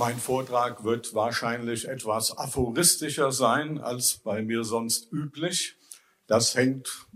Mein 0.00 0.16
Vortrag 0.16 0.82
wird 0.82 1.14
wahrscheinlich 1.14 1.86
etwas 1.86 2.38
aphoristischer 2.38 3.32
sein 3.32 3.76
als 3.76 4.14
bei 4.14 4.40
mir 4.40 4.64
sonst 4.64 5.12
üblich. 5.12 5.76
Das 6.26 6.54
hängt 6.54 7.06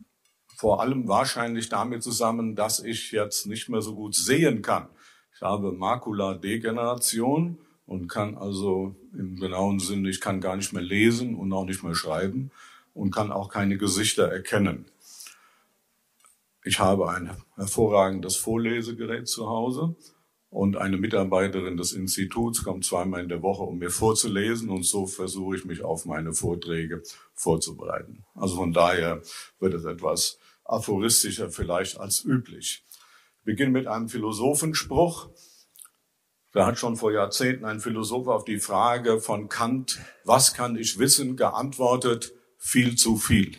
vor 0.55 0.83
allem 0.83 1.09
wahrscheinlich 1.09 1.71
damit 1.71 2.03
zusammen, 2.03 2.57
dass 2.57 2.81
ich 2.81 3.11
jetzt 3.11 3.47
nicht 3.47 3.71
mehr 3.71 3.81
so 3.81 3.95
gut 3.95 4.15
sehen 4.15 4.61
kann. 4.61 4.89
Ich 5.35 5.41
habe 5.41 5.73
Makuladegeneration 5.73 7.57
und 7.87 8.09
kann 8.09 8.37
also 8.37 8.95
im 9.15 9.37
genauen 9.37 9.79
Sinne, 9.79 10.11
ich 10.11 10.21
kann 10.21 10.43
gar 10.43 10.57
nicht 10.57 10.75
mehr 10.75 10.83
lesen 10.83 11.37
und 11.37 11.55
auch 11.55 11.65
nicht 11.65 11.83
mehr 11.83 11.95
schreiben 11.95 12.51
und 12.93 13.15
kann 13.15 13.33
auch 13.33 13.49
keine 13.49 13.79
Gesichter 13.79 14.31
erkennen. 14.31 14.85
Ich 16.65 16.81
habe 16.81 17.09
ein 17.09 17.35
hervorragendes 17.57 18.37
Vorlesegerät 18.37 19.27
zu 19.27 19.49
Hause 19.49 19.97
und 20.55 20.77
eine 20.77 20.97
Mitarbeiterin 20.97 21.77
des 21.77 21.93
Instituts 21.93 22.63
kommt 22.63 22.85
zweimal 22.85 23.21
in 23.25 23.29
der 23.29 23.43
Woche, 23.43 23.65
um 23.65 23.79
mir 23.79 23.91
vorzulesen 23.91 24.71
und 24.71 24.85
so 24.85 25.05
versuche 25.05 25.57
ich 25.57 25.65
mich 25.65 25.83
auf 25.83 26.07
meine 26.07 26.33
Vorträge 26.33 27.03
vorzubereiten. 27.35 28.25
Also 28.37 28.55
von 28.55 28.73
daher 28.73 29.21
wird 29.59 29.75
es 29.75 29.85
etwas 29.85 30.39
aphoristischer 30.63 31.51
vielleicht 31.51 31.99
als 31.99 32.25
üblich. 32.25 32.85
Ich 33.41 33.45
beginne 33.45 33.73
mit 33.73 33.89
einem 33.89 34.09
Philosophenspruch. 34.09 35.29
Da 36.53 36.67
hat 36.67 36.79
schon 36.79 36.95
vor 36.95 37.11
Jahrzehnten 37.11 37.65
ein 37.65 37.81
Philosoph 37.81 38.29
auf 38.29 38.45
die 38.45 38.61
Frage 38.61 39.21
von 39.21 39.49
Kant, 39.49 39.99
was 40.23 40.55
kann 40.55 40.77
ich 40.77 41.01
wissen, 41.01 41.37
geantwortet, 41.37 42.33
viel 42.59 42.95
zu 42.95 43.17
viel. 43.17 43.57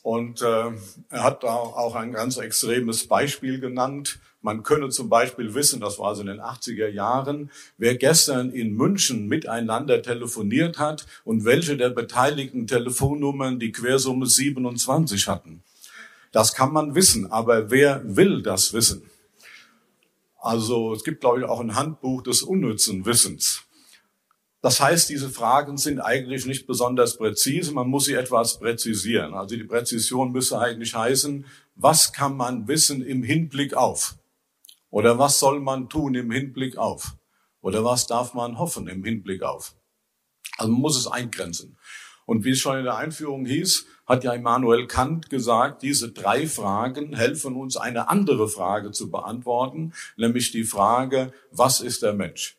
Und 0.00 0.40
äh, 0.40 0.72
er 1.10 1.22
hat 1.22 1.42
da 1.42 1.54
auch 1.54 1.96
ein 1.96 2.12
ganz 2.12 2.38
extremes 2.38 3.06
Beispiel 3.06 3.60
genannt. 3.60 4.20
Man 4.42 4.62
könne 4.62 4.88
zum 4.88 5.10
Beispiel 5.10 5.54
wissen, 5.54 5.80
das 5.80 5.98
war 5.98 6.08
also 6.08 6.22
in 6.22 6.28
den 6.28 6.40
80er 6.40 6.88
Jahren, 6.88 7.50
wer 7.76 7.96
gestern 7.96 8.50
in 8.50 8.72
München 8.72 9.26
miteinander 9.26 10.00
telefoniert 10.00 10.78
hat 10.78 11.06
und 11.24 11.44
welche 11.44 11.76
der 11.76 11.90
beteiligten 11.90 12.66
Telefonnummern 12.66 13.58
die 13.58 13.70
Quersumme 13.70 14.26
27 14.26 15.28
hatten. 15.28 15.62
Das 16.32 16.54
kann 16.54 16.72
man 16.72 16.94
wissen, 16.94 17.30
aber 17.30 17.70
wer 17.70 18.02
will 18.16 18.42
das 18.42 18.72
wissen? 18.72 19.02
Also 20.38 20.94
es 20.94 21.04
gibt, 21.04 21.20
glaube 21.20 21.40
ich, 21.40 21.44
auch 21.44 21.60
ein 21.60 21.74
Handbuch 21.74 22.22
des 22.22 22.42
unnützen 22.42 23.04
Wissens. 23.04 23.62
Das 24.62 24.80
heißt, 24.80 25.08
diese 25.08 25.30
Fragen 25.30 25.76
sind 25.76 26.00
eigentlich 26.00 26.46
nicht 26.46 26.66
besonders 26.66 27.16
präzise, 27.16 27.72
man 27.72 27.88
muss 27.88 28.04
sie 28.06 28.14
etwas 28.14 28.58
präzisieren. 28.58 29.34
Also 29.34 29.56
die 29.56 29.64
Präzision 29.64 30.32
müsste 30.32 30.58
eigentlich 30.58 30.94
heißen, 30.94 31.46
was 31.76 32.12
kann 32.12 32.36
man 32.36 32.68
wissen 32.68 33.02
im 33.02 33.22
Hinblick 33.22 33.74
auf? 33.74 34.16
Oder 34.90 35.18
was 35.18 35.38
soll 35.38 35.60
man 35.60 35.88
tun 35.88 36.14
im 36.14 36.30
Hinblick 36.30 36.76
auf? 36.76 37.16
Oder 37.60 37.84
was 37.84 38.06
darf 38.06 38.34
man 38.34 38.58
hoffen 38.58 38.88
im 38.88 39.04
Hinblick 39.04 39.42
auf? 39.42 39.74
Also 40.58 40.72
man 40.72 40.80
muss 40.80 40.96
es 40.96 41.06
eingrenzen. 41.06 41.78
Und 42.26 42.44
wie 42.44 42.50
es 42.50 42.60
schon 42.60 42.78
in 42.78 42.84
der 42.84 42.96
Einführung 42.96 43.44
hieß, 43.44 43.86
hat 44.06 44.24
ja 44.24 44.32
Immanuel 44.32 44.86
Kant 44.86 45.30
gesagt, 45.30 45.82
diese 45.82 46.12
drei 46.12 46.46
Fragen 46.46 47.14
helfen 47.14 47.56
uns 47.56 47.76
eine 47.76 48.08
andere 48.08 48.48
Frage 48.48 48.92
zu 48.92 49.10
beantworten, 49.10 49.92
nämlich 50.16 50.52
die 50.52 50.64
Frage, 50.64 51.32
was 51.50 51.80
ist 51.80 52.02
der 52.02 52.12
Mensch? 52.12 52.56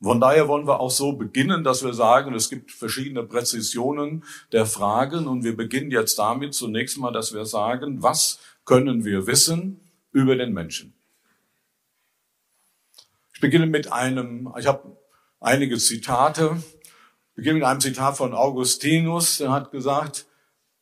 Von 0.00 0.20
daher 0.20 0.46
wollen 0.46 0.66
wir 0.66 0.78
auch 0.80 0.90
so 0.90 1.12
beginnen, 1.12 1.64
dass 1.64 1.84
wir 1.84 1.92
sagen, 1.92 2.34
es 2.34 2.48
gibt 2.50 2.70
verschiedene 2.70 3.24
Präzisionen 3.24 4.24
der 4.52 4.64
Fragen 4.64 5.26
und 5.26 5.42
wir 5.42 5.56
beginnen 5.56 5.90
jetzt 5.90 6.18
damit 6.18 6.54
zunächst 6.54 6.98
mal, 6.98 7.10
dass 7.10 7.34
wir 7.34 7.46
sagen, 7.46 8.02
was 8.02 8.38
können 8.64 9.04
wir 9.04 9.26
wissen 9.26 9.80
über 10.12 10.36
den 10.36 10.52
Menschen? 10.52 10.97
Ich 13.38 13.40
beginne 13.40 13.66
mit 13.66 13.92
einem, 13.92 14.52
ich 14.58 14.66
habe 14.66 14.96
einige 15.40 15.78
Zitate, 15.78 16.60
ich 16.82 17.34
beginne 17.34 17.60
mit 17.60 17.64
einem 17.64 17.80
Zitat 17.80 18.16
von 18.16 18.34
Augustinus, 18.34 19.38
der 19.38 19.52
hat 19.52 19.70
gesagt, 19.70 20.26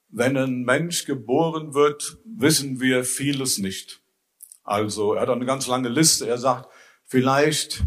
wenn 0.08 0.36
ein 0.36 0.62
Mensch 0.62 1.04
geboren 1.04 1.74
wird, 1.74 2.16
wissen 2.24 2.80
wir 2.80 3.04
vieles 3.04 3.58
nicht. 3.58 4.00
Also 4.64 5.14
er 5.14 5.22
hat 5.22 5.28
eine 5.28 5.44
ganz 5.44 5.66
lange 5.66 5.88
Liste, 5.88 6.26
er 6.26 6.38
sagt, 6.38 6.68
vielleicht 7.04 7.84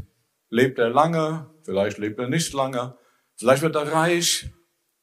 Lebt 0.49 0.79
er 0.79 0.89
lange? 0.89 1.47
Vielleicht 1.63 1.99
lebt 1.99 2.19
er 2.19 2.27
nicht 2.27 2.53
lange. 2.53 2.97
Vielleicht 3.35 3.61
wird 3.61 3.75
er 3.75 3.91
reich. 3.91 4.49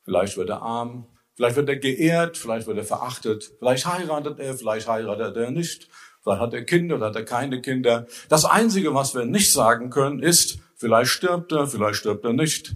Vielleicht 0.04 0.36
wird 0.36 0.50
er 0.50 0.62
arm. 0.62 1.06
Vielleicht 1.34 1.56
wird 1.56 1.68
er 1.68 1.76
geehrt. 1.76 2.36
Vielleicht 2.36 2.66
wird 2.66 2.78
er 2.78 2.84
verachtet. 2.84 3.52
Vielleicht 3.58 3.86
heiratet 3.86 4.40
er. 4.40 4.54
Vielleicht 4.54 4.88
heiratet 4.88 5.36
er 5.36 5.50
nicht. 5.52 5.88
Vielleicht 6.26 6.42
hat 6.42 6.54
er 6.54 6.64
Kinder 6.64 6.96
oder 6.96 7.06
hat 7.06 7.14
er 7.14 7.24
keine 7.24 7.60
Kinder. 7.60 8.08
Das 8.28 8.44
Einzige, 8.44 8.92
was 8.94 9.14
wir 9.14 9.24
nicht 9.24 9.52
sagen 9.52 9.90
können, 9.90 10.18
ist, 10.18 10.58
vielleicht 10.74 11.12
stirbt 11.12 11.52
er, 11.52 11.68
vielleicht 11.68 12.00
stirbt 12.00 12.24
er 12.24 12.32
nicht. 12.32 12.74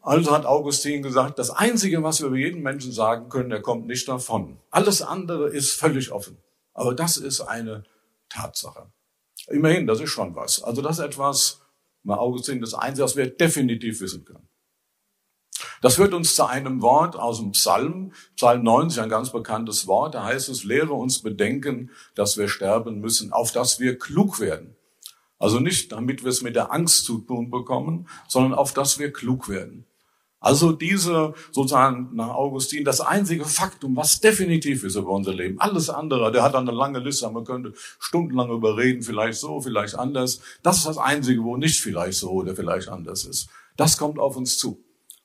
Also 0.00 0.32
hat 0.32 0.46
Augustin 0.46 1.02
gesagt, 1.02 1.38
das 1.38 1.50
Einzige, 1.50 2.02
was 2.02 2.20
wir 2.20 2.28
über 2.28 2.38
jeden 2.38 2.62
Menschen 2.62 2.92
sagen 2.92 3.28
können, 3.28 3.50
er 3.50 3.60
kommt 3.60 3.86
nicht 3.86 4.08
davon. 4.08 4.56
Alles 4.70 5.02
andere 5.02 5.50
ist 5.50 5.72
völlig 5.72 6.12
offen. 6.12 6.38
Aber 6.72 6.94
das 6.94 7.18
ist 7.18 7.42
eine 7.42 7.84
Tatsache. 8.30 8.90
Immerhin, 9.48 9.86
das 9.86 10.00
ist 10.00 10.08
schon 10.08 10.34
was. 10.34 10.62
Also 10.62 10.80
das 10.80 10.98
ist 10.98 11.04
etwas, 11.04 11.60
mal 12.04 12.16
Augustin, 12.16 12.58
das 12.62 12.72
Einzige, 12.72 13.04
was 13.04 13.16
wir 13.16 13.26
definitiv 13.26 14.00
wissen 14.00 14.24
können. 14.24 14.48
Das 15.84 15.96
führt 15.96 16.14
uns 16.14 16.34
zu 16.34 16.48
einem 16.48 16.80
Wort 16.80 17.14
aus 17.14 17.40
dem 17.40 17.52
Psalm, 17.52 18.12
Psalm 18.36 18.62
90, 18.62 19.02
ein 19.02 19.10
ganz 19.10 19.30
bekanntes 19.30 19.86
Wort. 19.86 20.14
Da 20.14 20.24
heißt 20.24 20.48
es, 20.48 20.64
lehre 20.64 20.94
uns 20.94 21.20
bedenken, 21.20 21.90
dass 22.14 22.38
wir 22.38 22.48
sterben 22.48 23.00
müssen, 23.00 23.34
auf 23.34 23.52
dass 23.52 23.80
wir 23.80 23.98
klug 23.98 24.40
werden. 24.40 24.76
Also 25.38 25.60
nicht, 25.60 25.92
damit 25.92 26.24
wir 26.24 26.30
es 26.30 26.40
mit 26.40 26.56
der 26.56 26.72
Angst 26.72 27.04
zu 27.04 27.18
tun 27.18 27.50
bekommen, 27.50 28.08
sondern 28.28 28.54
auf 28.54 28.72
dass 28.72 28.98
wir 28.98 29.12
klug 29.12 29.50
werden. 29.50 29.84
Also 30.40 30.72
diese 30.72 31.34
sozusagen 31.52 32.08
nach 32.14 32.30
Augustin 32.30 32.86
das 32.86 33.02
einzige 33.02 33.44
Faktum, 33.44 33.94
was 33.94 34.20
definitiv 34.20 34.84
ist 34.84 34.96
über 34.96 35.10
unser 35.10 35.34
Leben. 35.34 35.60
Alles 35.60 35.90
andere, 35.90 36.32
der 36.32 36.44
hat 36.44 36.54
eine 36.54 36.72
lange 36.72 37.00
Liste, 37.00 37.28
man 37.28 37.44
könnte 37.44 37.74
stundenlang 37.98 38.50
überreden, 38.50 39.02
vielleicht 39.02 39.38
so, 39.38 39.60
vielleicht 39.60 39.96
anders. 39.96 40.40
Das 40.62 40.78
ist 40.78 40.86
das 40.86 40.96
einzige, 40.96 41.44
wo 41.44 41.58
nicht 41.58 41.78
vielleicht 41.78 42.20
so 42.20 42.30
oder 42.30 42.56
vielleicht 42.56 42.88
anders 42.88 43.26
ist. 43.26 43.50
Das 43.76 43.98
kommt 43.98 44.18
auf 44.18 44.38
uns 44.38 44.56
zu. 44.56 44.82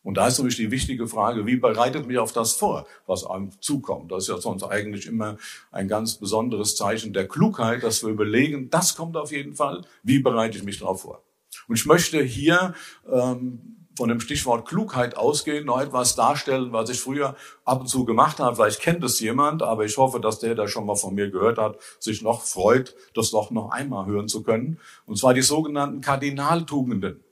Und 0.10 0.16
da 0.16 0.26
ist 0.26 0.40
natürlich 0.40 0.58
die 0.58 0.72
wichtige 0.72 1.08
Frage, 1.08 1.46
wie 1.46 1.58
bereitet 1.58 2.08
mich 2.08 2.18
auf 2.18 2.32
das 2.32 2.54
vor, 2.54 2.88
was 3.06 3.28
einem 3.28 3.52
zukommt? 3.62 4.12
Das 4.12 4.24
ist 4.24 4.30
ja 4.30 4.42
sonst 4.42 4.64
eigentlich 4.64 5.06
immer 5.06 5.38
ein 5.72 5.88
ganz 5.88 6.16
besonderes 6.16 6.76
Zeichen 6.76 7.14
der 7.14 7.28
Klugheit, 7.28 7.84
dass 7.84 8.02
wir 8.02 8.10
überlegen, 8.10 8.72
das 8.72 8.96
kommt 8.96 9.16
auf 9.16 9.32
jeden 9.32 9.54
Fall, 9.54 9.86
wie 10.02 10.18
bereite 10.18 10.58
ich 10.58 10.64
mich 10.64 10.80
darauf 10.80 11.02
vor? 11.02 11.22
Und 11.68 11.76
ich 11.76 11.86
möchte 11.86 12.24
hier 12.24 12.74
ähm, 13.08 13.86
von 13.96 14.10
dem 14.10 14.20
Stichwort 14.20 14.68
Klugheit 14.68 15.16
ausgehen, 15.16 15.68
noch 15.68 15.80
etwas 15.80 16.16
darstellen, 16.16 16.74
was 16.74 16.90
ich 16.90 17.00
früher 17.00 17.36
ab 17.64 17.82
und 17.82 17.88
zu 17.88 18.04
gemacht 18.04 18.40
habe. 18.40 18.56
Vielleicht 18.56 18.82
kennt 18.82 19.04
es 19.04 19.20
jemand, 19.20 19.62
aber 19.62 19.86
ich 19.86 19.96
hoffe, 19.98 20.20
dass 20.20 20.40
der, 20.40 20.56
der 20.56 20.68
schon 20.68 20.88
mal 20.88 20.96
von 20.96 21.14
mir 21.14 21.30
gehört 21.30 21.60
hat, 21.60 21.78
sich 22.00 22.24
noch 22.24 22.42
freut, 22.42 22.96
das 23.14 23.30
doch 23.30 23.52
noch 23.52 23.70
einmal 23.70 24.08
hören 24.08 24.28
zu 24.28 24.42
können. 24.42 24.80
Und 25.06 25.20
zwar 25.20 25.36
die 25.36 25.44
sogenannten 25.44 26.02
Kardinaltugenden. 26.02 27.24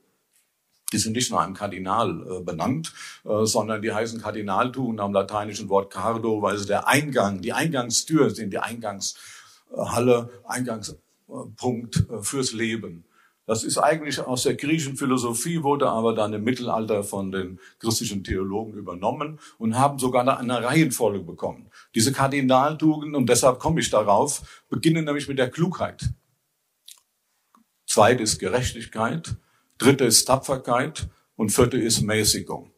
Die 0.92 0.98
sind 0.98 1.12
nicht 1.12 1.30
nach 1.30 1.40
einem 1.40 1.54
Kardinal 1.54 2.26
äh, 2.26 2.40
benannt, 2.42 2.92
äh, 3.24 3.44
sondern 3.44 3.82
die 3.82 3.92
heißen 3.92 4.20
Kardinaltugenden 4.22 5.00
am 5.04 5.12
lateinischen 5.12 5.68
Wort 5.68 5.92
cardo, 5.92 6.40
weil 6.40 6.56
sie 6.56 6.66
der 6.66 6.88
Eingang, 6.88 7.42
die 7.42 7.52
Eingangstür 7.52 8.30
sind, 8.30 8.52
die 8.52 8.58
Eingangshalle, 8.58 10.30
Eingangspunkt 10.44 12.06
äh, 12.10 12.22
fürs 12.22 12.52
Leben. 12.52 13.04
Das 13.48 13.64
ist 13.64 13.78
eigentlich 13.78 14.20
aus 14.20 14.42
der 14.42 14.56
griechischen 14.56 14.98
Philosophie, 14.98 15.62
wurde 15.62 15.88
aber 15.88 16.14
dann 16.14 16.34
im 16.34 16.44
Mittelalter 16.44 17.02
von 17.02 17.32
den 17.32 17.58
christlichen 17.78 18.22
Theologen 18.22 18.74
übernommen 18.74 19.40
und 19.56 19.78
haben 19.78 19.98
sogar 19.98 20.38
eine 20.38 20.62
Reihenfolge 20.62 21.20
bekommen. 21.20 21.70
Diese 21.94 22.12
Kardinaltugenden, 22.12 23.14
und 23.14 23.26
deshalb 23.26 23.58
komme 23.58 23.80
ich 23.80 23.88
darauf, 23.88 24.64
beginnen 24.68 25.06
nämlich 25.06 25.28
mit 25.28 25.38
der 25.38 25.50
Klugheit. 25.50 26.10
Zweite 27.86 28.22
ist 28.22 28.38
Gerechtigkeit, 28.38 29.34
dritte 29.78 30.04
ist 30.04 30.26
Tapferkeit 30.26 31.08
und 31.36 31.50
vierte 31.50 31.78
ist 31.78 32.02
Mäßigung. 32.02 32.72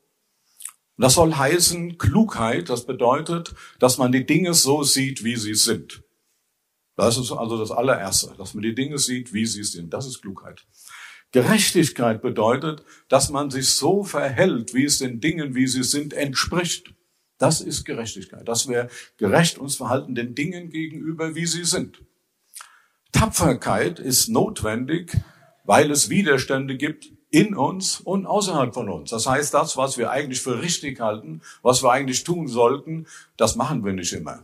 das 0.96 1.14
soll 1.14 1.34
heißen, 1.34 1.96
Klugheit, 1.98 2.68
das 2.68 2.86
bedeutet, 2.86 3.54
dass 3.78 3.98
man 3.98 4.12
die 4.12 4.26
Dinge 4.26 4.54
so 4.54 4.82
sieht, 4.82 5.24
wie 5.24 5.36
sie 5.36 5.54
sind. 5.54 6.02
Das 6.96 7.16
ist 7.16 7.32
also 7.32 7.56
das 7.56 7.70
allererste, 7.70 8.34
dass 8.36 8.52
man 8.52 8.62
die 8.62 8.74
Dinge 8.74 8.98
sieht, 8.98 9.32
wie 9.32 9.46
sie 9.46 9.64
sind. 9.64 9.94
Das 9.94 10.06
ist 10.06 10.20
Klugheit. 10.20 10.66
Gerechtigkeit 11.32 12.20
bedeutet, 12.20 12.84
dass 13.08 13.30
man 13.30 13.50
sich 13.50 13.70
so 13.70 14.04
verhält, 14.04 14.74
wie 14.74 14.84
es 14.84 14.98
den 14.98 15.20
Dingen, 15.20 15.54
wie 15.54 15.66
sie 15.66 15.84
sind, 15.84 16.12
entspricht. 16.12 16.92
Das 17.38 17.62
ist 17.62 17.84
Gerechtigkeit, 17.84 18.46
dass 18.46 18.68
wir 18.68 18.88
gerecht 19.16 19.56
uns 19.56 19.76
verhalten 19.76 20.14
den 20.14 20.34
Dingen 20.34 20.68
gegenüber, 20.68 21.34
wie 21.34 21.46
sie 21.46 21.64
sind. 21.64 22.02
Tapferkeit 23.12 23.98
ist 23.98 24.28
notwendig, 24.28 25.16
weil 25.64 25.90
es 25.90 26.10
Widerstände 26.10 26.76
gibt 26.76 27.12
in 27.30 27.54
uns 27.54 28.00
und 28.00 28.26
außerhalb 28.26 28.74
von 28.74 28.88
uns. 28.88 29.10
Das 29.10 29.26
heißt, 29.26 29.54
das, 29.54 29.76
was 29.76 29.98
wir 29.98 30.10
eigentlich 30.10 30.40
für 30.40 30.60
richtig 30.60 31.00
halten, 31.00 31.42
was 31.62 31.82
wir 31.82 31.92
eigentlich 31.92 32.24
tun 32.24 32.48
sollten, 32.48 33.06
das 33.36 33.56
machen 33.56 33.84
wir 33.84 33.92
nicht 33.92 34.12
immer 34.12 34.42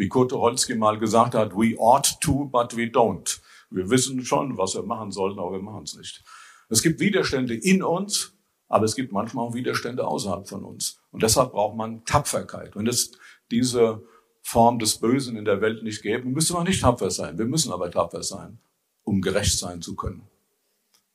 wie 0.00 0.08
Kurt 0.08 0.30
Tucholsky 0.30 0.74
mal 0.74 0.98
gesagt 0.98 1.34
hat, 1.34 1.52
we 1.52 1.78
ought 1.78 2.18
to, 2.20 2.46
but 2.46 2.74
we 2.74 2.84
don't. 2.84 3.38
Wir 3.70 3.90
wissen 3.90 4.24
schon, 4.24 4.56
was 4.56 4.74
wir 4.74 4.82
machen 4.82 5.12
sollten, 5.12 5.38
aber 5.38 5.52
wir 5.52 5.62
machen 5.62 5.84
es 5.84 5.94
nicht. 5.94 6.24
Es 6.70 6.82
gibt 6.82 7.00
Widerstände 7.00 7.54
in 7.54 7.82
uns, 7.82 8.32
aber 8.68 8.86
es 8.86 8.96
gibt 8.96 9.12
manchmal 9.12 9.46
auch 9.46 9.54
Widerstände 9.54 10.06
außerhalb 10.06 10.48
von 10.48 10.64
uns. 10.64 11.00
Und 11.12 11.22
deshalb 11.22 11.52
braucht 11.52 11.76
man 11.76 12.02
Tapferkeit. 12.06 12.74
Wenn 12.76 12.86
es 12.86 13.12
diese 13.50 14.02
Form 14.40 14.78
des 14.78 14.98
Bösen 14.98 15.36
in 15.36 15.44
der 15.44 15.60
Welt 15.60 15.82
nicht 15.82 16.02
gäbe, 16.02 16.26
müsste 16.26 16.54
man 16.54 16.64
nicht 16.64 16.80
tapfer 16.80 17.10
sein. 17.10 17.36
Wir 17.36 17.44
müssen 17.44 17.70
aber 17.70 17.90
tapfer 17.90 18.22
sein, 18.22 18.58
um 19.04 19.20
gerecht 19.20 19.58
sein 19.58 19.82
zu 19.82 19.96
können. 19.96 20.22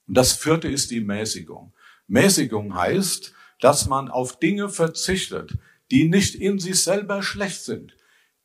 Und 0.07 0.17
das 0.17 0.33
vierte 0.33 0.67
ist 0.67 0.91
die 0.91 1.01
Mäßigung. 1.01 1.73
Mäßigung 2.07 2.75
heißt, 2.75 3.33
dass 3.59 3.87
man 3.87 4.09
auf 4.09 4.39
Dinge 4.39 4.69
verzichtet, 4.69 5.57
die 5.91 6.07
nicht 6.07 6.35
in 6.35 6.59
sich 6.59 6.83
selber 6.83 7.23
schlecht 7.23 7.63
sind, 7.63 7.95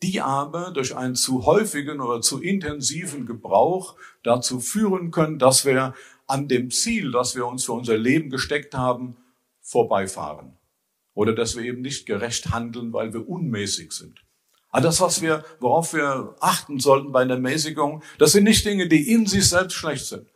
die 0.03 0.21
aber 0.21 0.71
durch 0.71 0.97
einen 0.97 1.15
zu 1.15 1.45
häufigen 1.45 2.01
oder 2.01 2.21
zu 2.23 2.41
intensiven 2.41 3.27
Gebrauch 3.27 3.97
dazu 4.23 4.61
führen 4.61 5.11
können, 5.11 5.39
dass 5.39 5.65
wir 5.65 5.95
an 6.27 6.49
dem 6.49 6.71
Ziel, 6.71 7.11
das 7.11 7.35
wir 7.35 7.47
uns 7.47 7.65
für 7.65 7.73
unser 7.73 7.99
Leben 7.99 8.31
gesteckt 8.31 8.75
haben, 8.75 9.17
vorbeifahren. 9.61 10.57
Oder 11.13 11.35
dass 11.35 11.57
wir 11.57 11.65
eben 11.65 11.83
nicht 11.83 12.07
gerecht 12.07 12.51
handeln, 12.51 12.93
weil 12.93 13.13
wir 13.13 13.29
unmäßig 13.29 13.93
sind. 13.93 14.25
Aber 14.71 14.83
das, 14.83 15.01
was 15.01 15.21
wir, 15.21 15.45
worauf 15.59 15.93
wir 15.93 16.37
achten 16.41 16.79
sollten 16.79 17.13
bei 17.13 17.25
der 17.25 17.39
Mäßigung, 17.39 18.03
das 18.19 18.33
sind 18.33 18.45
nicht 18.45 18.65
Dinge, 18.65 18.89
die 18.89 19.13
in 19.13 19.27
sich 19.27 19.49
selbst 19.49 19.75
schlecht 19.75 20.07
sind. 20.07 20.27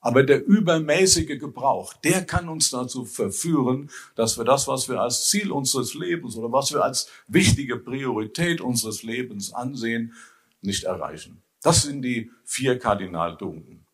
Aber 0.00 0.22
der 0.22 0.46
übermäßige 0.46 1.38
Gebrauch, 1.38 1.92
der 1.92 2.24
kann 2.24 2.48
uns 2.48 2.70
dazu 2.70 3.04
verführen, 3.04 3.90
dass 4.14 4.38
wir 4.38 4.44
das, 4.44 4.66
was 4.66 4.88
wir 4.88 5.00
als 5.00 5.28
Ziel 5.28 5.52
unseres 5.52 5.92
Lebens 5.94 6.36
oder 6.36 6.50
was 6.50 6.72
wir 6.72 6.82
als 6.82 7.08
wichtige 7.26 7.76
Priorität 7.76 8.62
unseres 8.62 9.02
Lebens 9.02 9.52
ansehen, 9.52 10.14
nicht 10.62 10.84
erreichen. 10.84 11.42
Das 11.62 11.82
sind 11.82 12.02
die 12.02 12.30
vier 12.44 12.78
Kardinaltugenden. 12.78 13.84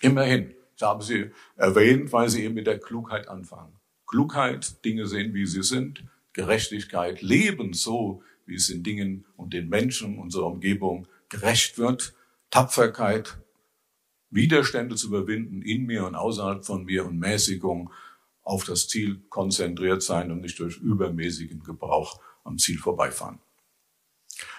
Immerhin, 0.00 0.52
ich 0.76 0.82
habe 0.82 1.04
sie 1.04 1.30
erwähnt, 1.54 2.12
weil 2.12 2.28
sie 2.28 2.42
eben 2.44 2.54
mit 2.54 2.66
der 2.66 2.80
Klugheit 2.80 3.28
anfangen. 3.28 3.76
Klugheit, 4.06 4.84
Dinge 4.84 5.06
sehen, 5.06 5.32
wie 5.32 5.46
sie 5.46 5.62
sind, 5.62 6.04
Gerechtigkeit, 6.32 7.22
Leben 7.22 7.72
so, 7.72 8.22
wie 8.46 8.54
es 8.54 8.68
den 8.68 8.82
Dingen 8.82 9.26
und 9.36 9.52
den 9.52 9.68
Menschen 9.68 10.18
unserer 10.18 10.46
Umgebung 10.46 11.06
gerecht 11.28 11.78
wird, 11.78 12.14
Tapferkeit, 12.50 13.38
Widerstände 14.30 14.96
zu 14.96 15.08
überwinden 15.08 15.62
in 15.62 15.84
mir 15.86 16.06
und 16.06 16.14
außerhalb 16.14 16.64
von 16.64 16.84
mir 16.84 17.04
und 17.04 17.18
Mäßigung 17.18 17.90
auf 18.42 18.64
das 18.64 18.88
Ziel 18.88 19.20
konzentriert 19.28 20.02
sein 20.02 20.30
und 20.30 20.40
nicht 20.40 20.58
durch 20.60 20.78
übermäßigen 20.78 21.62
Gebrauch 21.64 22.20
am 22.44 22.58
Ziel 22.58 22.78
vorbeifahren. 22.78 23.40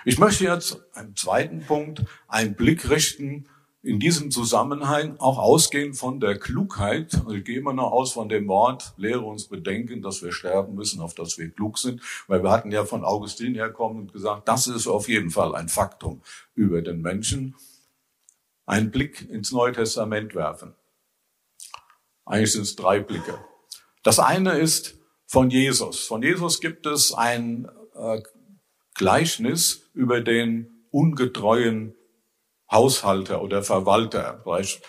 Ich 0.04 0.18
möchte 0.18 0.44
jetzt 0.44 0.82
einen 0.94 1.16
zweiten 1.16 1.62
Punkt 1.62 2.04
einen 2.28 2.56
Blick 2.56 2.90
richten 2.90 3.48
in 3.84 4.00
diesem 4.00 4.32
Zusammenhang 4.32 5.18
auch 5.20 5.38
ausgehend 5.38 5.96
von 5.96 6.20
der 6.20 6.38
Klugheit, 6.38 7.14
also 7.14 7.32
ich 7.32 7.46
gehe 7.46 7.58
immer 7.58 7.74
noch 7.74 7.92
aus 7.92 8.12
von 8.12 8.28
dem 8.28 8.48
Wort, 8.48 8.94
lehre 8.98 9.22
uns 9.22 9.48
bedenken, 9.48 10.02
dass 10.02 10.22
wir 10.24 10.32
sterben 10.32 10.76
müssen, 10.76 11.00
auf 11.00 11.14
dass 11.14 11.38
wir 11.38 11.50
klug 11.50 11.78
sind, 11.78 12.02
weil 12.28 12.44
wir 12.44 12.52
hatten 12.52 12.72
ja 12.72 12.86
von 12.86 13.06
Augustin 13.06 13.54
herkommen 13.56 14.02
und 14.02 14.14
gesagt, 14.14 14.48
das 14.48 14.68
ist 14.68 14.88
auf 14.88 15.08
jeden 15.08 15.30
Fall 15.30 15.56
ein 15.56 15.70
Faktum 15.70 16.22
über 16.56 16.82
den 16.82 17.02
Menschen 17.02 17.56
einen 18.66 18.92
Blick 18.92 19.28
ins 19.30 19.52
Neue 19.52 19.72
Testament 19.72 20.36
werfen. 20.36 20.76
Eigentlich 22.26 22.52
sind 22.52 22.64
es 22.64 22.76
drei 22.76 23.00
Blicke. 23.00 23.40
Das 24.04 24.20
eine 24.20 24.58
ist 24.58 24.96
von 25.26 25.50
Jesus. 25.50 26.06
Von 26.06 26.22
Jesus 26.22 26.60
gibt 26.60 26.86
es 26.86 27.14
ein 27.14 27.70
äh, 27.96 28.22
Gleichnis 28.96 29.90
über 29.94 30.20
den 30.20 30.86
ungetreuen 30.92 31.97
Haushalter 32.72 33.42
oder 33.42 33.64
Verwalter. 33.64 34.42
Vielleicht 34.44 34.82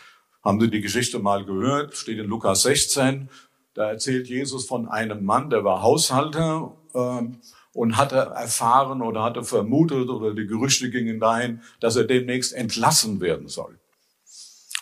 haben 0.45 0.61
Sie 0.61 0.71
die 0.71 0.81
Geschichte 0.81 1.19
mal 1.19 1.45
gehört, 1.45 1.97
steht 1.97 2.19
in 2.19 2.27
Lukas 2.27 2.63
16. 2.63 3.29
Da 3.75 3.91
erzählt 3.91 4.29
Jesus 4.29 4.67
von 4.67 4.89
einem 4.89 5.25
Mann, 5.25 5.51
der 5.51 5.65
war 5.65 5.83
Haushalter. 5.83 6.73
Äh, 6.95 7.23
und 7.79 7.97
hatte 7.97 8.17
erfahren 8.17 9.03
oder 9.03 9.23
hatte 9.23 9.45
vermutet 9.45 10.09
oder 10.09 10.35
die 10.35 10.49
Gerüchte 10.49 10.91
gingen 10.91 11.21
dahin, 11.21 11.61
dass 11.79 11.95
er 11.95 12.03
demnächst 12.05 12.53
entlassen 12.53 13.21
werden 13.21 13.47
soll. 13.47 13.79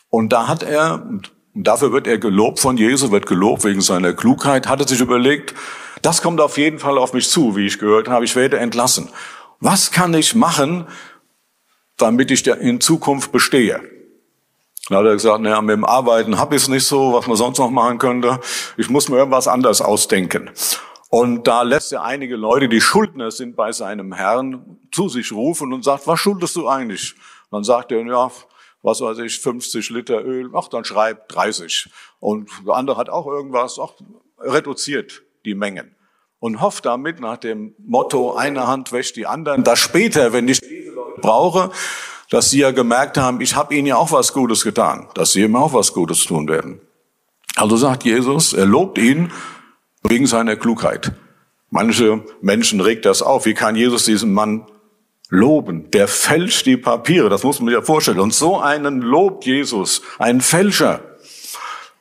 Und 0.08 0.32
da 0.32 0.48
hat 0.48 0.62
er, 0.62 1.04
und 1.04 1.30
dafür 1.52 1.92
wird 1.92 2.06
er 2.06 2.16
gelobt 2.16 2.58
von 2.58 2.78
Jesus, 2.78 3.10
wird 3.10 3.26
gelobt 3.26 3.64
wegen 3.64 3.82
seiner 3.82 4.14
Klugheit, 4.14 4.66
hat 4.66 4.80
er 4.80 4.88
sich 4.88 5.00
überlegt, 5.00 5.54
das 6.00 6.22
kommt 6.22 6.40
auf 6.40 6.56
jeden 6.56 6.78
Fall 6.78 6.96
auf 6.96 7.12
mich 7.12 7.28
zu, 7.28 7.54
wie 7.54 7.66
ich 7.66 7.78
gehört 7.78 8.08
habe, 8.08 8.24
ich 8.24 8.34
werde 8.34 8.58
entlassen. 8.58 9.10
Was 9.60 9.90
kann 9.90 10.14
ich 10.14 10.34
machen, 10.34 10.86
damit 11.96 12.30
ich 12.30 12.46
in 12.46 12.80
Zukunft 12.80 13.32
bestehe? 13.32 13.82
Dann 14.88 14.98
hat 14.98 15.06
er 15.06 15.14
gesagt, 15.14 15.40
naja, 15.40 15.60
mit 15.60 15.74
dem 15.74 15.84
Arbeiten 15.84 16.38
habe 16.38 16.54
ich 16.54 16.62
es 16.62 16.68
nicht 16.68 16.86
so, 16.86 17.12
was 17.12 17.26
man 17.26 17.36
sonst 17.36 17.58
noch 17.58 17.70
machen 17.70 17.98
könnte. 17.98 18.38
Ich 18.76 18.88
muss 18.88 19.08
mir 19.08 19.16
irgendwas 19.16 19.48
anderes 19.48 19.80
ausdenken. 19.80 20.50
Und 21.08 21.46
da 21.46 21.62
lässt 21.62 21.92
er 21.92 22.04
einige 22.04 22.36
Leute, 22.36 22.68
die 22.68 22.80
Schuldner 22.80 23.30
sind 23.30 23.56
bei 23.56 23.72
seinem 23.72 24.12
Herrn, 24.12 24.78
zu 24.92 25.08
sich 25.08 25.32
rufen 25.32 25.72
und 25.72 25.84
sagt, 25.84 26.06
was 26.06 26.20
schuldest 26.20 26.56
du 26.56 26.68
eigentlich? 26.68 27.14
Dann 27.50 27.64
sagt 27.64 27.92
er, 27.92 28.04
ja, 28.04 28.30
was 28.82 29.00
weiß 29.00 29.18
ich, 29.18 29.40
50 29.40 29.90
Liter 29.90 30.24
Öl, 30.24 30.50
ach, 30.54 30.68
dann 30.68 30.84
schreibt 30.84 31.34
30. 31.34 31.90
Und 32.20 32.48
der 32.66 32.74
andere 32.74 32.96
hat 32.98 33.08
auch 33.08 33.26
irgendwas, 33.26 33.78
ach, 33.80 33.92
reduziert 34.38 35.22
die 35.44 35.54
Mengen. 35.54 35.96
Und 36.38 36.60
hofft 36.60 36.86
damit 36.86 37.18
nach 37.18 37.38
dem 37.38 37.74
Motto, 37.78 38.34
eine 38.34 38.66
Hand 38.66 38.92
wäscht 38.92 39.16
die 39.16 39.26
anderen, 39.26 39.64
dass 39.64 39.78
später, 39.78 40.32
wenn 40.32 40.46
ich 40.48 40.60
diese 40.60 40.95
brauche, 41.20 41.70
dass 42.30 42.50
sie 42.50 42.60
ja 42.60 42.70
gemerkt 42.70 43.18
haben, 43.18 43.40
ich 43.40 43.54
habe 43.54 43.74
ihnen 43.74 43.86
ja 43.86 43.96
auch 43.96 44.12
was 44.12 44.32
Gutes 44.32 44.64
getan, 44.64 45.08
dass 45.14 45.32
sie 45.32 45.42
ihm 45.42 45.56
auch 45.56 45.72
was 45.72 45.92
Gutes 45.92 46.24
tun 46.24 46.48
werden. 46.48 46.80
Also 47.54 47.76
sagt 47.76 48.04
Jesus, 48.04 48.52
er 48.52 48.66
lobt 48.66 48.98
ihn 48.98 49.32
wegen 50.02 50.26
seiner 50.26 50.56
Klugheit. 50.56 51.12
Manche 51.70 52.22
Menschen 52.40 52.80
regt 52.80 53.06
das 53.06 53.22
auf. 53.22 53.46
Wie 53.46 53.54
kann 53.54 53.76
Jesus 53.76 54.04
diesen 54.04 54.32
Mann 54.32 54.66
loben? 55.28 55.90
Der 55.90 56.08
fälscht 56.08 56.66
die 56.66 56.76
Papiere, 56.76 57.28
das 57.28 57.42
muss 57.42 57.60
man 57.60 57.68
sich 57.68 57.74
ja 57.74 57.82
vorstellen. 57.82 58.20
Und 58.20 58.34
so 58.34 58.58
einen 58.58 59.00
lobt 59.00 59.46
Jesus, 59.46 60.02
einen 60.18 60.40
Fälscher. 60.40 61.00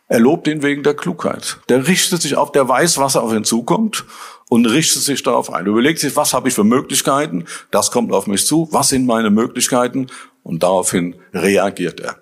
Er 0.08 0.20
lobt 0.20 0.48
ihn 0.48 0.62
wegen 0.62 0.84
der 0.84 0.94
Klugheit. 0.94 1.58
Der 1.68 1.88
richtet 1.88 2.22
sich 2.22 2.38
auf, 2.38 2.52
der 2.52 2.68
weiß, 2.68 3.00
was 3.00 3.16
auf 3.16 3.34
ihn 3.34 3.44
zukommt 3.44 4.06
und 4.50 4.68
richtet 4.68 5.02
sich 5.02 5.24
darauf 5.24 5.52
ein. 5.52 5.66
Überlegt 5.66 6.00
sich, 6.00 6.16
was 6.16 6.34
habe 6.34 6.48
ich 6.48 6.54
für 6.54 6.64
Möglichkeiten? 6.64 7.46
Das 7.72 7.90
kommt 7.90 8.14
auf 8.14 8.28
mich 8.28 8.46
zu. 8.46 8.68
Was 8.72 8.90
sind 8.90 9.08
meine 9.08 9.32
Möglichkeiten? 9.32 10.08
Und 10.44 10.62
daraufhin 10.62 11.16
reagiert 11.34 12.00
er. 12.00 12.18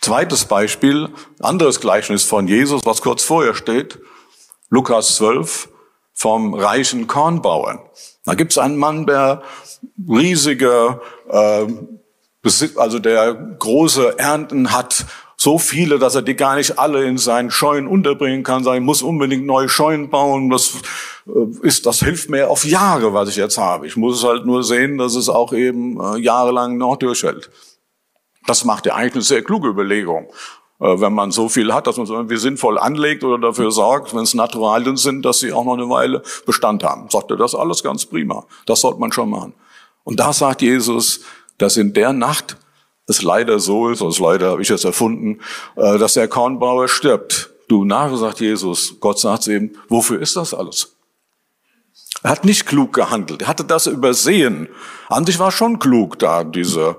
Zweites 0.00 0.46
Beispiel, 0.46 1.10
anderes 1.40 1.80
Gleichnis 1.80 2.24
von 2.24 2.48
Jesus, 2.48 2.82
was 2.84 3.02
kurz 3.02 3.22
vorher 3.22 3.54
steht. 3.54 3.98
Lukas 4.70 5.16
12 5.16 5.68
vom 6.14 6.54
reichen 6.54 7.06
Kornbauern. 7.06 7.80
Da 8.24 8.34
gibt 8.34 8.52
es 8.52 8.58
einen 8.58 8.76
Mann, 8.76 9.06
der 9.06 9.42
riesige, 10.08 11.00
äh, 11.28 11.66
also 12.76 12.98
der 12.98 13.34
große 13.34 14.18
Ernten 14.18 14.72
hat, 14.72 15.06
so 15.44 15.58
viele, 15.58 15.98
dass 15.98 16.14
er 16.14 16.22
die 16.22 16.34
gar 16.34 16.56
nicht 16.56 16.78
alle 16.78 17.04
in 17.04 17.18
seinen 17.18 17.50
Scheunen 17.50 17.86
unterbringen 17.86 18.42
kann. 18.42 18.64
Sagen, 18.64 18.78
ich 18.78 18.84
muss 18.84 19.02
unbedingt 19.02 19.44
neue 19.44 19.68
Scheunen 19.68 20.08
bauen. 20.08 20.48
Das 20.48 20.78
äh, 21.26 21.66
ist, 21.66 21.84
das 21.84 22.00
hilft 22.00 22.30
mir 22.30 22.50
auf 22.50 22.64
Jahre, 22.64 23.12
was 23.12 23.28
ich 23.28 23.36
jetzt 23.36 23.58
habe. 23.58 23.86
Ich 23.86 23.96
muss 23.96 24.18
es 24.18 24.24
halt 24.24 24.46
nur 24.46 24.64
sehen, 24.64 24.96
dass 24.96 25.14
es 25.14 25.28
auch 25.28 25.52
eben 25.52 26.00
äh, 26.00 26.18
jahrelang 26.18 26.78
noch 26.78 26.96
durchhält. 26.96 27.50
Das 28.46 28.64
macht 28.64 28.86
ja 28.86 28.94
eigentlich 28.94 29.14
eine 29.14 29.22
sehr 29.22 29.42
kluge 29.42 29.68
Überlegung. 29.68 30.28
Äh, 30.80 30.98
wenn 31.00 31.12
man 31.12 31.30
so 31.30 31.50
viel 31.50 31.74
hat, 31.74 31.86
dass 31.86 31.98
man 31.98 32.04
es 32.04 32.10
irgendwie 32.10 32.38
sinnvoll 32.38 32.78
anlegt 32.78 33.22
oder 33.22 33.38
dafür 33.38 33.70
sorgt, 33.70 34.14
wenn 34.14 34.22
es 34.22 34.32
Naturalien 34.32 34.96
sind, 34.96 35.26
dass 35.26 35.40
sie 35.40 35.52
auch 35.52 35.66
noch 35.66 35.74
eine 35.74 35.90
Weile 35.90 36.22
Bestand 36.46 36.82
haben. 36.82 37.10
Sagt 37.10 37.30
er, 37.30 37.36
das 37.36 37.54
alles 37.54 37.82
ganz 37.82 38.06
prima. 38.06 38.46
Das 38.64 38.80
sollte 38.80 38.98
man 38.98 39.12
schon 39.12 39.28
machen. 39.28 39.52
Und 40.04 40.20
da 40.20 40.32
sagt 40.32 40.62
Jesus, 40.62 41.20
dass 41.58 41.76
in 41.76 41.92
der 41.92 42.14
Nacht 42.14 42.56
es 43.06 43.22
leider 43.22 43.58
so 43.58 43.90
ist, 43.90 44.00
das 44.00 44.18
leider 44.18 44.52
habe 44.52 44.62
ich 44.62 44.68
jetzt 44.68 44.84
erfunden, 44.84 45.40
äh, 45.76 45.98
dass 45.98 46.14
der 46.14 46.28
Kornbauer 46.28 46.88
stirbt. 46.88 47.50
Du 47.68 47.84
Narre, 47.84 48.16
sagt 48.16 48.40
Jesus, 48.40 48.96
Gott 49.00 49.18
sagt 49.18 49.46
ihm, 49.46 49.76
wofür 49.88 50.20
ist 50.20 50.36
das 50.36 50.54
alles? 50.54 50.96
Er 52.22 52.30
hat 52.30 52.44
nicht 52.44 52.66
klug 52.66 52.92
gehandelt, 52.92 53.42
er 53.42 53.48
hatte 53.48 53.64
das 53.64 53.86
übersehen. 53.86 54.68
An 55.08 55.26
sich 55.26 55.38
war 55.38 55.52
schon 55.52 55.78
klug, 55.78 56.18
da 56.18 56.44
diese 56.44 56.96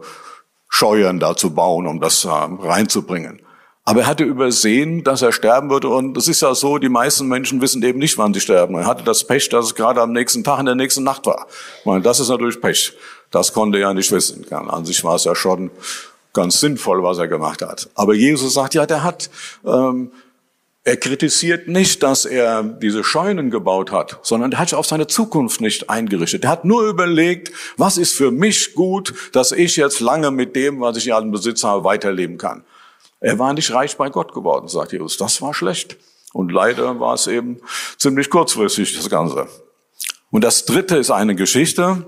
Scheuern 0.70 1.20
da 1.20 1.36
zu 1.36 1.54
bauen, 1.54 1.88
um 1.88 2.00
das 2.00 2.28
reinzubringen. 2.28 3.42
Aber 3.88 4.02
er 4.02 4.08
hatte 4.08 4.24
übersehen, 4.24 5.04
dass 5.04 5.22
er 5.22 5.32
sterben 5.32 5.70
würde. 5.70 5.90
Und 5.90 6.18
es 6.18 6.28
ist 6.28 6.42
ja 6.42 6.56
so, 6.56 6.80
die 6.80 6.90
meisten 6.90 7.28
Menschen 7.28 7.62
wissen 7.62 7.84
eben 7.84 8.00
nicht, 8.00 8.18
wann 8.18 8.34
sie 8.34 8.40
sterben. 8.40 8.76
Er 8.76 8.88
hatte 8.88 9.04
das 9.04 9.26
Pech, 9.26 9.48
dass 9.50 9.66
es 9.66 9.76
gerade 9.76 10.02
am 10.02 10.12
nächsten 10.12 10.44
Tag 10.44 10.60
in 10.60 10.66
der 10.66 10.74
nächsten 10.74 11.04
Nacht 11.04 11.28
war. 11.28 11.46
Ich 11.80 11.86
meine, 11.86 12.02
das 12.02 12.20
ist 12.20 12.30
natürlich 12.30 12.60
Pech. 12.60 12.94
Das 13.36 13.52
konnte 13.52 13.80
er 13.80 13.94
nicht 13.94 14.12
wissen. 14.14 14.50
An 14.52 14.86
sich 14.86 15.04
war 15.04 15.16
es 15.16 15.26
ja 15.26 15.36
schon 15.36 15.70
ganz 16.32 16.62
sinnvoll, 16.62 17.04
was 17.04 17.18
er 17.18 17.28
gemacht 17.28 17.62
hat. 17.62 17.90
Aber 17.94 18.14
Jesus 18.14 18.54
sagt, 18.54 18.74
ja, 18.74 18.86
der 18.86 19.04
hat 19.04 19.30
ähm, 19.66 20.12
Er 20.88 20.98
kritisiert 20.98 21.68
nicht, 21.68 22.04
dass 22.04 22.26
er 22.26 22.62
diese 22.62 23.04
Scheunen 23.04 23.50
gebaut 23.50 23.92
hat, 23.92 24.20
sondern 24.22 24.52
er 24.52 24.60
hat 24.60 24.70
sich 24.70 24.78
auf 24.78 24.86
seine 24.86 25.08
Zukunft 25.08 25.60
nicht 25.60 25.90
eingerichtet. 25.90 26.44
Er 26.44 26.52
hat 26.52 26.64
nur 26.64 26.88
überlegt, 26.88 27.52
was 27.76 27.98
ist 27.98 28.14
für 28.14 28.30
mich 28.30 28.76
gut, 28.76 29.16
dass 29.32 29.52
ich 29.52 29.76
jetzt 29.78 30.00
lange 30.00 30.30
mit 30.30 30.56
dem, 30.56 30.80
was 30.82 30.96
ich 30.96 31.06
hier 31.06 31.18
an 31.18 31.32
Besitz 31.32 31.64
habe, 31.64 31.84
weiterleben 31.84 32.38
kann. 32.38 32.64
Er 33.20 33.40
war 33.40 33.52
nicht 33.54 33.74
reich 33.74 33.98
bei 33.98 34.10
Gott 34.10 34.32
geworden, 34.32 34.68
sagt 34.68 34.92
Jesus. 34.92 35.18
Das 35.18 35.42
war 35.42 35.56
schlecht. 35.56 35.98
Und 36.34 36.52
leider 36.52 37.00
war 37.00 37.16
es 37.16 37.26
eben 37.26 37.58
ziemlich 37.98 38.30
kurzfristig, 38.30 38.96
das 38.96 39.10
Ganze. 39.10 39.48
Und 40.30 40.44
das 40.44 40.66
dritte 40.66 40.98
ist 40.98 41.10
eine 41.10 41.34
Geschichte, 41.34 42.06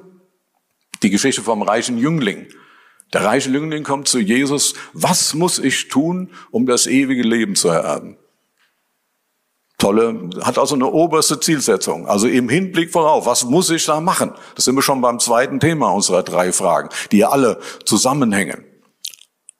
die 1.03 1.09
Geschichte 1.09 1.41
vom 1.41 1.61
reichen 1.61 1.97
Jüngling. 1.97 2.47
Der 3.13 3.23
reiche 3.23 3.49
Jüngling 3.49 3.83
kommt 3.83 4.07
zu 4.07 4.19
Jesus. 4.19 4.73
Was 4.93 5.33
muss 5.33 5.59
ich 5.59 5.87
tun, 5.87 6.31
um 6.51 6.65
das 6.65 6.87
ewige 6.87 7.23
Leben 7.23 7.55
zu 7.55 7.69
ererben? 7.69 8.17
Tolle, 9.77 10.31
hat 10.41 10.57
also 10.57 10.73
eine 10.73 10.87
oberste 10.87 11.39
Zielsetzung. 11.39 12.07
Also 12.07 12.27
im 12.27 12.49
Hinblick 12.49 12.91
vorauf, 12.91 13.27
was 13.27 13.45
muss 13.45 13.69
ich 13.69 13.85
da 13.85 14.01
machen? 14.01 14.33
Das 14.55 14.65
sind 14.65 14.75
wir 14.75 14.81
schon 14.81 15.01
beim 15.01 15.19
zweiten 15.19 15.59
Thema 15.59 15.91
unserer 15.91 16.23
drei 16.23 16.51
Fragen, 16.51 16.89
die 17.11 17.19
ja 17.19 17.29
alle 17.29 17.59
zusammenhängen. 17.85 18.65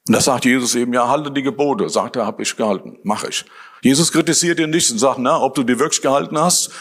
Und 0.08 0.14
da 0.14 0.22
sagt 0.22 0.46
Jesus 0.46 0.74
eben, 0.74 0.94
ja, 0.94 1.08
halte 1.08 1.32
die 1.32 1.44
Gebote. 1.44 1.90
Sagt 1.90 2.16
er, 2.16 2.26
habe 2.26 2.42
ich 2.42 2.56
gehalten, 2.56 2.98
mache 3.04 3.28
ich. 3.30 3.46
Jesus 3.82 4.12
kritisiert 4.12 4.60
ihn 4.60 4.72
nicht 4.72 4.90
und 4.90 4.98
sagt, 4.98 5.20
na, 5.20 5.40
ob 5.40 5.54
du 5.54 5.64
die 5.64 5.78
wirklich 5.78 6.02
gehalten 6.02 6.40
hast. 6.40 6.72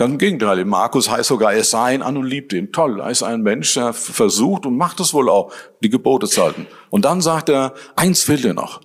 Ganz 0.00 0.12
im 0.12 0.18
Gegenteil. 0.18 0.64
Markus 0.64 1.10
heißt 1.10 1.28
sogar, 1.28 1.52
er 1.52 1.62
sah 1.62 1.90
ihn 1.90 2.00
an 2.00 2.16
und 2.16 2.24
liebte 2.24 2.56
ihn. 2.56 2.72
Toll, 2.72 3.00
er 3.00 3.10
ist 3.10 3.22
ein 3.22 3.42
Mensch, 3.42 3.74
der 3.74 3.92
versucht 3.92 4.64
und 4.64 4.78
macht 4.78 4.98
es 4.98 5.12
wohl 5.12 5.28
auch, 5.28 5.52
die 5.82 5.90
Gebote 5.90 6.26
zu 6.26 6.42
halten. 6.42 6.66
Und 6.88 7.04
dann 7.04 7.20
sagt 7.20 7.50
er, 7.50 7.74
eins 7.96 8.22
fehlt 8.22 8.42
dir 8.42 8.54
noch. 8.54 8.80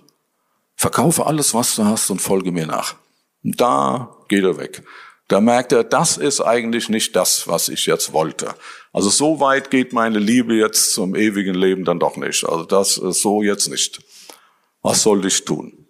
Verkaufe 0.74 1.24
alles, 1.24 1.54
was 1.54 1.74
du 1.74 1.86
hast 1.86 2.10
und 2.10 2.20
folge 2.20 2.52
mir 2.52 2.66
nach. 2.66 2.96
Und 3.42 3.58
da 3.58 4.14
geht 4.28 4.44
er 4.44 4.58
weg. 4.58 4.82
Da 5.28 5.40
merkt 5.40 5.72
er, 5.72 5.84
das 5.84 6.18
ist 6.18 6.42
eigentlich 6.42 6.90
nicht 6.90 7.16
das, 7.16 7.48
was 7.48 7.70
ich 7.70 7.86
jetzt 7.86 8.12
wollte. 8.12 8.54
Also 8.92 9.08
so 9.08 9.40
weit 9.40 9.70
geht 9.70 9.94
meine 9.94 10.18
Liebe 10.18 10.52
jetzt 10.52 10.92
zum 10.92 11.14
ewigen 11.14 11.54
Leben 11.54 11.86
dann 11.86 11.98
doch 11.98 12.18
nicht. 12.18 12.44
Also 12.46 12.64
das 12.64 12.98
ist 12.98 13.22
so 13.22 13.42
jetzt 13.42 13.70
nicht. 13.70 14.02
Was 14.82 15.02
soll 15.02 15.24
ich 15.24 15.46
tun? 15.46 15.85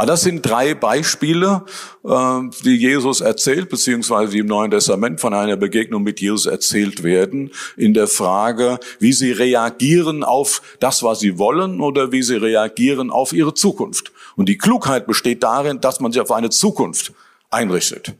Aber 0.00 0.06
das 0.06 0.22
sind 0.22 0.40
drei 0.40 0.72
Beispiele, 0.72 1.66
äh, 2.04 2.40
die 2.64 2.76
Jesus 2.76 3.20
erzählt, 3.20 3.68
beziehungsweise 3.68 4.32
die 4.32 4.38
im 4.38 4.46
Neuen 4.46 4.70
Testament 4.70 5.20
von 5.20 5.34
einer 5.34 5.58
Begegnung 5.58 6.02
mit 6.02 6.22
Jesus 6.22 6.46
erzählt 6.46 7.02
werden, 7.02 7.50
in 7.76 7.92
der 7.92 8.08
Frage, 8.08 8.80
wie 8.98 9.12
sie 9.12 9.30
reagieren 9.30 10.24
auf 10.24 10.62
das, 10.80 11.02
was 11.02 11.20
sie 11.20 11.36
wollen 11.36 11.82
oder 11.82 12.12
wie 12.12 12.22
sie 12.22 12.36
reagieren 12.36 13.10
auf 13.10 13.34
ihre 13.34 13.52
Zukunft. 13.52 14.10
Und 14.36 14.48
die 14.48 14.56
Klugheit 14.56 15.06
besteht 15.06 15.42
darin, 15.42 15.82
dass 15.82 16.00
man 16.00 16.12
sich 16.12 16.22
auf 16.22 16.32
eine 16.32 16.48
Zukunft 16.48 17.12
einrichtet. 17.50 18.14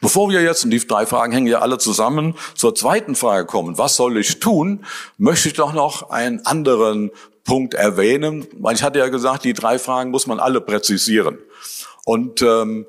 Bevor 0.00 0.30
wir 0.30 0.40
jetzt, 0.40 0.64
und 0.64 0.70
die 0.70 0.86
drei 0.86 1.04
Fragen 1.04 1.32
hängen 1.32 1.46
ja 1.46 1.58
alle 1.58 1.78
zusammen, 1.78 2.34
zur 2.54 2.76
zweiten 2.76 3.16
Frage 3.16 3.46
kommen, 3.46 3.76
was 3.76 3.96
soll 3.96 4.16
ich 4.18 4.38
tun, 4.38 4.84
möchte 5.18 5.48
ich 5.48 5.54
doch 5.54 5.72
noch 5.72 6.10
einen 6.10 6.46
anderen 6.46 7.10
Punkt 7.44 7.74
erwähnen, 7.74 8.46
weil 8.58 8.74
ich 8.74 8.82
hatte 8.82 8.98
ja 8.98 9.08
gesagt, 9.08 9.44
die 9.44 9.52
drei 9.52 9.78
Fragen 9.78 10.10
muss 10.10 10.26
man 10.26 10.40
alle 10.40 10.60
präzisieren. 10.60 11.38
Und 12.04 12.42
ähm, 12.42 12.86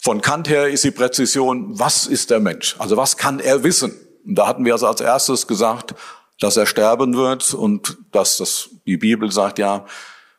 von 0.00 0.20
Kant 0.20 0.48
her 0.48 0.68
ist 0.68 0.84
die 0.84 0.90
Präzision, 0.90 1.78
was 1.78 2.06
ist 2.06 2.30
der 2.30 2.40
Mensch? 2.40 2.76
Also 2.78 2.96
was 2.96 3.16
kann 3.16 3.40
er 3.40 3.62
wissen? 3.62 3.94
Und 4.26 4.36
da 4.36 4.46
hatten 4.46 4.64
wir 4.64 4.74
also 4.74 4.86
als 4.86 5.00
erstes 5.00 5.46
gesagt, 5.46 5.94
dass 6.40 6.56
er 6.56 6.66
sterben 6.66 7.16
wird 7.16 7.54
und 7.54 7.96
dass 8.12 8.38
das, 8.38 8.70
die 8.86 8.96
Bibel 8.96 9.30
sagt 9.30 9.58
ja, 9.58 9.86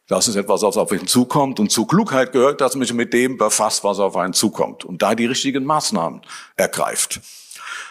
das 0.08 0.28
ist 0.28 0.36
etwas, 0.36 0.62
was 0.62 0.78
auf 0.78 0.92
ihn 0.92 1.08
zukommt. 1.08 1.60
Und 1.60 1.72
zu 1.72 1.86
Klugheit 1.86 2.32
gehört, 2.32 2.62
dass 2.62 2.76
man 2.76 2.86
sich 2.86 2.96
mit 2.96 3.12
dem 3.14 3.38
befasst, 3.38 3.84
was 3.84 4.00
auf 4.00 4.16
einen 4.18 4.34
zukommt. 4.34 4.86
Und 4.86 5.02
da 5.02 5.16
die 5.16 5.26
richtigen 5.26 5.66
Maßnahmen 5.66 6.22
ergreift. 6.56 7.22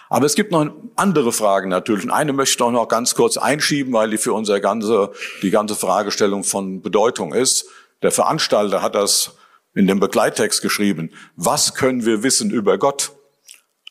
Aber 0.09 0.27
es 0.27 0.35
gibt 0.35 0.53
noch 0.53 0.71
andere 0.97 1.33
Fragen 1.33 1.69
natürlich. 1.69 2.11
Eine 2.13 2.33
möchte 2.33 2.65
ich 2.65 2.71
noch 2.71 2.89
ganz 2.89 3.15
kurz 3.15 3.37
einschieben, 3.37 3.93
weil 3.93 4.11
die 4.11 4.19
für 4.19 4.33
unsere 4.33 4.61
ganze, 4.61 5.13
die 5.43 5.51
ganze 5.51 5.75
Fragestellung 5.75 6.45
von 6.45 6.83
Bedeutung 6.83 7.33
ist. 7.33 7.67
Der 8.03 8.11
Veranstalter 8.11 8.83
hat 8.83 8.95
das 8.95 9.37
in 9.75 9.87
dem 9.87 10.01
Begleittext 10.01 10.63
geschrieben. 10.63 11.11
Was 11.37 11.75
können 11.75 12.05
wir 12.05 12.23
wissen 12.23 12.51
über 12.51 12.79
Gott? 12.79 13.13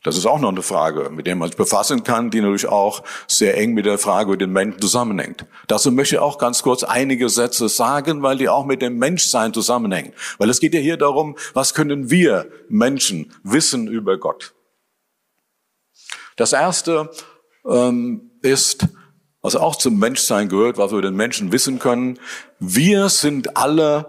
Das 0.03 0.17
ist 0.17 0.25
auch 0.25 0.39
noch 0.39 0.49
eine 0.49 0.61
Frage, 0.61 1.09
mit 1.09 1.27
der 1.27 1.35
man 1.37 1.47
sich 1.47 1.55
befassen 1.55 2.03
kann, 2.03 2.29
die 2.29 2.41
natürlich 2.41 2.67
auch 2.67 3.03
sehr 3.25 3.57
eng 3.57 3.73
mit 3.73 3.85
der 3.85 3.97
Frage 3.97 4.33
über 4.33 4.37
den 4.37 4.51
Menschen 4.51 4.81
zusammenhängt. 4.81 5.45
Dazu 5.67 5.93
möchte 5.93 6.15
ich 6.15 6.21
auch 6.21 6.37
ganz 6.37 6.61
kurz 6.61 6.83
einige 6.83 7.29
Sätze 7.29 7.69
sagen, 7.69 8.21
weil 8.21 8.37
die 8.37 8.49
auch 8.49 8.65
mit 8.65 8.81
dem 8.81 8.97
Menschsein 8.97 9.53
zusammenhängen. 9.53 10.11
Weil 10.39 10.49
es 10.49 10.59
geht 10.59 10.73
ja 10.73 10.81
hier 10.81 10.97
darum, 10.97 11.37
was 11.53 11.73
können 11.73 12.09
wir 12.09 12.47
Menschen 12.67 13.31
wissen 13.43 13.87
über 13.87 14.17
Gott? 14.17 14.53
Das 16.35 16.53
erste 16.53 17.09
ähm, 17.69 18.31
ist, 18.41 18.87
was 19.41 19.55
auch 19.55 19.75
zum 19.75 19.99
Menschsein 19.99 20.49
gehört, 20.49 20.77
was 20.77 20.91
wir 20.91 21.01
den 21.01 21.15
Menschen 21.15 21.51
wissen 21.51 21.79
können. 21.79 22.19
Wir 22.59 23.09
sind 23.09 23.57
alle 23.57 24.07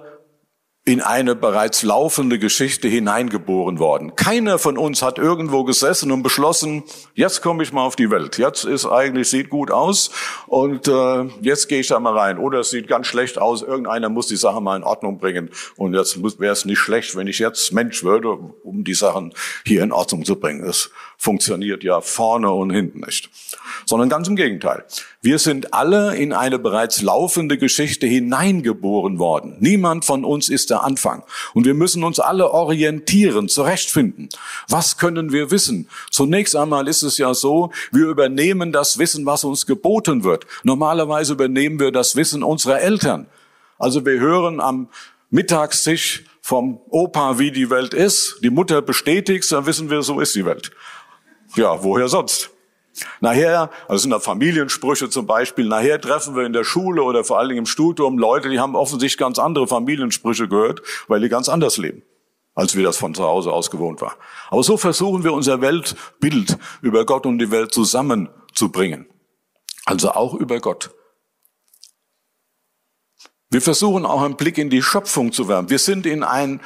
in 0.87 1.00
eine 1.00 1.35
bereits 1.35 1.83
laufende 1.83 2.38
Geschichte 2.38 2.88
hineingeboren 2.88 3.79
worden. 3.79 4.17
Keiner 4.17 4.59
von 4.59 4.76
uns 4.76 5.00
hat 5.00 5.17
irgendwo 5.17 5.64
gesessen 5.64 6.12
und 6.12 6.23
beschlossen, 6.23 6.85
jetzt 7.14 7.41
komme 7.41 7.62
ich 7.62 7.73
mal 7.73 7.85
auf 7.85 7.97
die 7.97 8.11
Welt. 8.11 8.37
Jetzt 8.37 8.64
ist 8.64 8.85
eigentlich, 8.85 9.31
sieht 9.31 9.49
gut 9.49 9.71
aus 9.71 10.11
und 10.47 10.87
äh, 10.87 11.25
jetzt 11.41 11.71
gehe 11.71 11.81
ich 11.81 11.87
da 11.87 11.99
mal 12.00 12.17
rein. 12.17 12.37
Oder 12.37 12.61
es 12.61 12.71
sieht 12.71 12.87
ganz 12.87 13.07
schlecht 13.07 13.38
aus, 13.38 13.62
irgendeiner 13.62 14.11
muss 14.11 14.26
die 14.26 14.37
Sache 14.37 14.61
mal 14.61 14.76
in 14.76 14.83
Ordnung 14.83 15.19
bringen. 15.19 15.49
Und 15.76 15.95
jetzt 15.95 16.23
wäre 16.38 16.53
es 16.53 16.67
nicht 16.67 16.81
schlecht, 16.81 17.17
wenn 17.17 17.29
ich 17.29 17.38
jetzt 17.38 17.73
Mensch 17.73 18.05
würde, 18.05 18.33
um 18.33 18.85
die 18.85 18.95
Sachen 18.95 19.33
hier 19.64 19.83
in 19.83 19.93
Ordnung 19.93 20.26
zu 20.26 20.37
bringen. 20.37 20.64
Es 20.64 20.91
funktioniert 21.17 21.83
ja 21.83 22.03
vorne 22.03 22.50
und 22.50 22.71
hinten 22.71 23.00
nicht. 23.00 23.31
Sondern 23.87 24.11
ganz 24.11 24.29
im 24.29 24.37
Gegenteil. 24.37 24.85
Wir 25.25 25.38
sind 25.38 25.73
alle 25.73 26.14
in 26.16 26.35
eine 26.35 26.59
bereits 26.59 27.00
laufende 27.00 27.57
Geschichte 27.57 28.07
hineingeboren 28.07 29.19
worden. 29.19 29.57
Niemand 29.59 30.04
von 30.04 30.23
uns 30.23 30.50
ist 30.50 30.69
der 30.69 30.85
Anfang. 30.85 31.23
Und 31.54 31.64
wir 31.64 31.73
müssen 31.73 32.04
uns 32.04 32.21
alle 32.21 32.50
orientieren, 32.50 33.49
zurechtfinden. 33.49 34.28
Was 34.69 34.99
können 34.99 35.33
wir 35.33 35.50
wissen? 35.50 35.88
Zunächst 36.11 36.54
einmal 36.54 36.88
ist 36.88 37.02
es 37.02 37.16
ja 37.16 37.33
so, 37.33 37.73
wir 37.90 38.09
übernehmen 38.09 38.71
das 38.71 38.99
Wissen, 38.99 39.25
was 39.25 39.45
uns 39.45 39.64
geboten 39.64 40.25
wird. 40.25 40.45
Normalerweise 40.62 41.33
übernehmen 41.33 41.81
wir 41.81 41.90
das 41.90 42.16
Wissen 42.16 42.43
unserer 42.43 42.83
Eltern. 42.83 43.26
Also 43.78 44.04
wir 44.04 44.21
hören 44.21 44.61
am 44.61 44.88
Mittagstisch 45.31 46.25
vom 46.43 46.83
Opa, 46.90 47.38
wie 47.38 47.50
die 47.50 47.71
Welt 47.71 47.95
ist. 47.95 48.40
Die 48.43 48.50
Mutter 48.50 48.83
bestätigt, 48.83 49.50
dann 49.50 49.64
wissen 49.64 49.88
wir, 49.88 50.02
so 50.02 50.21
ist 50.21 50.35
die 50.35 50.45
Welt. 50.45 50.71
Ja, 51.57 51.83
woher 51.83 52.09
sonst? 52.09 52.50
Nachher, 53.21 53.71
also 53.89 54.03
sind 54.03 54.11
da 54.11 54.21
Familiensprüche 54.21 55.11
zum 55.11 55.27
Beispiel, 55.27 55.67
nachher 55.67 56.01
treffen 56.01 56.37
wir 56.37 56.45
in 56.45 56.53
der 56.53 56.65
Schule 56.65 57.03
oder 57.03 57.25
vor 57.25 57.39
allen 57.39 57.49
Dingen 57.49 57.61
im 57.61 57.67
Studium 57.67 58.19
Leute, 58.19 58.49
die 58.49 58.61
haben 58.61 58.77
offensichtlich 58.77 59.19
ganz 59.19 59.39
andere 59.39 59.67
Familiensprüche 59.67 60.49
gehört, 60.49 60.83
weil 61.09 61.21
die 61.21 61.29
ganz 61.29 61.49
anders 61.49 61.77
leben, 61.77 62.03
als 62.55 62.77
wir 62.77 62.85
das 62.85 62.97
von 62.97 63.15
zu 63.15 63.25
Hause 63.25 63.53
aus 63.53 63.71
gewohnt 63.71 64.01
war. 64.01 64.17
Aber 64.51 64.63
so 64.63 64.77
versuchen 64.77 65.25
wir 65.25 65.33
unser 65.33 65.61
Weltbild 65.61 66.57
über 66.83 67.05
Gott 67.05 67.27
und 67.27 67.39
die 67.39 67.51
Welt 67.51 67.73
zusammenzubringen. 67.73 69.07
Also 69.85 70.13
auch 70.13 70.35
über 70.35 70.61
Gott. 70.61 70.91
Wir 73.51 73.61
versuchen 73.61 74.07
auch 74.07 74.23
einen 74.23 74.37
Blick 74.37 74.59
in 74.59 74.71
die 74.71 74.83
Schöpfung 74.83 75.31
zu 75.31 75.47
werfen. 75.49 75.71
Wir 75.71 75.79
sind 75.79 76.07
in 76.07 76.23
ein 76.23 76.61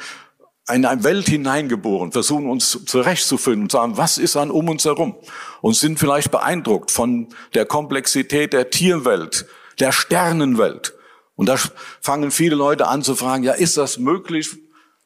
in 0.69 0.85
eine 0.85 1.03
Welt 1.03 1.27
hineingeboren, 1.27 2.11
versuchen 2.11 2.49
uns 2.49 2.85
zurechtzufinden 2.85 3.63
und 3.63 3.71
sagen, 3.71 3.97
was 3.97 4.17
ist 4.17 4.37
an 4.37 4.51
um 4.51 4.69
uns 4.69 4.85
herum? 4.85 5.15
Und 5.61 5.75
sind 5.75 5.99
vielleicht 5.99 6.31
beeindruckt 6.31 6.91
von 6.91 7.29
der 7.53 7.65
Komplexität 7.65 8.53
der 8.53 8.69
Tierwelt, 8.69 9.45
der 9.79 9.91
Sternenwelt. 9.91 10.93
Und 11.35 11.47
da 11.47 11.57
fangen 12.01 12.31
viele 12.31 12.55
Leute 12.55 12.87
an 12.87 13.01
zu 13.01 13.15
fragen, 13.15 13.43
ja, 13.43 13.53
ist 13.53 13.77
das 13.77 13.97
möglich, 13.97 14.57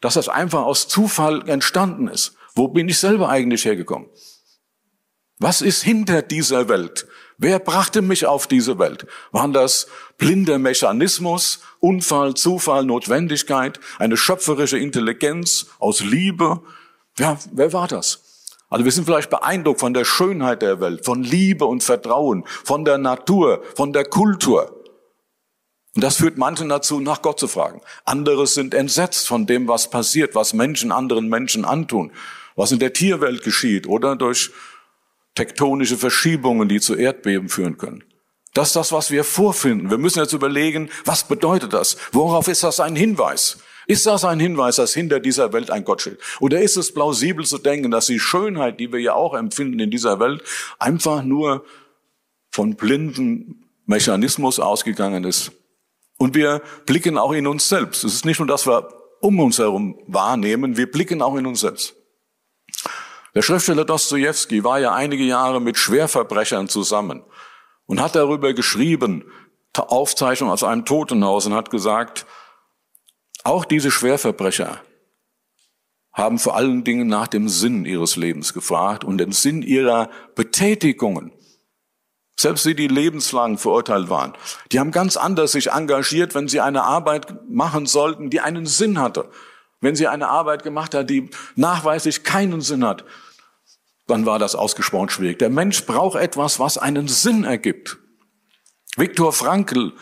dass 0.01 0.15
das 0.15 0.29
einfach 0.29 0.63
aus 0.63 0.87
Zufall 0.87 1.47
entstanden 1.47 2.07
ist? 2.07 2.35
Wo 2.55 2.67
bin 2.67 2.89
ich 2.89 2.99
selber 2.99 3.29
eigentlich 3.29 3.65
hergekommen? 3.65 4.09
Was 5.39 5.61
ist 5.61 5.83
hinter 5.83 6.21
dieser 6.21 6.69
Welt? 6.69 7.07
Wer 7.37 7.59
brachte 7.59 8.01
mich 8.01 8.25
auf 8.25 8.47
diese 8.47 8.79
Welt? 8.79 9.07
Waren 9.31 9.53
das 9.53 9.87
blinder 10.17 10.59
Mechanismus, 10.59 11.59
Unfall, 11.83 12.33
Zufall, 12.33 12.85
Notwendigkeit, 12.85 13.77
eine 13.99 14.15
schöpferische 14.15 14.77
Intelligenz 14.77 15.65
aus 15.79 15.99
Liebe? 15.99 16.61
Ja, 17.19 17.37
wer 17.51 17.73
war 17.73 17.89
das? 17.89 18.45
Also 18.69 18.85
wir 18.85 18.91
sind 18.93 19.03
vielleicht 19.03 19.29
beeindruckt 19.29 19.81
von 19.81 19.93
der 19.93 20.05
Schönheit 20.05 20.61
der 20.61 20.79
Welt, 20.79 21.03
von 21.03 21.23
Liebe 21.23 21.65
und 21.65 21.83
Vertrauen, 21.83 22.45
von 22.63 22.85
der 22.85 22.97
Natur, 22.97 23.61
von 23.75 23.91
der 23.91 24.05
Kultur. 24.05 24.81
Und 25.93 26.03
das 26.03 26.15
führt 26.15 26.37
manchen 26.37 26.69
dazu, 26.69 27.01
nach 27.01 27.21
Gott 27.21 27.37
zu 27.37 27.49
fragen. 27.49 27.81
Andere 28.05 28.47
sind 28.47 28.73
entsetzt 28.73 29.27
von 29.27 29.45
dem, 29.45 29.67
was 29.67 29.89
passiert, 29.89 30.35
was 30.35 30.53
Menschen 30.53 30.93
anderen 30.93 31.27
Menschen 31.27 31.65
antun, 31.65 32.13
was 32.55 32.71
in 32.71 32.79
der 32.79 32.93
Tierwelt 32.93 33.43
geschieht 33.43 33.87
oder 33.87 34.15
durch 34.15 34.51
tektonische 35.35 35.97
Verschiebungen, 35.97 36.69
die 36.69 36.79
zu 36.79 36.95
Erdbeben 36.95 37.49
führen 37.49 37.77
können. 37.77 38.05
Das 38.53 38.69
ist 38.69 38.75
das, 38.75 38.91
was 38.91 39.09
wir 39.09 39.23
vorfinden. 39.23 39.89
Wir 39.89 39.97
müssen 39.97 40.19
jetzt 40.19 40.33
überlegen, 40.33 40.89
was 41.05 41.23
bedeutet 41.23 41.73
das? 41.73 41.97
Worauf 42.11 42.47
ist 42.47 42.63
das 42.63 42.79
ein 42.79 42.95
Hinweis? 42.95 43.57
Ist 43.87 44.05
das 44.05 44.23
ein 44.23 44.39
Hinweis, 44.39 44.77
dass 44.77 44.93
hinter 44.93 45.19
dieser 45.19 45.51
Welt 45.53 45.71
ein 45.71 45.83
Gott 45.83 46.01
steht? 46.01 46.19
Oder 46.39 46.61
ist 46.61 46.77
es 46.77 46.93
plausibel 46.93 47.45
zu 47.45 47.57
denken, 47.57 47.91
dass 47.91 48.05
die 48.05 48.19
Schönheit, 48.19 48.79
die 48.79 48.93
wir 48.93 49.01
ja 49.01 49.13
auch 49.13 49.33
empfinden 49.33 49.79
in 49.79 49.91
dieser 49.91 50.19
Welt, 50.19 50.43
einfach 50.79 51.23
nur 51.23 51.65
von 52.51 52.75
blinden 52.75 53.65
Mechanismus 53.85 54.59
ausgegangen 54.59 55.23
ist? 55.23 55.51
Und 56.17 56.35
wir 56.35 56.61
blicken 56.85 57.17
auch 57.17 57.33
in 57.33 57.47
uns 57.47 57.67
selbst. 57.67 58.03
Es 58.03 58.13
ist 58.13 58.25
nicht 58.25 58.39
nur, 58.39 58.47
dass 58.47 58.67
wir 58.67 58.87
um 59.19 59.39
uns 59.39 59.57
herum 59.57 59.97
wahrnehmen, 60.07 60.77
wir 60.77 60.89
blicken 60.89 61.21
auch 61.21 61.35
in 61.35 61.47
uns 61.47 61.61
selbst. 61.61 61.95
Der 63.35 63.41
Schriftsteller 63.41 63.83
Dostoevsky 63.83 64.63
war 64.63 64.79
ja 64.79 64.93
einige 64.93 65.23
Jahre 65.23 65.59
mit 65.59 65.77
Schwerverbrechern 65.77 66.67
zusammen 66.67 67.23
und 67.93 68.01
hat 68.01 68.15
darüber 68.15 68.55
geschrieben, 68.55 69.23
Aufzeichnung 69.77 70.49
aus 70.49 70.63
einem 70.63 70.83
Totenhaus 70.83 71.45
und 71.45 71.53
hat 71.53 71.69
gesagt, 71.69 72.25
auch 73.43 73.65
diese 73.65 73.91
Schwerverbrecher 73.91 74.81
haben 76.11 76.39
vor 76.39 76.55
allen 76.55 76.83
Dingen 76.83 77.05
nach 77.05 77.27
dem 77.27 77.47
Sinn 77.47 77.85
ihres 77.85 78.15
Lebens 78.15 78.51
gefragt 78.55 79.03
und 79.03 79.19
den 79.19 79.31
Sinn 79.31 79.61
ihrer 79.61 80.09
Betätigungen. 80.33 81.33
Selbst 82.35 82.63
sie, 82.63 82.73
die 82.73 82.87
lebenslang 82.87 83.59
verurteilt 83.59 84.09
waren, 84.09 84.33
die 84.71 84.79
haben 84.79 84.89
ganz 84.89 85.15
anders 85.15 85.51
sich 85.51 85.69
engagiert, 85.69 86.33
wenn 86.33 86.47
sie 86.47 86.61
eine 86.61 86.81
Arbeit 86.81 87.47
machen 87.47 87.85
sollten, 87.85 88.31
die 88.31 88.41
einen 88.41 88.65
Sinn 88.65 88.97
hatte. 88.99 89.29
Wenn 89.81 89.95
sie 89.95 90.07
eine 90.07 90.29
Arbeit 90.29 90.63
gemacht 90.63 90.95
hat, 90.95 91.11
die 91.11 91.29
nachweislich 91.55 92.23
keinen 92.23 92.61
Sinn 92.61 92.83
hat, 92.83 93.05
dann 94.07 94.25
war 94.25 94.39
das 94.39 94.55
ausgesprochen 94.55 95.09
schwierig. 95.09 95.39
Der 95.39 95.49
Mensch 95.49 95.85
braucht 95.85 96.19
etwas, 96.19 96.59
was 96.59 96.77
einen 96.77 97.07
Sinn 97.07 97.43
ergibt. 97.43 97.97
Viktor 98.97 99.33
Frankl, 99.33 99.93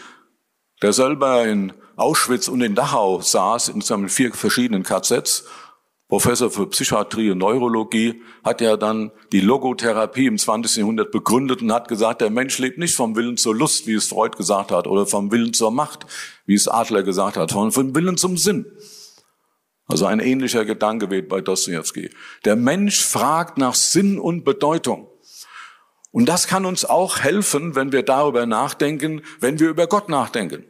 der 0.82 0.94
selber 0.94 1.46
in 1.46 1.74
Auschwitz 1.96 2.48
und 2.48 2.62
in 2.62 2.76
Dachau 2.76 3.22
saß, 3.22 3.70
in 3.70 3.82
seinen 3.82 4.10
vier 4.10 4.34
verschiedenen 4.34 4.84
KZs, 4.84 5.46
Professor 6.08 6.52
für 6.52 6.68
Psychiatrie 6.68 7.32
und 7.32 7.38
Neurologie, 7.38 8.22
hat 8.44 8.60
ja 8.60 8.76
dann 8.76 9.12
die 9.32 9.40
Logotherapie 9.40 10.26
im 10.26 10.38
20. 10.38 10.78
Jahrhundert 10.78 11.12
begründet 11.12 11.62
und 11.62 11.72
hat 11.72 11.88
gesagt, 11.88 12.20
der 12.20 12.30
Mensch 12.30 12.58
lebt 12.58 12.80
nicht 12.80 12.96
vom 12.96 13.16
Willen 13.16 13.38
zur 13.38 13.56
Lust, 13.56 13.88
wie 13.88 13.94
es 13.94 14.10
Freud 14.10 14.36
gesagt 14.36 14.74
hat, 14.74 14.88
oder 14.88 15.06
vom 15.06 15.32
Willen 15.32 15.54
zur 15.54 15.72
Macht, 15.72 16.06
wie 16.46 16.56
es 16.56 16.68
Adler 16.68 17.04
gesagt 17.04 17.38
hat, 17.38 17.52
sondern 17.52 17.72
vom 17.72 17.96
Willen 17.96 18.18
zum 18.18 18.36
Sinn. 18.36 18.66
Also 19.92 20.06
ein 20.06 20.22
ähnlicher 20.22 20.64
Gedanke 20.64 21.10
weht 21.10 21.28
bei 21.28 21.42
Dostoevsky. 21.42 22.12
Der 22.46 22.56
Mensch 22.56 23.04
fragt 23.04 23.58
nach 23.58 23.76
Sinn 23.76 24.20
und 24.20 24.46
Bedeutung. 24.46 25.10
Und 26.12 26.28
das 26.28 26.48
kann 26.48 26.66
uns 26.66 26.86
auch 26.86 27.20
helfen, 27.20 27.76
wenn 27.76 27.92
wir 27.92 28.04
darüber 28.04 28.46
nachdenken, 28.46 29.22
wenn 29.42 29.60
wir 29.60 29.70
über 29.70 29.88
Gott 29.88 30.08
nachdenken. 30.08 30.64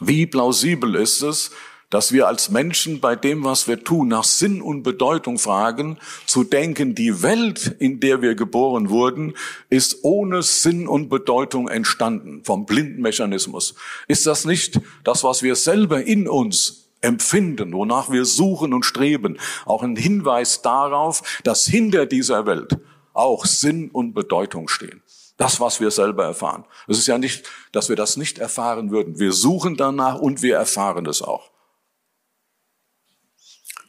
Wie 0.00 0.26
plausibel 0.26 0.96
ist 0.96 1.22
es, 1.22 1.52
dass 1.88 2.12
wir 2.12 2.26
als 2.26 2.50
Menschen 2.50 2.98
bei 2.98 3.14
dem, 3.14 3.44
was 3.44 3.68
wir 3.68 3.84
tun, 3.84 4.08
nach 4.08 4.24
Sinn 4.24 4.60
und 4.60 4.82
Bedeutung 4.82 5.38
fragen, 5.38 5.98
zu 6.26 6.42
denken, 6.42 6.96
die 6.96 7.22
Welt, 7.22 7.76
in 7.78 8.00
der 8.00 8.22
wir 8.22 8.34
geboren 8.34 8.90
wurden, 8.90 9.34
ist 9.68 9.98
ohne 10.02 10.42
Sinn 10.42 10.88
und 10.88 11.08
Bedeutung 11.10 11.68
entstanden, 11.68 12.42
vom 12.44 12.66
blinden 12.66 13.02
Mechanismus. 13.02 13.76
Ist 14.08 14.26
das 14.26 14.44
nicht 14.44 14.80
das, 15.04 15.22
was 15.22 15.44
wir 15.44 15.54
selber 15.54 16.02
in 16.02 16.28
uns 16.28 16.79
empfinden, 17.00 17.72
wonach 17.72 18.10
wir 18.10 18.24
suchen 18.24 18.74
und 18.74 18.84
streben, 18.84 19.38
auch 19.64 19.82
ein 19.82 19.96
Hinweis 19.96 20.62
darauf, 20.62 21.40
dass 21.44 21.64
hinter 21.64 22.06
dieser 22.06 22.46
Welt 22.46 22.78
auch 23.12 23.44
Sinn 23.46 23.90
und 23.90 24.14
Bedeutung 24.14 24.68
stehen. 24.68 25.02
Das, 25.36 25.58
was 25.58 25.80
wir 25.80 25.90
selber 25.90 26.24
erfahren. 26.24 26.66
Es 26.86 26.98
ist 26.98 27.06
ja 27.06 27.16
nicht, 27.16 27.48
dass 27.72 27.88
wir 27.88 27.96
das 27.96 28.18
nicht 28.18 28.38
erfahren 28.38 28.90
würden. 28.90 29.18
Wir 29.18 29.32
suchen 29.32 29.76
danach 29.76 30.18
und 30.18 30.42
wir 30.42 30.56
erfahren 30.56 31.06
es 31.06 31.22
auch. 31.22 31.50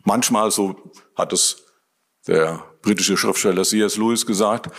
Manchmal, 0.03 0.49
so 0.49 0.93
hat 1.15 1.33
es 1.33 1.65
der 2.27 2.63
britische 2.81 3.17
Schriftsteller 3.17 3.63
C.S. 3.63 3.97
Lewis 3.97 4.25
gesagt, 4.25 4.73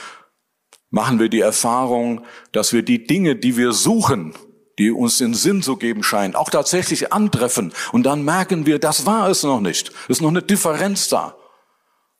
machen 0.90 1.18
wir 1.18 1.28
die 1.28 1.40
Erfahrung, 1.40 2.24
dass 2.52 2.72
wir 2.72 2.82
die 2.82 3.06
Dinge, 3.06 3.36
die 3.36 3.56
wir 3.56 3.72
suchen, 3.72 4.34
die 4.78 4.90
uns 4.90 5.18
den 5.18 5.34
Sinn 5.34 5.62
zu 5.62 5.76
geben 5.76 6.02
scheinen, 6.02 6.34
auch 6.34 6.50
tatsächlich 6.50 7.12
antreffen. 7.12 7.72
Und 7.92 8.04
dann 8.04 8.24
merken 8.24 8.66
wir, 8.66 8.78
das 8.78 9.06
war 9.06 9.28
es 9.28 9.42
noch 9.42 9.60
nicht. 9.60 9.90
Es 10.04 10.16
ist 10.16 10.20
noch 10.22 10.30
eine 10.30 10.42
Differenz 10.42 11.08
da. 11.08 11.36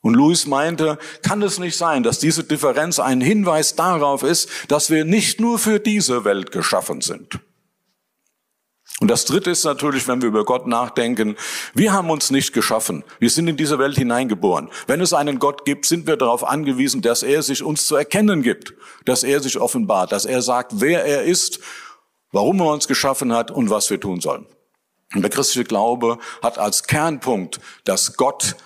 Und 0.00 0.14
Louis 0.14 0.46
meinte, 0.46 0.98
kann 1.22 1.42
es 1.42 1.58
nicht 1.58 1.76
sein, 1.76 2.02
dass 2.02 2.18
diese 2.18 2.42
Differenz 2.42 2.98
ein 2.98 3.20
Hinweis 3.20 3.76
darauf 3.76 4.24
ist, 4.24 4.48
dass 4.68 4.90
wir 4.90 5.04
nicht 5.04 5.40
nur 5.40 5.58
für 5.58 5.78
diese 5.78 6.24
Welt 6.24 6.50
geschaffen 6.50 7.00
sind. 7.00 7.38
Und 9.00 9.08
das 9.08 9.24
Dritte 9.24 9.50
ist 9.50 9.64
natürlich, 9.64 10.06
wenn 10.06 10.22
wir 10.22 10.28
über 10.28 10.44
Gott 10.44 10.66
nachdenken, 10.66 11.36
wir 11.74 11.92
haben 11.92 12.10
uns 12.10 12.30
nicht 12.30 12.52
geschaffen. 12.52 13.04
Wir 13.20 13.30
sind 13.30 13.48
in 13.48 13.56
diese 13.56 13.78
Welt 13.78 13.96
hineingeboren. 13.96 14.70
Wenn 14.86 15.00
es 15.00 15.12
einen 15.12 15.38
Gott 15.38 15.64
gibt, 15.64 15.86
sind 15.86 16.06
wir 16.06 16.16
darauf 16.16 16.44
angewiesen, 16.44 17.00
dass 17.00 17.22
er 17.22 17.42
sich 17.42 17.62
uns 17.62 17.86
zu 17.86 17.96
erkennen 17.96 18.42
gibt, 18.42 18.74
dass 19.04 19.22
er 19.22 19.40
sich 19.40 19.58
offenbart, 19.58 20.12
dass 20.12 20.24
er 20.24 20.42
sagt, 20.42 20.72
wer 20.76 21.04
er 21.04 21.22
ist 21.22 21.60
warum 22.32 22.60
er 22.60 22.72
uns 22.72 22.88
geschaffen 22.88 23.32
hat 23.32 23.50
und 23.50 23.70
was 23.70 23.90
wir 23.90 24.00
tun 24.00 24.20
sollen. 24.20 24.46
Und 25.14 25.22
der 25.22 25.30
christliche 25.30 25.64
Glaube 25.64 26.18
hat 26.42 26.58
als 26.58 26.84
Kernpunkt, 26.84 27.60
dass 27.84 28.16
Gott 28.16 28.56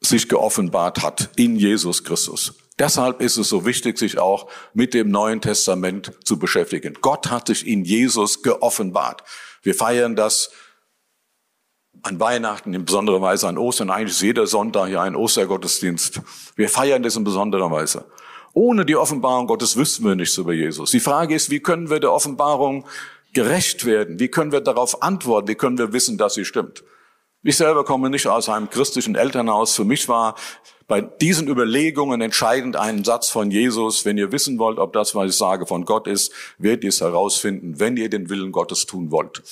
sich 0.00 0.28
geoffenbart 0.28 1.02
hat 1.02 1.30
in 1.36 1.56
Jesus 1.56 2.04
Christus. 2.04 2.54
Deshalb 2.78 3.20
ist 3.20 3.36
es 3.36 3.48
so 3.48 3.64
wichtig, 3.64 3.98
sich 3.98 4.18
auch 4.18 4.48
mit 4.72 4.94
dem 4.94 5.10
Neuen 5.10 5.40
Testament 5.40 6.12
zu 6.24 6.38
beschäftigen. 6.38 6.94
Gott 7.00 7.30
hat 7.30 7.46
sich 7.46 7.66
in 7.66 7.84
Jesus 7.84 8.42
geoffenbart. 8.42 9.22
Wir 9.62 9.74
feiern 9.74 10.16
das 10.16 10.50
an 12.02 12.20
Weihnachten, 12.20 12.74
in 12.74 12.84
besonderer 12.84 13.22
Weise 13.22 13.48
an 13.48 13.58
Ostern. 13.58 13.90
Eigentlich 13.90 14.16
ist 14.16 14.22
jeder 14.22 14.46
Sonntag 14.46 14.88
hier 14.88 15.00
ein 15.00 15.16
Ostergottesdienst. 15.16 16.20
Wir 16.56 16.68
feiern 16.68 17.02
das 17.02 17.16
in 17.16 17.24
besonderer 17.24 17.70
Weise. 17.70 18.04
Ohne 18.54 18.86
die 18.86 18.96
Offenbarung 18.96 19.48
Gottes 19.48 19.76
wüssten 19.76 20.04
wir 20.04 20.14
nichts 20.14 20.38
über 20.38 20.52
Jesus. 20.52 20.92
Die 20.92 21.00
Frage 21.00 21.34
ist, 21.34 21.50
wie 21.50 21.60
können 21.60 21.90
wir 21.90 21.98
der 21.98 22.12
Offenbarung 22.12 22.86
gerecht 23.32 23.84
werden? 23.84 24.20
Wie 24.20 24.28
können 24.28 24.52
wir 24.52 24.60
darauf 24.60 25.02
antworten? 25.02 25.48
Wie 25.48 25.56
können 25.56 25.76
wir 25.76 25.92
wissen, 25.92 26.16
dass 26.16 26.34
sie 26.34 26.44
stimmt? 26.44 26.84
Ich 27.42 27.56
selber 27.56 27.84
komme 27.84 28.08
nicht 28.08 28.26
aus 28.28 28.48
einem 28.48 28.70
christlichen 28.70 29.16
Elternhaus. 29.16 29.74
Für 29.74 29.84
mich 29.84 30.08
war 30.08 30.36
bei 30.86 31.00
diesen 31.00 31.48
Überlegungen 31.48 32.20
entscheidend 32.20 32.76
ein 32.76 33.04
Satz 33.04 33.28
von 33.28 33.50
Jesus. 33.50 34.04
Wenn 34.04 34.18
ihr 34.18 34.30
wissen 34.30 34.58
wollt, 34.58 34.78
ob 34.78 34.92
das, 34.92 35.14
was 35.16 35.30
ich 35.30 35.36
sage, 35.36 35.66
von 35.66 35.84
Gott 35.84 36.06
ist, 36.06 36.32
werdet 36.58 36.84
ihr 36.84 36.90
es 36.90 37.00
herausfinden, 37.00 37.80
wenn 37.80 37.96
ihr 37.96 38.08
den 38.08 38.30
Willen 38.30 38.52
Gottes 38.52 38.86
tun 38.86 39.10
wollt. 39.10 39.42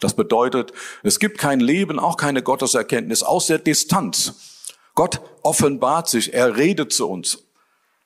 Das 0.00 0.14
bedeutet, 0.14 0.72
es 1.02 1.18
gibt 1.18 1.38
kein 1.38 1.60
Leben, 1.60 1.98
auch 1.98 2.16
keine 2.16 2.42
Gotteserkenntnis 2.42 3.22
aus 3.22 3.46
der 3.46 3.58
Distanz. 3.58 4.34
Gott 4.94 5.20
offenbart 5.42 6.08
sich, 6.08 6.34
er 6.34 6.56
redet 6.56 6.92
zu 6.92 7.08
uns. 7.08 7.44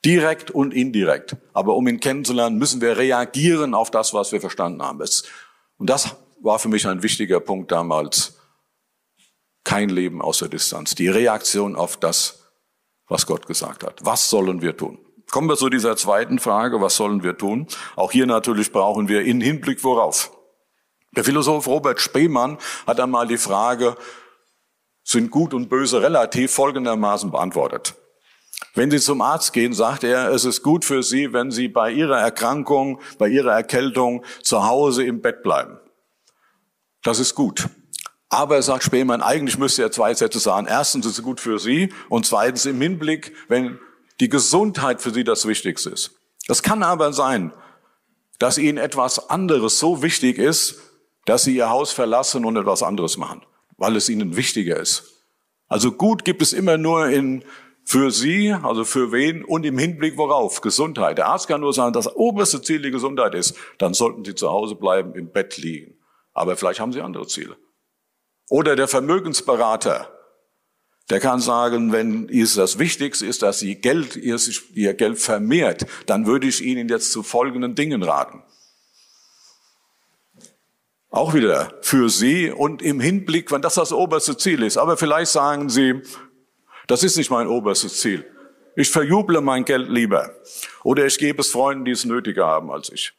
Direkt 0.04 0.50
und 0.50 0.74
indirekt. 0.74 1.36
Aber 1.52 1.76
um 1.76 1.86
ihn 1.86 2.00
kennenzulernen, 2.00 2.58
müssen 2.58 2.80
wir 2.80 2.98
reagieren 2.98 3.74
auf 3.74 3.90
das, 3.90 4.12
was 4.12 4.32
wir 4.32 4.40
verstanden 4.40 4.82
haben. 4.82 5.00
Und 5.78 5.90
das 5.90 6.16
war 6.40 6.58
für 6.58 6.68
mich 6.68 6.86
ein 6.86 7.02
wichtiger 7.02 7.40
Punkt 7.40 7.72
damals. 7.72 8.38
Kein 9.64 9.88
Leben 9.88 10.20
aus 10.20 10.38
der 10.38 10.48
Distanz. 10.48 10.94
Die 10.94 11.08
Reaktion 11.08 11.74
auf 11.74 11.96
das, 11.96 12.50
was 13.08 13.26
Gott 13.26 13.46
gesagt 13.46 13.82
hat. 13.82 14.04
Was 14.04 14.28
sollen 14.28 14.60
wir 14.60 14.76
tun? 14.76 14.98
Kommen 15.30 15.48
wir 15.48 15.56
zu 15.56 15.70
dieser 15.70 15.96
zweiten 15.96 16.38
Frage, 16.38 16.80
was 16.82 16.96
sollen 16.96 17.22
wir 17.22 17.38
tun? 17.38 17.66
Auch 17.96 18.12
hier 18.12 18.26
natürlich 18.26 18.72
brauchen 18.72 19.08
wir 19.08 19.22
in 19.22 19.40
Hinblick 19.40 19.82
worauf. 19.82 20.36
Der 21.16 21.24
Philosoph 21.24 21.66
Robert 21.66 22.00
Spemann 22.00 22.58
hat 22.86 23.00
einmal 23.00 23.26
die 23.26 23.38
Frage, 23.38 23.96
sind 25.02 25.30
gut 25.30 25.54
und 25.54 25.68
böse 25.68 26.02
relativ 26.02 26.52
folgendermaßen 26.52 27.30
beantwortet. 27.30 27.94
Wenn 28.74 28.90
Sie 28.90 29.00
zum 29.00 29.20
Arzt 29.20 29.52
gehen, 29.52 29.72
sagt 29.72 30.04
er, 30.04 30.30
es 30.30 30.44
ist 30.44 30.62
gut 30.62 30.84
für 30.84 31.02
Sie, 31.02 31.32
wenn 31.32 31.50
Sie 31.50 31.68
bei 31.68 31.90
Ihrer 31.90 32.18
Erkrankung, 32.18 33.00
bei 33.18 33.28
Ihrer 33.28 33.52
Erkältung 33.52 34.24
zu 34.42 34.66
Hause 34.66 35.04
im 35.04 35.20
Bett 35.20 35.42
bleiben. 35.42 35.78
Das 37.02 37.18
ist 37.18 37.34
gut. 37.34 37.68
Aber 38.28 38.56
er 38.56 38.62
sagt 38.62 38.82
Spemann, 38.82 39.22
eigentlich 39.22 39.58
müsste 39.58 39.82
er 39.82 39.92
zwei 39.92 40.12
Sätze 40.14 40.40
sagen. 40.40 40.66
Erstens 40.66 41.06
ist 41.06 41.18
es 41.18 41.22
gut 41.22 41.40
für 41.40 41.58
Sie 41.58 41.92
und 42.08 42.26
zweitens 42.26 42.66
im 42.66 42.80
Hinblick, 42.80 43.32
wenn 43.48 43.78
die 44.18 44.28
Gesundheit 44.28 45.00
für 45.00 45.10
Sie 45.10 45.22
das 45.22 45.46
Wichtigste 45.46 45.90
ist. 45.90 46.12
Das 46.48 46.62
kann 46.62 46.82
aber 46.82 47.12
sein, 47.12 47.52
dass 48.38 48.58
Ihnen 48.58 48.78
etwas 48.78 49.30
anderes 49.30 49.78
so 49.78 50.02
wichtig 50.02 50.38
ist, 50.38 50.80
dass 51.26 51.44
Sie 51.44 51.54
Ihr 51.54 51.70
Haus 51.70 51.92
verlassen 51.92 52.44
und 52.44 52.56
etwas 52.56 52.82
anderes 52.82 53.16
machen, 53.16 53.42
weil 53.76 53.96
es 53.96 54.08
Ihnen 54.08 54.36
wichtiger 54.36 54.78
ist. 54.78 55.04
Also 55.68 55.92
gut 55.92 56.24
gibt 56.24 56.42
es 56.42 56.52
immer 56.52 56.76
nur 56.76 57.08
in 57.08 57.44
für 57.84 58.10
sie, 58.10 58.52
also 58.52 58.84
für 58.84 59.12
wen 59.12 59.44
und 59.44 59.64
im 59.66 59.78
Hinblick 59.78 60.16
worauf? 60.16 60.62
Gesundheit. 60.62 61.18
Der 61.18 61.28
Arzt 61.28 61.48
kann 61.48 61.60
nur 61.60 61.74
sagen, 61.74 61.92
das 61.92 62.14
oberste 62.16 62.62
Ziel 62.62 62.80
die 62.80 62.90
Gesundheit 62.90 63.34
ist. 63.34 63.54
Dann 63.78 63.92
sollten 63.92 64.24
sie 64.24 64.34
zu 64.34 64.50
Hause 64.50 64.74
bleiben, 64.74 65.14
im 65.14 65.30
Bett 65.30 65.58
liegen. 65.58 65.94
Aber 66.32 66.56
vielleicht 66.56 66.80
haben 66.80 66.92
sie 66.92 67.02
andere 67.02 67.26
Ziele. 67.26 67.56
Oder 68.48 68.74
der 68.74 68.88
Vermögensberater, 68.88 70.10
der 71.10 71.20
kann 71.20 71.40
sagen, 71.40 71.92
wenn 71.92 72.28
es 72.30 72.54
das 72.54 72.78
Wichtigste 72.78 73.26
ist, 73.26 73.42
dass 73.42 73.58
Sie 73.58 73.74
Geld, 73.76 74.16
ihr, 74.16 74.38
ihr 74.72 74.94
Geld 74.94 75.18
vermehrt, 75.18 75.86
dann 76.06 76.26
würde 76.26 76.46
ich 76.46 76.62
Ihnen 76.62 76.88
jetzt 76.88 77.12
zu 77.12 77.22
folgenden 77.22 77.74
Dingen 77.74 78.02
raten. 78.02 78.42
Auch 81.10 81.34
wieder 81.34 81.74
für 81.82 82.08
Sie 82.08 82.50
und 82.50 82.82
im 82.82 83.00
Hinblick, 83.00 83.52
wenn 83.52 83.62
das 83.62 83.74
das 83.74 83.92
oberste 83.92 84.36
Ziel 84.36 84.62
ist. 84.62 84.78
Aber 84.78 84.96
vielleicht 84.96 85.30
sagen 85.30 85.68
Sie, 85.68 86.02
das 86.86 87.02
ist 87.02 87.16
nicht 87.16 87.30
mein 87.30 87.46
oberstes 87.46 88.00
Ziel. 88.00 88.24
Ich 88.76 88.90
verjuble 88.90 89.40
mein 89.40 89.64
Geld 89.64 89.88
lieber. 89.88 90.30
Oder 90.82 91.06
ich 91.06 91.18
gebe 91.18 91.40
es 91.40 91.48
Freunden, 91.48 91.84
die 91.84 91.92
es 91.92 92.04
nötiger 92.04 92.46
haben 92.46 92.70
als 92.70 92.90
ich. 92.90 93.12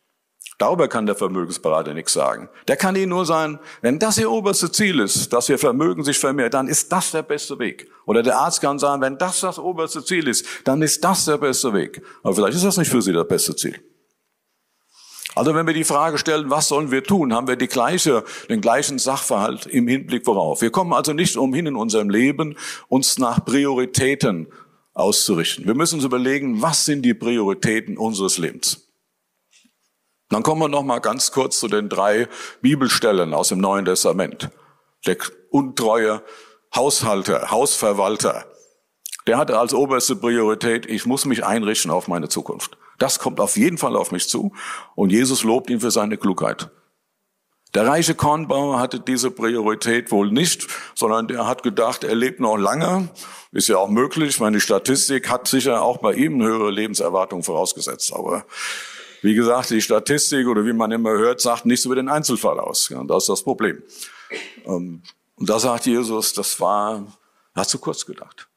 Darüber 0.58 0.88
kann 0.88 1.06
der 1.06 1.16
Vermögensberater 1.16 1.94
nichts 1.94 2.14
sagen. 2.14 2.50
Der 2.68 2.78
kann 2.78 2.96
Ihnen 2.96 3.10
nur 3.10 3.26
sagen, 3.26 3.60
wenn 3.82 4.00
das 4.00 4.18
Ihr 4.18 4.32
oberste 4.32 4.72
Ziel 4.72 5.00
ist, 5.00 5.34
dass 5.34 5.50
Ihr 5.50 5.60
Vermögen 5.60 6.04
sich 6.04 6.18
vermehrt, 6.18 6.54
dann 6.54 6.68
ist 6.68 6.92
das 6.92 7.12
der 7.12 7.24
beste 7.24 7.60
Weg. 7.60 7.90
Oder 8.06 8.24
der 8.24 8.38
Arzt 8.38 8.62
kann 8.62 8.80
sagen, 8.80 9.02
wenn 9.02 9.18
das 9.18 9.42
das 9.42 9.60
oberste 9.60 10.04
Ziel 10.04 10.28
ist, 10.28 10.46
dann 10.64 10.82
ist 10.82 11.04
das 11.04 11.26
der 11.26 11.38
beste 11.38 11.74
Weg. 11.74 12.02
Aber 12.24 12.36
vielleicht 12.36 12.56
ist 12.56 12.64
das 12.64 12.78
nicht 12.78 12.90
für 12.90 13.02
Sie 13.02 13.12
das 13.12 13.28
beste 13.28 13.56
Ziel. 13.56 13.82
Also 15.36 15.54
wenn 15.54 15.68
wir 15.68 15.74
die 15.74 15.84
Frage 15.84 16.18
stellen, 16.18 16.50
was 16.50 16.70
sollen 16.70 16.92
wir 16.92 17.04
tun, 17.04 17.34
haben 17.34 17.48
wir 17.48 17.58
die 17.58 17.68
gleiche, 17.68 18.24
den 18.50 18.62
gleichen 18.62 18.98
Sachverhalt 18.98 19.66
im 19.66 19.88
Hinblick 19.88 20.26
worauf. 20.26 20.62
Wir 20.62 20.72
kommen 20.72 20.94
also 20.94 21.12
nicht 21.12 21.36
umhin 21.36 21.66
in 21.68 21.76
unserem 21.76 22.10
Leben, 22.10 22.56
uns 22.88 23.20
nach 23.20 23.44
Prioritäten 23.44 24.48
auszurichten. 24.94 25.66
Wir 25.66 25.76
müssen 25.76 25.96
uns 25.96 26.06
überlegen, 26.06 26.62
was 26.62 26.86
sind 26.86 27.02
die 27.02 27.14
Prioritäten 27.14 27.98
unseres 27.98 28.38
Lebens. 28.38 28.88
Dann 30.30 30.42
kommen 30.42 30.62
wir 30.62 30.70
noch 30.70 30.84
mal 30.84 31.00
ganz 31.00 31.32
kurz 31.32 31.60
zu 31.60 31.68
den 31.68 31.90
drei 31.90 32.30
Bibelstellen 32.62 33.34
aus 33.34 33.50
dem 33.50 33.60
Neuen 33.60 33.86
Testament. 33.86 34.50
Der 35.06 35.18
untreue 35.52 36.24
Haushalter, 36.74 37.52
Hausverwalter, 37.52 38.46
der 39.28 39.38
hatte 39.38 39.60
als 39.60 39.74
oberste 39.74 40.16
Priorität, 40.16 40.86
ich 40.86 41.06
muss 41.06 41.26
mich 41.26 41.46
einrichten 41.46 41.92
auf 41.92 42.08
meine 42.08 42.30
Zukunft. 42.30 42.78
Das 42.98 43.20
kommt 43.20 43.40
auf 43.40 43.58
jeden 43.58 43.78
Fall 43.78 43.96
auf 43.96 44.12
mich 44.12 44.30
zu. 44.30 44.54
Und 44.96 45.12
Jesus 45.12 45.44
lobt 45.44 45.70
ihn 45.70 45.80
für 45.80 45.92
seine 45.92 46.18
Klugheit. 46.18 46.70
Der 47.74 47.86
reiche 47.86 48.16
Kornbauer 48.16 48.80
hatte 48.80 49.02
diese 49.02 49.32
Priorität 49.32 50.10
wohl 50.10 50.32
nicht, 50.32 50.68
sondern 50.96 51.28
der 51.28 51.46
hat 51.46 51.62
gedacht, 51.62 52.06
er 52.06 52.16
lebt 52.16 52.40
noch 52.40 52.56
lange. 52.56 53.10
Ist 53.52 53.68
ja 53.68 53.78
auch 53.78 53.90
möglich. 53.90 54.40
Meine 54.40 54.62
Statistik 54.62 55.30
hat 55.30 55.48
sicher 55.48 55.82
auch 55.82 55.98
bei 55.98 56.14
ihm 56.14 56.36
eine 56.36 56.46
höhere 56.46 56.72
Lebenserwartung 56.72 57.44
vorausgesetzt. 57.44 58.14
Aber 58.14 58.46
wie 59.22 59.34
gesagt, 59.34 59.72
die 59.72 59.82
Statistik 59.82 60.48
oder 60.48 60.66
wie 60.66 60.72
man 60.72 60.92
immer 60.92 61.12
hört, 61.12 61.42
sagt 61.42 61.66
nichts 61.66 61.86
über 61.86 61.96
den 61.96 62.08
Einzelfall 62.08 62.60
aus. 62.62 62.88
Ja, 62.90 63.04
das 63.04 63.24
ist 63.24 63.30
das 63.30 63.44
Problem. 63.44 63.84
Ähm, 64.66 65.04
und 65.36 65.50
da 65.50 65.60
sagt 65.60 65.86
Jesus, 65.86 66.32
das 66.32 66.62
war, 66.62 67.06
hat 67.54 67.68
zu 67.68 67.80
kurz 67.80 68.06
gedacht. 68.06 68.48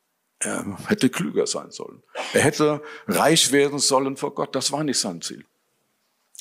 Er 0.41 0.77
hätte 0.87 1.11
klüger 1.11 1.47
sein 1.47 1.71
sollen. 1.71 2.03
Er 2.33 2.43
hätte 2.43 2.83
reich 3.09 3.51
werden 3.51 3.79
sollen 3.79 4.17
vor 4.17 4.35
Gott. 4.35 4.55
Das 4.55 4.71
war 4.71 4.85
nicht 4.85 4.99
sein 4.99 5.21
Ziel. 5.21 5.45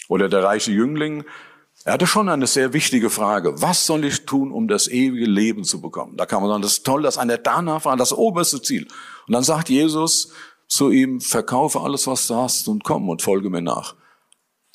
Oder 0.07 0.29
der 0.29 0.43
reiche 0.43 0.71
Jüngling, 0.71 1.25
er 1.83 1.93
hatte 1.93 2.07
schon 2.07 2.29
eine 2.29 2.47
sehr 2.47 2.73
wichtige 2.73 3.10
Frage. 3.10 3.62
Was 3.62 3.86
soll 3.86 4.05
ich 4.05 4.25
tun, 4.25 4.51
um 4.51 4.67
das 4.67 4.88
ewige 4.88 5.25
Leben 5.25 5.63
zu 5.63 5.81
bekommen? 5.81 6.17
Da 6.17 6.25
kann 6.25 6.41
man 6.41 6.49
sagen, 6.49 6.62
das 6.62 6.73
ist 6.73 6.86
toll, 6.86 7.01
dass 7.01 7.17
einer 7.17 7.38
danach 7.38 7.86
war, 7.86 7.95
das 7.97 8.13
oberste 8.13 8.62
Ziel. 8.62 8.88
Und 9.27 9.33
dann 9.33 9.43
sagt 9.43 9.69
Jesus 9.69 10.31
zu 10.67 10.91
ihm, 10.91 11.21
verkaufe 11.21 11.79
alles, 11.79 12.07
was 12.07 12.27
du 12.27 12.36
hast 12.36 12.67
und 12.67 12.83
komm 12.83 13.10
und 13.10 13.21
folge 13.21 13.49
mir 13.49 13.62
nach. 13.62 13.95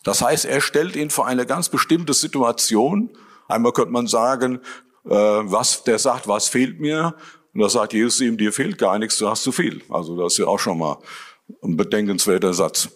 Das 0.05 0.23
heißt, 0.23 0.47
er 0.47 0.61
stellt 0.61 0.97
ihn 0.97 1.11
vor 1.11 1.27
eine 1.27 1.47
ganz 1.47 1.69
bestimmte 1.69 2.15
Situation. 2.15 3.11
Einmal 3.49 3.73
könnte 3.73 3.93
man 3.93 4.07
sagen, 4.07 4.61
äh, 5.05 5.11
was, 5.11 5.85
der 5.85 5.99
sagt, 5.99 6.29
was 6.29 6.49
fehlt 6.49 6.81
mir? 6.81 7.15
Und 7.55 7.61
da 7.61 7.69
sagt 7.69 7.93
Jesus 7.93 8.21
ihm, 8.21 8.37
dir 8.37 8.53
fehlt 8.53 8.79
gar 8.79 8.99
nichts, 8.99 9.19
du 9.19 9.29
hast 9.29 9.43
zu 9.43 9.53
viel. 9.53 9.83
Also 9.89 10.17
das 10.17 10.35
ist 10.35 10.39
ja 10.39 10.47
auch 10.47 10.59
schon 10.59 10.79
mal 10.79 10.99
ein 11.63 11.77
bedenkenswerter 11.77 12.55
Satz. 12.55 12.89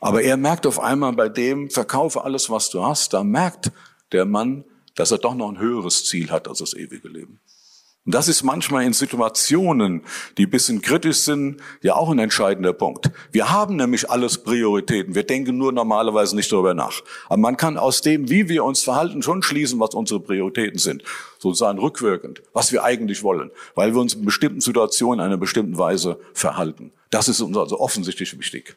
Aber 0.00 0.22
er 0.22 0.36
merkt 0.36 0.66
auf 0.66 0.80
einmal 0.80 1.12
bei 1.12 1.28
dem, 1.28 1.70
verkaufe 1.70 2.24
alles, 2.24 2.50
was 2.50 2.70
du 2.70 2.84
hast, 2.84 3.14
da 3.14 3.22
merkt 3.22 3.70
der 4.12 4.24
Mann, 4.24 4.64
dass 4.94 5.10
er 5.10 5.18
doch 5.18 5.34
noch 5.34 5.48
ein 5.48 5.58
höheres 5.58 6.04
Ziel 6.04 6.30
hat 6.30 6.48
als 6.48 6.58
das 6.58 6.74
ewige 6.74 7.08
Leben. 7.08 7.40
Und 8.04 8.16
das 8.16 8.26
ist 8.26 8.42
manchmal 8.42 8.84
in 8.84 8.92
Situationen, 8.92 10.02
die 10.36 10.46
ein 10.46 10.50
bisschen 10.50 10.82
kritisch 10.82 11.18
sind, 11.18 11.60
ja 11.82 11.94
auch 11.94 12.10
ein 12.10 12.18
entscheidender 12.18 12.72
Punkt. 12.72 13.12
Wir 13.30 13.50
haben 13.50 13.76
nämlich 13.76 14.10
alles 14.10 14.42
Prioritäten. 14.42 15.14
Wir 15.14 15.22
denken 15.22 15.56
nur 15.56 15.70
normalerweise 15.70 16.34
nicht 16.34 16.50
darüber 16.50 16.74
nach. 16.74 17.02
Aber 17.26 17.36
man 17.36 17.56
kann 17.56 17.76
aus 17.76 18.00
dem, 18.00 18.28
wie 18.28 18.48
wir 18.48 18.64
uns 18.64 18.82
verhalten, 18.82 19.22
schon 19.22 19.42
schließen, 19.42 19.78
was 19.78 19.94
unsere 19.94 20.18
Prioritäten 20.18 20.80
sind. 20.80 21.04
Sozusagen 21.38 21.78
rückwirkend, 21.78 22.42
was 22.52 22.72
wir 22.72 22.82
eigentlich 22.82 23.22
wollen. 23.22 23.52
Weil 23.76 23.94
wir 23.94 24.00
uns 24.00 24.14
in 24.14 24.24
bestimmten 24.24 24.60
Situationen 24.60 25.20
in 25.20 25.26
einer 25.26 25.36
bestimmten 25.36 25.78
Weise 25.78 26.18
verhalten. 26.34 26.92
Das 27.10 27.28
ist 27.28 27.40
uns 27.40 27.56
also 27.56 27.78
offensichtlich 27.78 28.36
wichtig. 28.36 28.76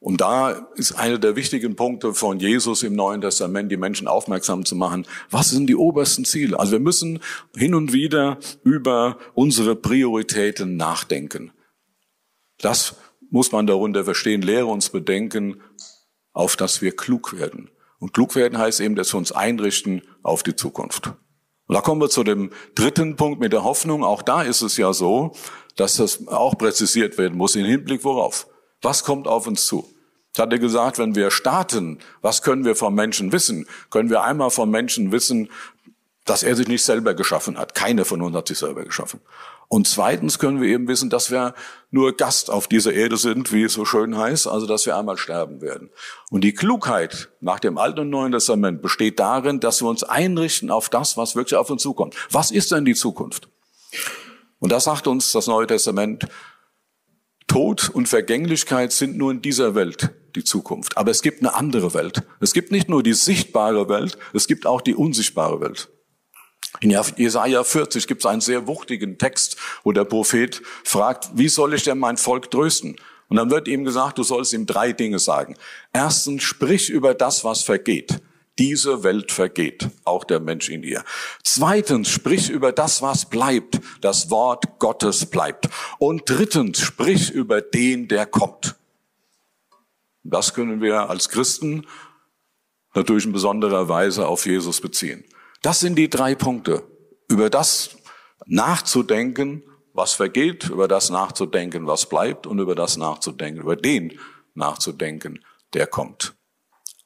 Und 0.00 0.22
da 0.22 0.52
ist 0.76 0.92
einer 0.92 1.18
der 1.18 1.36
wichtigen 1.36 1.76
Punkte 1.76 2.14
von 2.14 2.40
Jesus 2.40 2.82
im 2.82 2.94
Neuen 2.94 3.20
Testament, 3.20 3.70
die 3.70 3.76
Menschen 3.76 4.08
aufmerksam 4.08 4.64
zu 4.64 4.74
machen. 4.74 5.06
Was 5.30 5.50
sind 5.50 5.66
die 5.66 5.76
obersten 5.76 6.24
Ziele? 6.24 6.58
Also 6.58 6.72
wir 6.72 6.80
müssen 6.80 7.20
hin 7.54 7.74
und 7.74 7.92
wieder 7.92 8.38
über 8.64 9.18
unsere 9.34 9.76
Prioritäten 9.76 10.78
nachdenken. 10.78 11.52
Das 12.58 12.96
muss 13.30 13.52
man 13.52 13.66
darunter 13.66 14.04
verstehen. 14.04 14.40
Lehre 14.40 14.66
uns 14.66 14.88
bedenken, 14.88 15.60
auf 16.32 16.56
dass 16.56 16.80
wir 16.80 16.96
klug 16.96 17.38
werden. 17.38 17.70
Und 17.98 18.14
klug 18.14 18.34
werden 18.34 18.58
heißt 18.58 18.80
eben, 18.80 18.96
dass 18.96 19.12
wir 19.12 19.18
uns 19.18 19.32
einrichten 19.32 20.00
auf 20.22 20.42
die 20.42 20.56
Zukunft. 20.56 21.12
Und 21.66 21.74
da 21.74 21.82
kommen 21.82 22.00
wir 22.00 22.08
zu 22.08 22.24
dem 22.24 22.50
dritten 22.74 23.16
Punkt 23.16 23.38
mit 23.38 23.52
der 23.52 23.64
Hoffnung. 23.64 24.02
Auch 24.02 24.22
da 24.22 24.42
ist 24.42 24.62
es 24.62 24.78
ja 24.78 24.94
so, 24.94 25.36
dass 25.76 25.96
das 25.96 26.26
auch 26.26 26.56
präzisiert 26.56 27.18
werden 27.18 27.36
muss 27.36 27.54
im 27.54 27.66
Hinblick 27.66 28.02
worauf. 28.02 28.49
Was 28.82 29.04
kommt 29.04 29.26
auf 29.26 29.46
uns 29.46 29.66
zu? 29.66 29.88
Ich 30.32 30.40
hatte 30.40 30.58
gesagt, 30.58 30.98
wenn 30.98 31.14
wir 31.14 31.30
starten, 31.30 31.98
was 32.22 32.42
können 32.42 32.64
wir 32.64 32.76
vom 32.76 32.94
Menschen 32.94 33.32
wissen? 33.32 33.66
Können 33.90 34.10
wir 34.10 34.22
einmal 34.22 34.50
vom 34.50 34.70
Menschen 34.70 35.12
wissen, 35.12 35.50
dass 36.24 36.42
er 36.42 36.54
sich 36.54 36.68
nicht 36.68 36.84
selber 36.84 37.14
geschaffen 37.14 37.58
hat. 37.58 37.74
Keine 37.74 38.04
von 38.04 38.22
uns 38.22 38.36
hat 38.36 38.48
sich 38.48 38.58
selber 38.58 38.84
geschaffen. 38.84 39.20
Und 39.66 39.86
zweitens 39.86 40.38
können 40.38 40.60
wir 40.60 40.68
eben 40.68 40.88
wissen, 40.88 41.10
dass 41.10 41.30
wir 41.30 41.54
nur 41.90 42.16
Gast 42.16 42.50
auf 42.50 42.68
dieser 42.68 42.92
Erde 42.92 43.16
sind, 43.16 43.52
wie 43.52 43.64
es 43.64 43.72
so 43.72 43.84
schön 43.84 44.16
heißt, 44.16 44.46
also 44.46 44.66
dass 44.66 44.86
wir 44.86 44.96
einmal 44.96 45.16
sterben 45.16 45.60
werden. 45.60 45.90
Und 46.30 46.42
die 46.42 46.54
Klugheit 46.54 47.28
nach 47.40 47.60
dem 47.60 47.78
Alten 47.78 48.00
und 48.00 48.10
Neuen 48.10 48.32
Testament 48.32 48.82
besteht 48.82 49.20
darin, 49.20 49.60
dass 49.60 49.80
wir 49.80 49.88
uns 49.88 50.02
einrichten 50.02 50.70
auf 50.70 50.88
das, 50.88 51.16
was 51.16 51.36
wirklich 51.36 51.56
auf 51.56 51.70
uns 51.70 51.82
zukommt. 51.82 52.16
Was 52.30 52.50
ist 52.50 52.72
denn 52.72 52.84
die 52.84 52.94
Zukunft? 52.94 53.48
Und 54.58 54.72
das 54.72 54.84
sagt 54.84 55.06
uns 55.06 55.32
das 55.32 55.46
Neue 55.46 55.66
Testament, 55.66 56.26
Tod 57.50 57.88
und 57.88 58.08
Vergänglichkeit 58.08 58.92
sind 58.92 59.18
nur 59.18 59.32
in 59.32 59.42
dieser 59.42 59.74
Welt 59.74 60.10
die 60.36 60.44
Zukunft. 60.44 60.96
Aber 60.96 61.10
es 61.10 61.20
gibt 61.20 61.40
eine 61.40 61.52
andere 61.52 61.94
Welt. 61.94 62.22
Es 62.38 62.52
gibt 62.52 62.70
nicht 62.70 62.88
nur 62.88 63.02
die 63.02 63.12
sichtbare 63.12 63.88
Welt, 63.88 64.16
es 64.32 64.46
gibt 64.46 64.66
auch 64.66 64.80
die 64.80 64.94
unsichtbare 64.94 65.60
Welt. 65.60 65.88
In 66.78 66.96
Jesaja 67.16 67.64
40 67.64 68.06
gibt 68.06 68.22
es 68.22 68.26
einen 68.26 68.40
sehr 68.40 68.68
wuchtigen 68.68 69.18
Text, 69.18 69.56
wo 69.82 69.90
der 69.90 70.04
Prophet 70.04 70.62
fragt, 70.84 71.30
wie 71.34 71.48
soll 71.48 71.74
ich 71.74 71.82
denn 71.82 71.98
mein 71.98 72.18
Volk 72.18 72.52
trösten? 72.52 72.94
Und 73.28 73.36
dann 73.36 73.50
wird 73.50 73.66
ihm 73.66 73.82
gesagt, 73.82 74.18
du 74.18 74.22
sollst 74.22 74.52
ihm 74.52 74.66
drei 74.66 74.92
Dinge 74.92 75.18
sagen. 75.18 75.56
Erstens, 75.92 76.44
sprich 76.44 76.88
über 76.88 77.14
das, 77.14 77.42
was 77.42 77.62
vergeht. 77.62 78.20
Diese 78.60 79.02
Welt 79.02 79.32
vergeht, 79.32 79.88
auch 80.04 80.22
der 80.22 80.38
Mensch 80.38 80.68
in 80.68 80.82
ihr. 80.82 81.02
Zweitens, 81.42 82.10
sprich 82.10 82.50
über 82.50 82.72
das, 82.72 83.00
was 83.00 83.24
bleibt. 83.24 83.80
Das 84.02 84.30
Wort 84.30 84.78
Gottes 84.78 85.24
bleibt. 85.24 85.70
Und 85.98 86.24
drittens, 86.26 86.78
sprich 86.78 87.30
über 87.30 87.62
den, 87.62 88.06
der 88.06 88.26
kommt. 88.26 88.76
Das 90.24 90.52
können 90.52 90.82
wir 90.82 91.08
als 91.08 91.30
Christen 91.30 91.86
natürlich 92.92 93.24
in 93.24 93.32
besonderer 93.32 93.88
Weise 93.88 94.26
auf 94.26 94.44
Jesus 94.44 94.82
beziehen. 94.82 95.24
Das 95.62 95.80
sind 95.80 95.96
die 95.96 96.10
drei 96.10 96.34
Punkte. 96.34 96.82
Über 97.28 97.48
das 97.48 97.96
nachzudenken, 98.44 99.62
was 99.94 100.12
vergeht, 100.12 100.68
über 100.68 100.86
das 100.86 101.08
nachzudenken, 101.08 101.86
was 101.86 102.10
bleibt 102.10 102.46
und 102.46 102.58
über 102.58 102.74
das 102.74 102.98
nachzudenken, 102.98 103.62
über 103.62 103.76
den 103.76 104.18
nachzudenken, 104.52 105.42
der 105.72 105.86
kommt. 105.86 106.34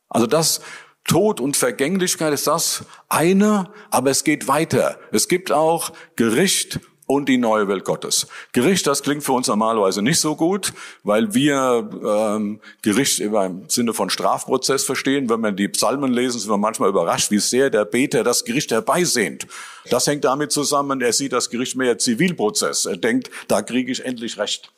Also 0.08 0.26
das 0.26 0.60
Tod 1.04 1.40
und 1.40 1.56
Vergänglichkeit 1.56 2.32
ist 2.32 2.46
das 2.46 2.84
eine, 3.08 3.70
aber 3.90 4.10
es 4.10 4.24
geht 4.24 4.48
weiter. 4.48 4.98
Es 5.12 5.28
gibt 5.28 5.52
auch 5.52 5.92
Gericht 6.16 6.80
und 7.06 7.28
die 7.28 7.36
neue 7.36 7.68
Welt 7.68 7.84
Gottes. 7.84 8.26
Gericht, 8.52 8.86
das 8.86 9.02
klingt 9.02 9.22
für 9.22 9.32
uns 9.32 9.46
normalerweise 9.46 10.00
nicht 10.00 10.18
so 10.18 10.36
gut, 10.36 10.72
weil 11.02 11.34
wir 11.34 11.90
ähm, 12.02 12.60
Gericht 12.82 13.20
im 13.20 13.64
Sinne 13.68 13.92
von 13.92 14.08
Strafprozess 14.08 14.84
verstehen. 14.84 15.28
Wenn 15.28 15.40
wir 15.40 15.52
die 15.52 15.68
Psalmen 15.68 16.12
lesen, 16.12 16.40
sind 16.40 16.50
wir 16.50 16.56
manchmal 16.56 16.88
überrascht, 16.88 17.30
wie 17.30 17.38
sehr 17.38 17.68
der 17.68 17.84
Beter 17.84 18.24
das 18.24 18.44
Gericht 18.44 18.70
herbeisehnt. 18.70 19.46
Das 19.90 20.06
hängt 20.06 20.24
damit 20.24 20.52
zusammen, 20.52 21.02
er 21.02 21.12
sieht 21.12 21.32
das 21.32 21.50
Gericht 21.50 21.76
mehr 21.76 21.98
Zivilprozess. 21.98 22.86
Er 22.86 22.96
denkt, 22.96 23.30
da 23.48 23.60
kriege 23.60 23.92
ich 23.92 24.04
endlich 24.04 24.38
Recht. 24.38 24.72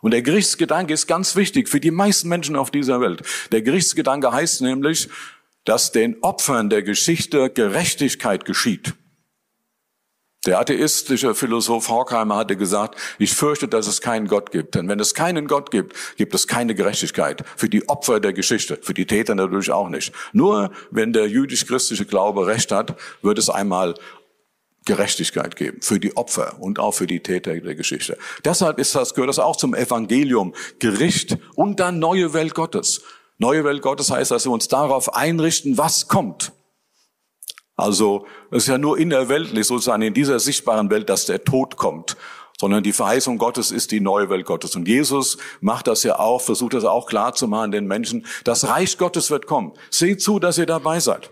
Und 0.00 0.12
der 0.12 0.22
Gerichtsgedanke 0.22 0.94
ist 0.94 1.08
ganz 1.08 1.34
wichtig 1.34 1.68
für 1.68 1.80
die 1.80 1.90
meisten 1.90 2.28
Menschen 2.28 2.54
auf 2.54 2.70
dieser 2.70 3.00
Welt. 3.00 3.22
Der 3.50 3.62
Gerichtsgedanke 3.62 4.30
heißt 4.30 4.60
nämlich, 4.60 5.08
dass 5.68 5.92
den 5.92 6.16
Opfern 6.22 6.70
der 6.70 6.82
Geschichte 6.82 7.50
Gerechtigkeit 7.50 8.46
geschieht. 8.46 8.94
Der 10.46 10.60
atheistische 10.60 11.34
Philosoph 11.34 11.90
Horkheimer 11.90 12.36
hatte 12.36 12.56
gesagt, 12.56 12.98
ich 13.18 13.34
fürchte, 13.34 13.68
dass 13.68 13.86
es 13.86 14.00
keinen 14.00 14.28
Gott 14.28 14.50
gibt. 14.50 14.76
Denn 14.76 14.88
wenn 14.88 14.98
es 14.98 15.12
keinen 15.12 15.46
Gott 15.46 15.70
gibt, 15.70 15.94
gibt 16.16 16.34
es 16.34 16.46
keine 16.46 16.74
Gerechtigkeit 16.74 17.44
für 17.54 17.68
die 17.68 17.86
Opfer 17.86 18.18
der 18.18 18.32
Geschichte, 18.32 18.78
für 18.80 18.94
die 18.94 19.04
Täter 19.04 19.34
natürlich 19.34 19.70
auch 19.70 19.90
nicht. 19.90 20.14
Nur 20.32 20.70
wenn 20.90 21.12
der 21.12 21.28
jüdisch-christliche 21.28 22.06
Glaube 22.06 22.46
recht 22.46 22.72
hat, 22.72 22.96
wird 23.20 23.36
es 23.36 23.50
einmal 23.50 23.94
Gerechtigkeit 24.86 25.54
geben 25.54 25.82
für 25.82 26.00
die 26.00 26.16
Opfer 26.16 26.56
und 26.60 26.78
auch 26.78 26.92
für 26.92 27.06
die 27.06 27.20
Täter 27.20 27.54
der 27.54 27.74
Geschichte. 27.74 28.16
Deshalb 28.42 28.78
ist 28.78 28.94
das, 28.94 29.12
gehört 29.12 29.28
das 29.28 29.38
auch 29.38 29.56
zum 29.56 29.74
Evangelium, 29.74 30.54
Gericht 30.78 31.36
und 31.56 31.78
dann 31.78 31.98
neue 31.98 32.32
Welt 32.32 32.54
Gottes. 32.54 33.02
Neue 33.38 33.64
Welt 33.64 33.82
Gottes 33.82 34.10
heißt, 34.10 34.32
dass 34.32 34.44
wir 34.44 34.52
uns 34.52 34.66
darauf 34.66 35.14
einrichten, 35.14 35.78
was 35.78 36.08
kommt. 36.08 36.52
Also 37.76 38.26
es 38.50 38.64
ist 38.64 38.68
ja 38.68 38.78
nur 38.78 38.98
innerweltlich, 38.98 39.68
sozusagen 39.68 40.02
in 40.02 40.12
dieser 40.12 40.40
sichtbaren 40.40 40.90
Welt, 40.90 41.08
dass 41.08 41.26
der 41.26 41.44
Tod 41.44 41.76
kommt, 41.76 42.16
sondern 42.60 42.82
die 42.82 42.92
Verheißung 42.92 43.38
Gottes 43.38 43.70
ist 43.70 43.92
die 43.92 44.00
neue 44.00 44.28
Welt 44.28 44.44
Gottes. 44.44 44.74
Und 44.74 44.88
Jesus 44.88 45.38
macht 45.60 45.86
das 45.86 46.02
ja 46.02 46.18
auch, 46.18 46.40
versucht 46.40 46.74
das 46.74 46.84
auch 46.84 47.06
klar 47.06 47.34
zu 47.34 47.46
machen 47.46 47.70
den 47.70 47.86
Menschen, 47.86 48.26
das 48.42 48.66
Reich 48.66 48.98
Gottes 48.98 49.30
wird 49.30 49.46
kommen. 49.46 49.72
Seht 49.90 50.20
zu, 50.20 50.40
dass 50.40 50.58
ihr 50.58 50.66
dabei 50.66 50.98
seid. 50.98 51.30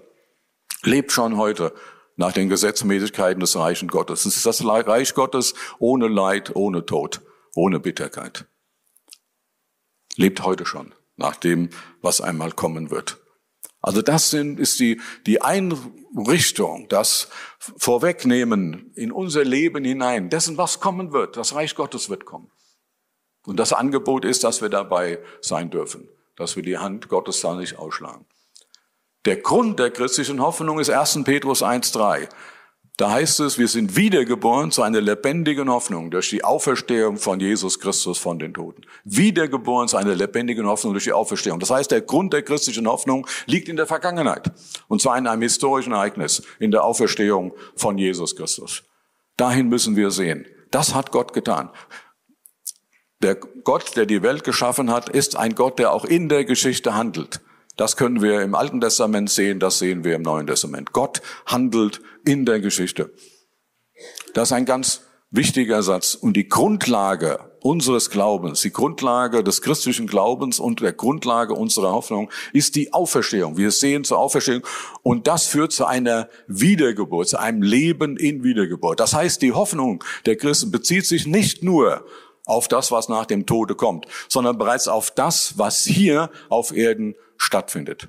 Lebt 0.84 1.10
schon 1.10 1.36
heute 1.36 1.72
nach 2.14 2.32
den 2.32 2.48
Gesetzmäßigkeiten 2.48 3.40
des 3.40 3.56
Reichen 3.56 3.88
Gottes. 3.88 4.24
Es 4.24 4.36
ist 4.36 4.46
das 4.46 4.64
Reich 4.64 5.14
Gottes 5.14 5.54
ohne 5.80 6.06
Leid, 6.06 6.54
ohne 6.54 6.86
Tod, 6.86 7.22
ohne 7.56 7.80
Bitterkeit. 7.80 8.46
Lebt 10.14 10.44
heute 10.44 10.64
schon 10.64 10.94
nach 11.16 11.36
dem, 11.36 11.70
was 12.02 12.20
einmal 12.20 12.52
kommen 12.52 12.90
wird. 12.90 13.18
Also 13.80 14.02
das 14.02 14.30
sind, 14.30 14.58
ist 14.58 14.80
die, 14.80 15.00
die 15.26 15.42
Einrichtung, 15.42 16.88
das 16.88 17.28
Vorwegnehmen 17.58 18.92
in 18.94 19.12
unser 19.12 19.44
Leben 19.44 19.84
hinein, 19.84 20.28
dessen, 20.28 20.56
was 20.56 20.80
kommen 20.80 21.12
wird. 21.12 21.36
Das 21.36 21.54
Reich 21.54 21.74
Gottes 21.74 22.10
wird 22.10 22.24
kommen. 22.24 22.50
Und 23.44 23.58
das 23.60 23.72
Angebot 23.72 24.24
ist, 24.24 24.42
dass 24.42 24.60
wir 24.60 24.70
dabei 24.70 25.20
sein 25.40 25.70
dürfen, 25.70 26.08
dass 26.34 26.56
wir 26.56 26.64
die 26.64 26.78
Hand 26.78 27.08
Gottes 27.08 27.40
da 27.40 27.54
nicht 27.54 27.78
ausschlagen. 27.78 28.26
Der 29.24 29.36
Grund 29.36 29.78
der 29.78 29.90
christlichen 29.90 30.40
Hoffnung 30.40 30.80
ist 30.80 30.90
1. 30.90 31.24
Petrus 31.24 31.62
1.3. 31.62 32.28
Da 32.96 33.10
heißt 33.10 33.40
es, 33.40 33.58
wir 33.58 33.68
sind 33.68 33.94
wiedergeboren 33.94 34.70
zu 34.70 34.82
einer 34.82 35.02
lebendigen 35.02 35.68
Hoffnung 35.68 36.10
durch 36.10 36.30
die 36.30 36.42
Auferstehung 36.42 37.18
von 37.18 37.40
Jesus 37.40 37.78
Christus 37.78 38.16
von 38.16 38.38
den 38.38 38.54
Toten. 38.54 38.82
Wiedergeboren 39.04 39.86
zu 39.86 39.98
einer 39.98 40.14
lebendigen 40.14 40.66
Hoffnung 40.66 40.94
durch 40.94 41.04
die 41.04 41.12
Auferstehung. 41.12 41.60
Das 41.60 41.68
heißt, 41.68 41.90
der 41.90 42.00
Grund 42.00 42.32
der 42.32 42.42
christlichen 42.42 42.86
Hoffnung 42.88 43.26
liegt 43.44 43.68
in 43.68 43.76
der 43.76 43.86
Vergangenheit. 43.86 44.50
Und 44.88 45.02
zwar 45.02 45.18
in 45.18 45.26
einem 45.26 45.42
historischen 45.42 45.92
Ereignis, 45.92 46.42
in 46.58 46.70
der 46.70 46.84
Auferstehung 46.84 47.52
von 47.74 47.98
Jesus 47.98 48.34
Christus. 48.34 48.82
Dahin 49.36 49.68
müssen 49.68 49.94
wir 49.94 50.10
sehen. 50.10 50.46
Das 50.70 50.94
hat 50.94 51.12
Gott 51.12 51.34
getan. 51.34 51.68
Der 53.20 53.34
Gott, 53.34 53.96
der 53.96 54.06
die 54.06 54.22
Welt 54.22 54.42
geschaffen 54.42 54.90
hat, 54.90 55.10
ist 55.10 55.36
ein 55.36 55.54
Gott, 55.54 55.78
der 55.78 55.92
auch 55.92 56.06
in 56.06 56.30
der 56.30 56.46
Geschichte 56.46 56.94
handelt. 56.94 57.40
Das 57.76 57.96
können 57.96 58.22
wir 58.22 58.40
im 58.40 58.54
Alten 58.54 58.80
Testament 58.80 59.28
sehen, 59.28 59.60
das 59.60 59.78
sehen 59.78 60.02
wir 60.02 60.14
im 60.14 60.22
Neuen 60.22 60.46
Testament. 60.46 60.92
Gott 60.92 61.20
handelt 61.44 62.00
in 62.26 62.44
der 62.44 62.60
Geschichte. 62.60 63.12
Das 64.34 64.48
ist 64.48 64.52
ein 64.52 64.66
ganz 64.66 65.02
wichtiger 65.30 65.82
Satz. 65.82 66.14
Und 66.14 66.36
die 66.36 66.48
Grundlage 66.48 67.52
unseres 67.60 68.10
Glaubens, 68.10 68.60
die 68.60 68.72
Grundlage 68.72 69.42
des 69.42 69.60
christlichen 69.60 70.06
Glaubens 70.06 70.60
und 70.60 70.80
der 70.80 70.92
Grundlage 70.92 71.54
unserer 71.54 71.92
Hoffnung 71.92 72.30
ist 72.52 72.76
die 72.76 72.92
Auferstehung. 72.92 73.56
Wir 73.56 73.72
sehen 73.72 74.04
zur 74.04 74.18
Auferstehung 74.18 74.62
und 75.02 75.26
das 75.26 75.46
führt 75.46 75.72
zu 75.72 75.84
einer 75.84 76.28
Wiedergeburt, 76.46 77.28
zu 77.28 77.40
einem 77.40 77.62
Leben 77.62 78.16
in 78.16 78.44
Wiedergeburt. 78.44 79.00
Das 79.00 79.14
heißt, 79.14 79.42
die 79.42 79.52
Hoffnung 79.52 80.04
der 80.26 80.36
Christen 80.36 80.70
bezieht 80.70 81.06
sich 81.06 81.26
nicht 81.26 81.64
nur 81.64 82.04
auf 82.44 82.68
das, 82.68 82.92
was 82.92 83.08
nach 83.08 83.26
dem 83.26 83.46
Tode 83.46 83.74
kommt, 83.74 84.06
sondern 84.28 84.58
bereits 84.58 84.86
auf 84.86 85.10
das, 85.10 85.58
was 85.58 85.84
hier 85.84 86.30
auf 86.48 86.74
Erden 86.74 87.16
stattfindet. 87.36 88.08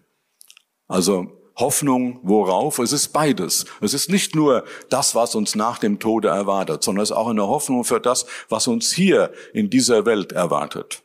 Also 0.88 1.32
Hoffnung 1.58 2.20
worauf? 2.24 2.80
Es 2.80 2.91
ist 2.91 3.10
beides. 3.10 3.65
Es 3.82 3.93
ist 3.93 4.10
nicht 4.10 4.36
nur 4.36 4.63
das, 4.89 5.15
was 5.15 5.36
uns 5.36 5.56
nach 5.56 5.80
dem 5.80 6.00
Tode 6.00 6.30
erwartet, 6.30 6.84
sondern 6.84 7.04
es 7.04 7.10
ist 7.10 7.17
auch 7.17 7.28
eine 7.28 7.48
Hoffnung 7.48 7.84
für 7.84 8.00
das, 8.00 8.26
was 8.48 8.67
uns 8.67 8.91
hier 8.91 9.32
in 9.54 9.70
dieser 9.70 10.06
Welt 10.06 10.32
erwartet. 10.32 11.04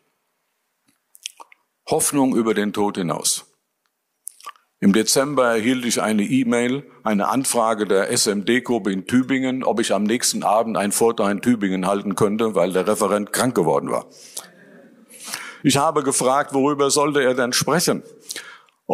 Hoffnung 1.88 2.36
über 2.36 2.54
den 2.54 2.72
Tod 2.72 2.96
hinaus. 2.96 3.46
Im 4.78 4.92
Dezember 4.92 5.46
erhielt 5.46 5.84
ich 5.84 6.02
eine 6.02 6.24
E-Mail, 6.24 6.84
eine 7.04 7.28
Anfrage 7.28 7.86
der 7.86 8.10
SMD-Gruppe 8.10 8.92
in 8.92 9.06
Tübingen, 9.06 9.62
ob 9.62 9.78
ich 9.78 9.94
am 9.94 10.02
nächsten 10.02 10.42
Abend 10.42 10.76
einen 10.76 10.92
Vortrag 10.92 11.30
in 11.30 11.40
Tübingen 11.40 11.86
halten 11.86 12.16
könnte, 12.16 12.56
weil 12.56 12.72
der 12.72 12.88
Referent 12.88 13.32
krank 13.32 13.54
geworden 13.54 13.90
war. 13.90 14.06
Ich 15.62 15.76
habe 15.76 16.02
gefragt, 16.02 16.52
worüber 16.52 16.90
sollte 16.90 17.22
er 17.22 17.34
denn 17.34 17.52
sprechen? 17.52 18.02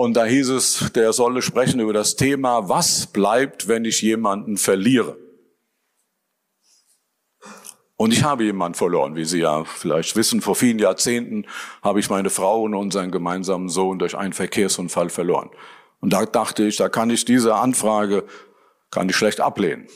Und 0.01 0.15
da 0.15 0.27
hieß 0.27 0.51
es, 0.51 0.93
der 0.95 1.13
solle 1.13 1.43
sprechen 1.43 1.81
über 1.81 1.93
das 1.93 2.15
Thema, 2.15 2.69
was 2.69 3.09
bleibt, 3.09 3.67
wenn 3.67 3.85
ich 3.85 4.01
jemanden 4.01 4.57
verliere? 4.57 5.19
Und 7.97 8.13
ich 8.13 8.23
habe 8.23 8.45
jemanden 8.45 8.79
verloren, 8.79 9.17
wie 9.17 9.25
Sie 9.25 9.41
ja 9.41 9.65
vielleicht 9.65 10.15
wissen. 10.15 10.41
Vor 10.41 10.55
vielen 10.55 10.79
Jahrzehnten 10.79 11.47
habe 11.83 11.99
ich 11.99 12.11
meine 12.11 12.31
Frau 12.31 12.63
und 12.63 12.75
unseren 12.75 13.11
gemeinsamen 13.11 13.69
Sohn 13.69 13.99
durch 13.99 14.17
einen 14.17 14.35
Verkehrsunfall 14.35 15.11
verloren. 15.11 15.51
Und 15.99 16.13
da 16.13 16.27
dachte 16.27 16.63
ich, 16.63 16.77
da 16.77 16.89
kann 16.89 17.11
ich 17.11 17.25
diese 17.25 17.57
Anfrage, 17.57 18.25
kann 18.93 19.09
ich 19.09 19.17
schlecht 19.17 19.41
ablehnen. 19.41 19.89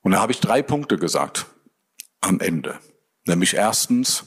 Und 0.00 0.10
da 0.10 0.20
habe 0.20 0.32
ich 0.32 0.40
drei 0.40 0.62
Punkte 0.62 0.98
gesagt 0.98 1.46
am 2.20 2.40
Ende. 2.40 2.80
Nämlich 3.24 3.54
erstens, 3.54 4.24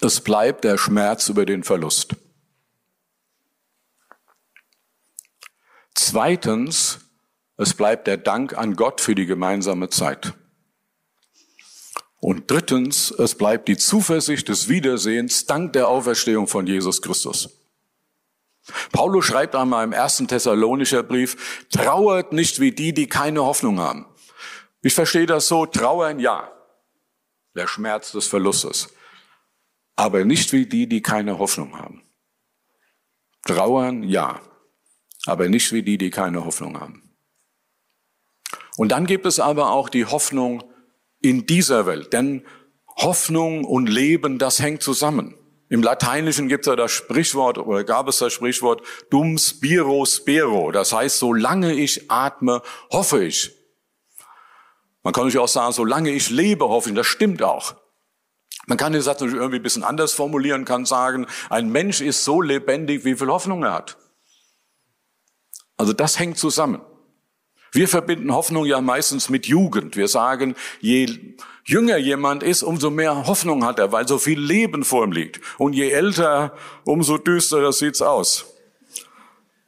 es 0.00 0.20
bleibt 0.20 0.62
der 0.62 0.78
Schmerz 0.78 1.28
über 1.28 1.44
den 1.44 1.64
Verlust. 1.64 2.14
Zweitens, 5.96 7.00
es 7.56 7.74
bleibt 7.74 8.06
der 8.06 8.16
Dank 8.16 8.56
an 8.56 8.76
Gott 8.76 9.00
für 9.00 9.16
die 9.16 9.26
gemeinsame 9.26 9.88
Zeit. 9.88 10.34
Und 12.20 12.50
drittens, 12.50 13.10
es 13.10 13.34
bleibt 13.34 13.66
die 13.66 13.76
Zuversicht 13.76 14.48
des 14.48 14.68
Wiedersehens 14.68 15.46
dank 15.46 15.72
der 15.72 15.88
Auferstehung 15.88 16.46
von 16.46 16.66
Jesus 16.66 17.02
Christus. 17.02 17.48
Paulus 18.92 19.24
schreibt 19.24 19.54
einmal 19.54 19.84
im 19.84 19.92
ersten 19.92 20.28
Thessalonischer 20.28 21.02
Brief, 21.02 21.66
trauert 21.70 22.32
nicht 22.32 22.60
wie 22.60 22.72
die, 22.72 22.94
die 22.94 23.08
keine 23.08 23.44
Hoffnung 23.44 23.80
haben. 23.80 24.06
Ich 24.82 24.94
verstehe 24.94 25.26
das 25.26 25.48
so, 25.48 25.66
trauern 25.66 26.20
ja, 26.20 26.52
der 27.54 27.66
Schmerz 27.66 28.12
des 28.12 28.26
Verlustes 28.26 28.88
aber 29.96 30.24
nicht 30.24 30.52
wie 30.52 30.66
die, 30.66 30.86
die 30.86 31.02
keine 31.02 31.38
Hoffnung 31.38 31.78
haben. 31.78 32.02
Trauern, 33.42 34.02
ja, 34.02 34.40
aber 35.28 35.48
nicht 35.48 35.72
wie 35.72 35.82
die, 35.82 35.98
die 35.98 36.10
keine 36.10 36.44
Hoffnung 36.44 36.80
haben. 36.80 37.02
Und 38.76 38.92
dann 38.92 39.06
gibt 39.06 39.26
es 39.26 39.40
aber 39.40 39.70
auch 39.70 39.88
die 39.88 40.04
Hoffnung 40.04 40.62
in 41.20 41.46
dieser 41.46 41.86
Welt, 41.86 42.12
denn 42.12 42.44
Hoffnung 42.96 43.64
und 43.64 43.88
Leben, 43.88 44.38
das 44.38 44.60
hängt 44.60 44.82
zusammen. 44.82 45.34
Im 45.68 45.82
Lateinischen 45.82 46.48
gibt 46.48 46.66
es 46.66 46.70
ja 46.70 46.76
das 46.76 46.92
Sprichwort, 46.92 47.58
oder 47.58 47.82
gab 47.82 48.08
es 48.08 48.18
das 48.18 48.32
Sprichwort, 48.32 48.82
dum 49.10 49.36
spiro 49.36 50.04
spero. 50.04 50.70
Das 50.70 50.92
heißt, 50.92 51.18
solange 51.18 51.74
ich 51.74 52.10
atme, 52.10 52.62
hoffe 52.92 53.24
ich. 53.24 53.52
Man 55.02 55.12
kann 55.12 55.24
natürlich 55.24 55.42
auch 55.42 55.48
sagen, 55.48 55.72
solange 55.72 56.10
ich 56.10 56.30
lebe, 56.30 56.68
hoffe 56.68 56.90
ich. 56.90 56.96
Das 56.96 57.06
stimmt 57.06 57.42
auch. 57.42 57.74
Man 58.66 58.78
kann 58.78 58.92
den 58.92 59.02
Satz 59.02 59.20
natürlich 59.20 59.40
irgendwie 59.40 59.58
ein 59.58 59.62
bisschen 59.62 59.84
anders 59.84 60.12
formulieren, 60.12 60.64
kann 60.64 60.84
sagen, 60.84 61.26
ein 61.50 61.70
Mensch 61.70 62.00
ist 62.00 62.24
so 62.24 62.40
lebendig, 62.40 63.04
wie 63.04 63.14
viel 63.14 63.28
Hoffnung 63.28 63.62
er 63.62 63.72
hat. 63.72 63.96
Also 65.76 65.92
das 65.92 66.18
hängt 66.18 66.38
zusammen. 66.38 66.80
Wir 67.72 67.88
verbinden 67.88 68.32
Hoffnung 68.32 68.64
ja 68.64 68.80
meistens 68.80 69.28
mit 69.28 69.46
Jugend. 69.46 69.96
Wir 69.96 70.08
sagen, 70.08 70.54
je 70.80 71.34
jünger 71.64 71.98
jemand 71.98 72.42
ist, 72.42 72.62
umso 72.62 72.90
mehr 72.90 73.26
Hoffnung 73.26 73.64
hat 73.64 73.78
er, 73.78 73.92
weil 73.92 74.08
so 74.08 74.18
viel 74.18 74.40
Leben 74.40 74.84
vor 74.84 75.04
ihm 75.04 75.12
liegt. 75.12 75.40
Und 75.58 75.74
je 75.74 75.90
älter, 75.90 76.54
umso 76.84 77.18
düsterer 77.18 77.72
sieht's 77.72 78.00
aus. 78.00 78.46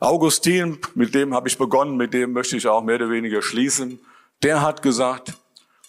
Augustin, 0.00 0.78
mit 0.94 1.14
dem 1.14 1.34
habe 1.34 1.48
ich 1.48 1.58
begonnen, 1.58 1.96
mit 1.96 2.14
dem 2.14 2.32
möchte 2.32 2.56
ich 2.56 2.66
auch 2.68 2.82
mehr 2.82 2.96
oder 2.96 3.10
weniger 3.10 3.42
schließen. 3.42 4.00
Der 4.42 4.62
hat 4.62 4.80
gesagt, 4.80 5.34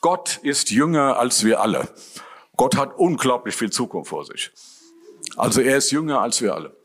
Gott 0.02 0.40
ist 0.42 0.72
jünger 0.72 1.18
als 1.18 1.44
wir 1.46 1.62
alle. 1.62 1.88
Gott 2.58 2.76
hat 2.76 2.98
unglaublich 2.98 3.56
viel 3.56 3.70
Zukunft 3.70 4.10
vor 4.10 4.26
sich. 4.26 4.52
Also 5.38 5.62
er 5.62 5.78
ist 5.78 5.92
jünger 5.92 6.22
als 6.22 6.42
wir 6.42 6.56
alle. 6.56 6.76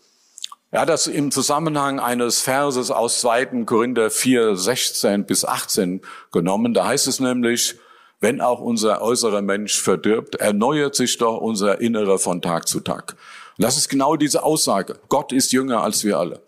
Er 0.74 0.80
hat 0.80 0.88
das 0.88 1.06
im 1.06 1.30
Zusammenhang 1.30 2.00
eines 2.00 2.40
Verses 2.40 2.90
aus 2.90 3.20
2. 3.20 3.62
Korinther 3.64 4.10
4, 4.10 4.56
16 4.56 5.24
bis 5.24 5.44
18 5.44 6.00
genommen. 6.32 6.74
Da 6.74 6.88
heißt 6.88 7.06
es 7.06 7.20
nämlich, 7.20 7.76
wenn 8.18 8.40
auch 8.40 8.58
unser 8.58 9.00
äußerer 9.00 9.40
Mensch 9.40 9.80
verdirbt, 9.80 10.34
erneuert 10.34 10.96
sich 10.96 11.16
doch 11.16 11.38
unser 11.38 11.80
Innerer 11.80 12.18
von 12.18 12.42
Tag 12.42 12.66
zu 12.66 12.80
Tag. 12.80 13.14
Und 13.56 13.62
das 13.62 13.76
ist 13.76 13.88
genau 13.88 14.16
diese 14.16 14.42
Aussage. 14.42 14.98
Gott 15.08 15.32
ist 15.32 15.52
jünger 15.52 15.80
als 15.84 16.02
wir 16.02 16.18
alle. 16.18 16.42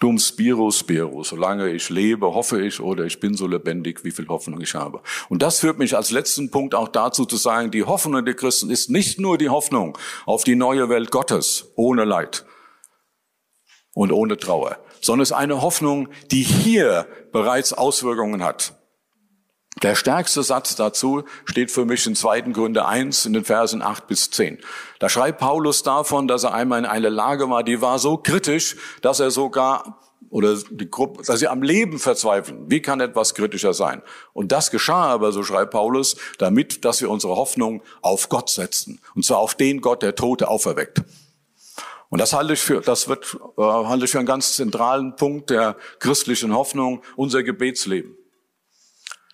Dum 0.00 0.18
spiro 0.18 0.70
spiro. 0.70 1.24
Solange 1.24 1.70
ich 1.70 1.90
lebe, 1.90 2.32
hoffe 2.32 2.64
ich 2.64 2.80
oder 2.80 3.04
ich 3.04 3.18
bin 3.18 3.34
so 3.34 3.48
lebendig, 3.48 4.04
wie 4.04 4.12
viel 4.12 4.28
Hoffnung 4.28 4.60
ich 4.60 4.74
habe. 4.74 5.00
Und 5.28 5.42
das 5.42 5.58
führt 5.58 5.78
mich 5.78 5.96
als 5.96 6.12
letzten 6.12 6.50
Punkt 6.50 6.74
auch 6.76 6.88
dazu 6.88 7.24
zu 7.24 7.36
sagen, 7.36 7.72
die 7.72 7.82
Hoffnung 7.82 8.24
der 8.24 8.34
Christen 8.34 8.70
ist 8.70 8.90
nicht 8.90 9.18
nur 9.18 9.38
die 9.38 9.48
Hoffnung 9.48 9.98
auf 10.24 10.44
die 10.44 10.54
neue 10.54 10.88
Welt 10.88 11.10
Gottes 11.10 11.72
ohne 11.74 12.04
Leid 12.04 12.44
und 13.92 14.12
ohne 14.12 14.36
Trauer, 14.36 14.78
sondern 15.00 15.22
es 15.22 15.30
ist 15.30 15.36
eine 15.36 15.62
Hoffnung, 15.62 16.08
die 16.30 16.42
hier 16.42 17.08
bereits 17.32 17.72
Auswirkungen 17.72 18.44
hat. 18.44 18.77
Der 19.82 19.94
stärkste 19.94 20.42
Satz 20.42 20.74
dazu 20.74 21.22
steht 21.44 21.70
für 21.70 21.84
mich 21.84 22.04
in 22.06 22.16
2. 22.16 22.40
Gründe 22.52 22.86
1 22.86 23.26
in 23.26 23.32
den 23.32 23.44
Versen 23.44 23.80
8 23.80 24.08
bis 24.08 24.30
10. 24.30 24.58
Da 24.98 25.08
schreibt 25.08 25.38
Paulus 25.38 25.84
davon, 25.84 26.26
dass 26.26 26.42
er 26.42 26.52
einmal 26.52 26.80
in 26.80 26.84
einer 26.84 27.10
Lage 27.10 27.48
war, 27.48 27.62
die 27.62 27.80
war 27.80 27.98
so 28.00 28.16
kritisch, 28.16 28.76
dass 29.02 29.20
er 29.20 29.30
sogar 29.30 30.00
oder 30.30 30.56
die 30.70 30.90
Gruppe, 30.90 31.22
dass 31.22 31.38
sie 31.38 31.48
am 31.48 31.62
Leben 31.62 31.98
verzweifeln. 31.98 32.64
Wie 32.68 32.82
kann 32.82 33.00
etwas 33.00 33.34
kritischer 33.34 33.72
sein? 33.72 34.02
Und 34.32 34.52
das 34.52 34.70
geschah 34.70 35.04
aber, 35.04 35.32
so 35.32 35.42
schreibt 35.42 35.70
Paulus, 35.70 36.16
damit, 36.38 36.84
dass 36.84 37.00
wir 37.00 37.08
unsere 37.08 37.36
Hoffnung 37.36 37.82
auf 38.02 38.28
Gott 38.28 38.50
setzen. 38.50 39.00
Und 39.14 39.24
zwar 39.24 39.38
auf 39.38 39.54
den 39.54 39.80
Gott, 39.80 40.02
der 40.02 40.16
Tote 40.16 40.48
auferweckt. 40.48 41.02
Und 42.10 42.20
das 42.20 42.32
halte 42.32 42.54
ich 42.54 42.60
für, 42.60 42.80
das 42.80 43.08
wird, 43.08 43.38
äh, 43.56 43.62
halte 43.62 44.04
ich 44.04 44.10
für 44.10 44.18
einen 44.18 44.26
ganz 44.26 44.56
zentralen 44.56 45.16
Punkt 45.16 45.50
der 45.50 45.76
christlichen 45.98 46.54
Hoffnung, 46.54 47.02
unser 47.16 47.42
Gebetsleben. 47.42 48.17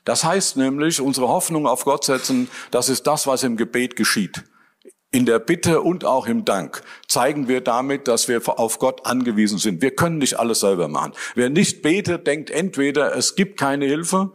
Das 0.04 0.24
heißt 0.24 0.56
nämlich, 0.56 1.00
unsere 1.00 1.28
Hoffnung 1.28 1.66
auf 1.66 1.84
Gott 1.84 2.04
setzen, 2.04 2.48
das 2.70 2.88
ist 2.88 3.06
das, 3.06 3.26
was 3.26 3.42
im 3.42 3.56
Gebet 3.56 3.96
geschieht. 3.96 4.44
In 5.10 5.26
der 5.26 5.38
Bitte 5.38 5.80
und 5.80 6.04
auch 6.04 6.26
im 6.26 6.44
Dank 6.44 6.82
zeigen 7.06 7.46
wir 7.46 7.60
damit, 7.60 8.08
dass 8.08 8.26
wir 8.26 8.42
auf 8.58 8.80
Gott 8.80 9.06
angewiesen 9.06 9.58
sind. 9.58 9.80
Wir 9.80 9.94
können 9.94 10.18
nicht 10.18 10.40
alles 10.40 10.60
selber 10.60 10.88
machen. 10.88 11.12
Wer 11.36 11.50
nicht 11.50 11.82
betet, 11.82 12.26
denkt 12.26 12.50
entweder, 12.50 13.16
es 13.16 13.36
gibt 13.36 13.58
keine 13.58 13.86
Hilfe, 13.86 14.32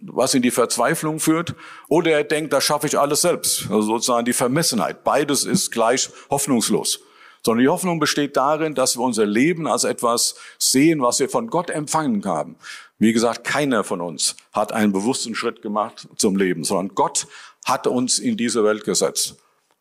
was 0.00 0.34
in 0.34 0.42
die 0.42 0.50
Verzweiflung 0.50 1.20
führt, 1.20 1.54
oder 1.88 2.10
er 2.10 2.24
denkt, 2.24 2.52
das 2.52 2.64
schaffe 2.64 2.86
ich 2.86 2.98
alles 2.98 3.20
selbst. 3.20 3.70
Also 3.70 3.82
sozusagen 3.82 4.24
die 4.24 4.32
Vermessenheit. 4.32 5.04
Beides 5.04 5.44
ist 5.44 5.70
gleich 5.70 6.08
hoffnungslos. 6.30 7.00
Sondern 7.44 7.64
die 7.64 7.68
Hoffnung 7.68 7.98
besteht 7.98 8.36
darin, 8.36 8.74
dass 8.74 8.96
wir 8.96 9.02
unser 9.02 9.26
Leben 9.26 9.66
als 9.66 9.84
etwas 9.84 10.36
sehen, 10.58 11.02
was 11.02 11.18
wir 11.18 11.28
von 11.28 11.48
Gott 11.48 11.70
empfangen 11.70 12.24
haben. 12.24 12.56
Wie 13.02 13.12
gesagt, 13.12 13.42
keiner 13.42 13.82
von 13.82 14.00
uns 14.00 14.36
hat 14.52 14.70
einen 14.70 14.92
bewussten 14.92 15.34
Schritt 15.34 15.60
gemacht 15.60 16.06
zum 16.14 16.36
Leben, 16.36 16.62
sondern 16.62 16.94
Gott 16.94 17.26
hat 17.64 17.88
uns 17.88 18.20
in 18.20 18.36
diese 18.36 18.62
Welt 18.62 18.84
gesetzt, 18.84 19.34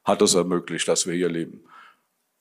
hat 0.04 0.24
es 0.24 0.34
ermöglicht, 0.34 0.88
dass 0.88 1.06
wir 1.06 1.14
hier 1.14 1.30
leben. 1.30 1.64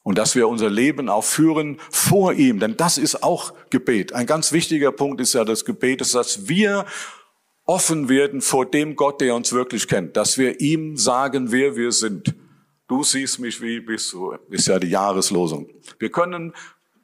Und 0.04 0.16
dass 0.16 0.34
wir 0.34 0.48
unser 0.48 0.70
Leben 0.70 1.10
auch 1.10 1.24
führen 1.24 1.78
vor 1.90 2.32
ihm, 2.32 2.60
denn 2.60 2.78
das 2.78 2.96
ist 2.96 3.22
auch 3.22 3.52
Gebet. 3.68 4.14
Ein 4.14 4.24
ganz 4.24 4.52
wichtiger 4.52 4.90
Punkt 4.90 5.20
ist 5.20 5.34
ja 5.34 5.44
das 5.44 5.66
Gebet, 5.66 6.00
ist, 6.00 6.14
dass 6.14 6.48
wir 6.48 6.86
offen 7.66 8.08
werden 8.08 8.40
vor 8.40 8.64
dem 8.64 8.96
Gott, 8.96 9.20
der 9.20 9.34
uns 9.34 9.52
wirklich 9.52 9.86
kennt, 9.86 10.16
dass 10.16 10.38
wir 10.38 10.62
ihm 10.62 10.96
sagen, 10.96 11.52
wer 11.52 11.76
wir 11.76 11.92
sind. 11.92 12.34
Du 12.88 13.04
siehst 13.04 13.38
mich, 13.38 13.60
wie 13.60 13.80
bist 13.80 14.14
du, 14.14 14.32
ist 14.48 14.66
ja 14.66 14.78
die 14.78 14.88
Jahreslosung. 14.88 15.68
Wir 15.98 16.10
können 16.10 16.54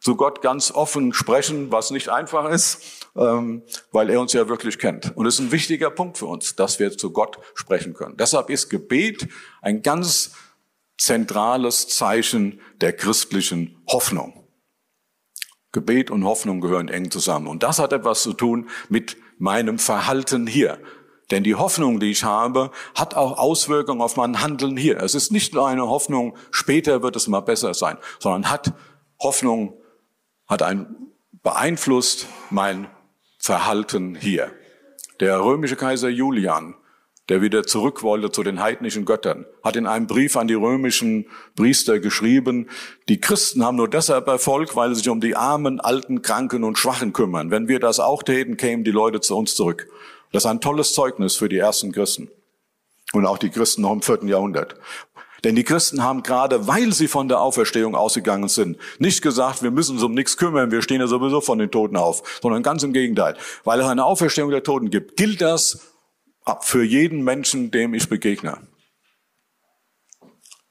zu 0.06 0.14
Gott 0.14 0.40
ganz 0.40 0.70
offen 0.70 1.12
sprechen, 1.12 1.72
was 1.72 1.90
nicht 1.90 2.10
einfach 2.10 2.48
ist, 2.48 3.08
ähm, 3.16 3.64
weil 3.90 4.08
er 4.08 4.20
uns 4.20 4.32
ja 4.34 4.48
wirklich 4.48 4.78
kennt. 4.78 5.16
Und 5.16 5.26
es 5.26 5.34
ist 5.34 5.40
ein 5.40 5.50
wichtiger 5.50 5.90
Punkt 5.90 6.16
für 6.16 6.26
uns, 6.26 6.54
dass 6.54 6.78
wir 6.78 6.96
zu 6.96 7.10
Gott 7.10 7.38
sprechen 7.54 7.92
können. 7.92 8.16
Deshalb 8.16 8.48
ist 8.48 8.70
Gebet 8.70 9.26
ein 9.62 9.82
ganz 9.82 10.30
zentrales 10.96 11.88
Zeichen 11.88 12.60
der 12.80 12.92
christlichen 12.92 13.82
Hoffnung. 13.88 14.44
Gebet 15.72 16.12
und 16.12 16.24
Hoffnung 16.24 16.60
gehören 16.60 16.86
eng 16.86 17.10
zusammen. 17.10 17.48
Und 17.48 17.64
das 17.64 17.80
hat 17.80 17.92
etwas 17.92 18.22
zu 18.22 18.32
tun 18.32 18.68
mit 18.88 19.16
meinem 19.38 19.80
Verhalten 19.80 20.46
hier. 20.46 20.78
Denn 21.32 21.42
die 21.42 21.56
Hoffnung, 21.56 21.98
die 21.98 22.12
ich 22.12 22.22
habe, 22.22 22.70
hat 22.94 23.14
auch 23.14 23.38
Auswirkungen 23.38 24.02
auf 24.02 24.14
mein 24.14 24.40
Handeln 24.40 24.76
hier. 24.76 25.02
Es 25.02 25.16
ist 25.16 25.32
nicht 25.32 25.52
nur 25.52 25.66
eine 25.66 25.88
Hoffnung, 25.88 26.36
später 26.52 27.02
wird 27.02 27.16
es 27.16 27.26
mal 27.26 27.40
besser 27.40 27.74
sein, 27.74 27.98
sondern 28.20 28.52
hat 28.52 28.72
Hoffnung, 29.20 29.80
hat 30.46 30.62
ein, 30.62 30.94
beeinflusst 31.42 32.26
mein 32.50 32.88
Verhalten 33.38 34.14
hier. 34.14 34.50
Der 35.20 35.40
römische 35.40 35.76
Kaiser 35.76 36.09
Julian, 36.09 36.74
der 37.28 37.42
wieder 37.42 37.64
zurück 37.64 38.02
wollte 38.02 38.30
zu 38.30 38.42
den 38.42 38.61
heidnischen 38.61 39.04
Göttern, 39.04 39.46
hat 39.64 39.76
in 39.76 39.87
einem 39.87 40.06
Brief 40.06 40.37
an 40.37 40.46
die 40.46 40.54
römischen 40.54 41.26
Priester 41.56 41.98
geschrieben, 41.98 42.68
die 43.09 43.20
Christen 43.20 43.64
haben 43.64 43.76
nur 43.76 43.88
deshalb 43.88 44.28
Erfolg, 44.28 44.76
weil 44.76 44.90
sie 44.90 45.00
sich 45.00 45.09
um 45.09 45.20
die 45.20 45.35
armen, 45.35 45.80
alten, 45.80 46.22
kranken 46.22 46.64
und 46.64 46.78
Schwachen 46.78 47.12
kümmern. 47.12 47.50
Wenn 47.50 47.68
wir 47.68 47.80
das 47.80 47.98
auch 47.98 48.22
täten, 48.22 48.56
kämen 48.56 48.85
die 48.85 48.90
Leute 48.92 49.20
zu 49.20 49.37
uns 49.37 49.54
zurück. 49.56 49.88
Das 50.32 50.44
ist 50.44 50.50
ein 50.50 50.61
tolles 50.61 50.92
Zeugnis 50.92 51.37
für 51.37 51.48
die 51.48 51.59
ersten 51.59 51.92
Christen 51.92 52.28
und 53.12 53.26
auch 53.26 53.38
die 53.38 53.50
Christen 53.50 53.82
noch 53.82 53.92
im 53.92 54.02
vierten 54.02 54.28
Jahrhundert. 54.28 54.76
Denn 55.46 55.54
die 55.54 55.62
Christen 55.62 56.02
haben 56.02 56.24
gerade, 56.24 56.66
weil 56.66 56.92
sie 56.92 57.06
von 57.06 57.28
der 57.28 57.40
Auferstehung 57.40 57.94
ausgegangen 57.94 58.48
sind, 58.48 58.78
nicht 58.98 59.22
gesagt, 59.22 59.62
wir 59.62 59.70
müssen 59.70 59.92
uns 59.92 60.02
um 60.02 60.12
nichts 60.12 60.37
kümmern, 60.37 60.72
wir 60.72 60.82
stehen 60.82 61.00
ja 61.00 61.06
sowieso 61.06 61.40
von 61.40 61.61
den 61.61 61.70
Toten 61.70 61.96
auf, 61.96 62.40
sondern 62.42 62.64
ganz 62.64 62.82
im 62.82 62.92
Gegenteil. 62.92 63.37
Weil 63.62 63.78
es 63.78 63.87
eine 63.87 64.04
Auferstehung 64.04 64.50
der 64.50 64.64
Toten 64.64 64.90
gibt, 64.90 65.16
gilt 65.16 65.40
das 65.40 65.94
für 66.62 66.82
jeden 66.82 67.22
Menschen, 67.22 67.70
dem 67.70 67.94
ich 67.94 68.09
begegne. 68.09 68.59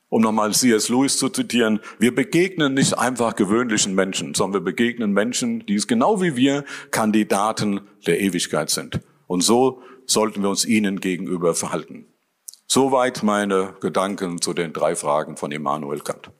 Um 0.09 0.21
nochmal 0.21 0.51
C.S. 0.51 0.89
Lewis 0.89 1.19
zu 1.19 1.29
zitieren, 1.29 1.79
wir 1.97 2.13
begegnen 2.13 2.73
nicht 2.73 2.99
einfach 2.99 3.37
gewöhnlichen 3.37 3.95
Menschen, 3.95 4.33
sondern 4.33 4.59
wir 4.59 4.73
begegnen 4.73 5.13
Menschen, 5.13 5.65
die 5.65 5.75
es 5.75 5.87
genau 5.87 6.21
wie 6.21 6.35
wir 6.35 6.65
Kandidaten 6.91 7.79
der 8.07 8.19
Ewigkeit 8.19 8.69
sind. 8.69 8.99
Und 9.25 9.39
so 9.39 9.81
sollten 10.05 10.41
wir 10.41 10.49
uns 10.49 10.65
ihnen 10.65 10.99
gegenüber 10.99 11.55
verhalten. 11.55 12.07
Soweit 12.67 13.23
meine 13.23 13.75
Gedanken 13.79 14.41
zu 14.41 14.53
den 14.53 14.73
drei 14.73 14.95
Fragen 14.95 15.37
von 15.37 15.51
Immanuel 15.51 15.99
Kant. 15.99 16.31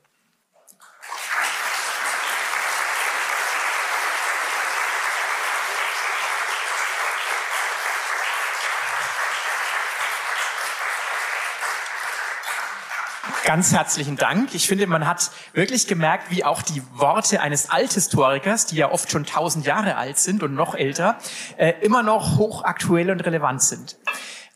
Ganz 13.46 13.72
herzlichen 13.72 14.16
Dank. 14.16 14.56
Ich 14.56 14.66
finde, 14.66 14.88
man 14.88 15.06
hat 15.06 15.30
wirklich 15.52 15.86
gemerkt, 15.86 16.32
wie 16.32 16.42
auch 16.42 16.62
die 16.62 16.82
Worte 16.94 17.40
eines 17.40 17.70
Althistorikers, 17.70 18.66
die 18.66 18.74
ja 18.74 18.90
oft 18.90 19.08
schon 19.08 19.24
tausend 19.24 19.64
Jahre 19.64 19.94
alt 19.94 20.18
sind 20.18 20.42
und 20.42 20.54
noch 20.54 20.74
älter, 20.74 21.16
äh, 21.56 21.74
immer 21.80 22.02
noch 22.02 22.38
hochaktuell 22.38 23.08
und 23.08 23.20
relevant 23.20 23.62
sind. 23.62 23.98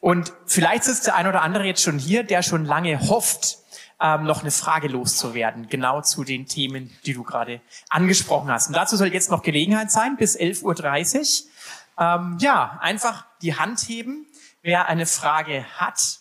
Und 0.01 0.33
vielleicht 0.47 0.85
sitzt 0.85 1.07
der 1.07 1.15
ein 1.15 1.27
oder 1.27 1.43
andere 1.43 1.65
jetzt 1.65 1.83
schon 1.83 1.99
hier, 1.99 2.25
der 2.25 2.43
schon 2.43 2.65
lange 2.65 3.01
hofft, 3.09 3.59
ähm, 4.01 4.25
noch 4.25 4.41
eine 4.41 4.51
Frage 4.51 4.89
loszuwerden, 4.89 5.69
genau 5.69 6.01
zu 6.01 6.25
den 6.25 6.47
Themen, 6.47 6.91
die 7.05 7.13
du 7.13 7.23
gerade 7.23 7.61
angesprochen 7.91 8.51
hast. 8.51 8.69
Und 8.69 8.77
dazu 8.77 8.97
soll 8.97 9.13
jetzt 9.13 9.31
noch 9.31 9.43
Gelegenheit 9.43 9.91
sein, 9.91 10.17
bis 10.17 10.39
11.30 10.39 11.45
Uhr. 11.45 11.51
Ähm, 11.99 12.39
ja, 12.41 12.79
einfach 12.81 13.27
die 13.43 13.57
Hand 13.57 13.81
heben, 13.81 14.27
wer 14.63 14.89
eine 14.89 15.05
Frage 15.05 15.67
hat 15.77 16.21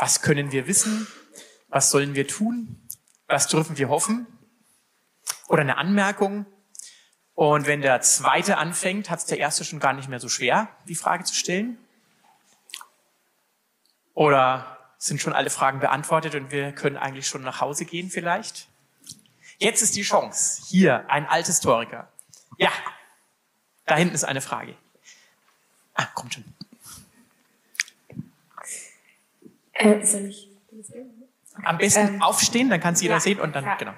was 0.00 0.22
können 0.22 0.50
wir 0.50 0.66
wissen? 0.66 1.06
Was 1.68 1.90
sollen 1.90 2.14
wir 2.14 2.26
tun? 2.26 2.80
Was 3.26 3.48
dürfen 3.48 3.76
wir 3.76 3.90
hoffen? 3.90 4.26
Oder 5.46 5.60
eine 5.60 5.76
Anmerkung. 5.76 6.46
Und 7.34 7.66
wenn 7.66 7.82
der 7.82 8.00
zweite 8.00 8.56
anfängt, 8.56 9.10
hat 9.10 9.18
es 9.18 9.26
der 9.26 9.36
erste 9.36 9.62
schon 9.62 9.78
gar 9.78 9.92
nicht 9.92 10.08
mehr 10.08 10.18
so 10.18 10.30
schwer, 10.30 10.68
die 10.88 10.94
Frage 10.94 11.24
zu 11.24 11.34
stellen. 11.34 11.76
Oder 14.20 14.76
sind 14.98 15.18
schon 15.22 15.32
alle 15.32 15.48
Fragen 15.48 15.80
beantwortet 15.80 16.34
und 16.34 16.50
wir 16.50 16.72
können 16.72 16.98
eigentlich 16.98 17.26
schon 17.26 17.40
nach 17.40 17.62
Hause 17.62 17.86
gehen 17.86 18.10
vielleicht? 18.10 18.68
Jetzt 19.56 19.80
ist 19.80 19.96
die 19.96 20.02
Chance. 20.02 20.60
Hier, 20.68 21.08
ein 21.08 21.26
Althistoriker. 21.26 22.06
Ja, 22.58 22.70
da 23.86 23.96
hinten 23.96 24.14
ist 24.14 24.24
eine 24.24 24.42
Frage. 24.42 24.74
Ah, 25.94 26.04
kommt 26.14 26.34
schon. 26.34 26.44
Äh, 29.72 30.04
soll 30.04 30.26
ich 30.26 30.50
Am 31.62 31.78
besten 31.78 32.16
ähm, 32.16 32.22
aufstehen, 32.22 32.68
dann 32.68 32.80
kann 32.80 32.92
es 32.92 33.00
jeder 33.00 33.14
ja, 33.14 33.20
sehen 33.20 33.40
und 33.40 33.56
dann, 33.56 33.64
ja. 33.64 33.76
genau. 33.76 33.94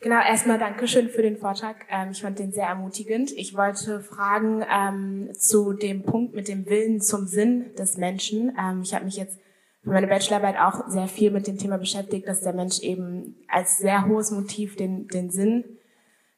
Genau, 0.00 0.20
erstmal 0.20 0.58
Dankeschön 0.58 1.08
für 1.08 1.22
den 1.22 1.38
Vortrag. 1.38 1.86
Ähm, 1.90 2.10
ich 2.10 2.20
fand 2.20 2.38
den 2.38 2.52
sehr 2.52 2.66
ermutigend. 2.66 3.32
Ich 3.32 3.56
wollte 3.56 4.00
fragen 4.00 4.64
ähm, 4.70 5.30
zu 5.34 5.72
dem 5.72 6.02
Punkt 6.02 6.34
mit 6.34 6.48
dem 6.48 6.66
Willen 6.66 7.00
zum 7.00 7.26
Sinn 7.26 7.74
des 7.76 7.96
Menschen. 7.96 8.54
Ähm, 8.60 8.82
ich 8.82 8.94
habe 8.94 9.06
mich 9.06 9.16
jetzt 9.16 9.38
für 9.82 9.90
meine 9.90 10.06
Bachelorarbeit 10.06 10.58
auch 10.58 10.88
sehr 10.88 11.08
viel 11.08 11.30
mit 11.30 11.46
dem 11.46 11.56
Thema 11.56 11.78
beschäftigt, 11.78 12.28
dass 12.28 12.42
der 12.42 12.52
Mensch 12.52 12.80
eben 12.80 13.36
als 13.48 13.78
sehr 13.78 14.06
hohes 14.06 14.30
Motiv 14.30 14.76
den, 14.76 15.08
den 15.08 15.30
Sinn 15.30 15.64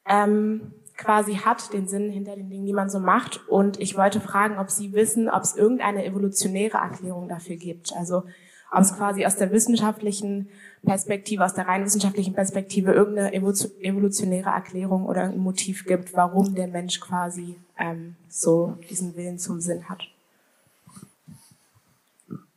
ähm, 0.07 0.73
quasi 0.95 1.35
hat, 1.35 1.73
den 1.73 1.87
Sinn 1.87 2.09
hinter 2.09 2.35
den 2.35 2.49
Dingen, 2.49 2.65
die 2.65 2.73
man 2.73 2.89
so 2.89 2.99
macht. 2.99 3.47
Und 3.49 3.79
ich 3.79 3.97
wollte 3.97 4.21
fragen, 4.21 4.57
ob 4.57 4.69
Sie 4.69 4.93
wissen, 4.93 5.29
ob 5.29 5.43
es 5.43 5.55
irgendeine 5.57 6.05
evolutionäre 6.05 6.77
Erklärung 6.77 7.27
dafür 7.27 7.57
gibt. 7.57 7.91
Also 7.95 8.23
ob 8.71 8.81
es 8.81 8.95
quasi 8.95 9.25
aus 9.25 9.35
der 9.35 9.51
wissenschaftlichen 9.51 10.49
Perspektive, 10.83 11.45
aus 11.45 11.53
der 11.53 11.67
rein 11.67 11.85
wissenschaftlichen 11.85 12.33
Perspektive 12.33 12.93
irgendeine 12.93 13.33
evolutionäre 13.33 14.49
Erklärung 14.49 15.05
oder 15.05 15.23
ein 15.23 15.37
Motiv 15.37 15.85
gibt, 15.85 16.13
warum 16.13 16.55
der 16.55 16.67
Mensch 16.67 16.99
quasi 16.99 17.57
ähm, 17.77 18.15
so 18.29 18.77
diesen 18.89 19.15
Willen 19.15 19.39
zum 19.39 19.61
Sinn 19.61 19.89
hat. 19.89 20.03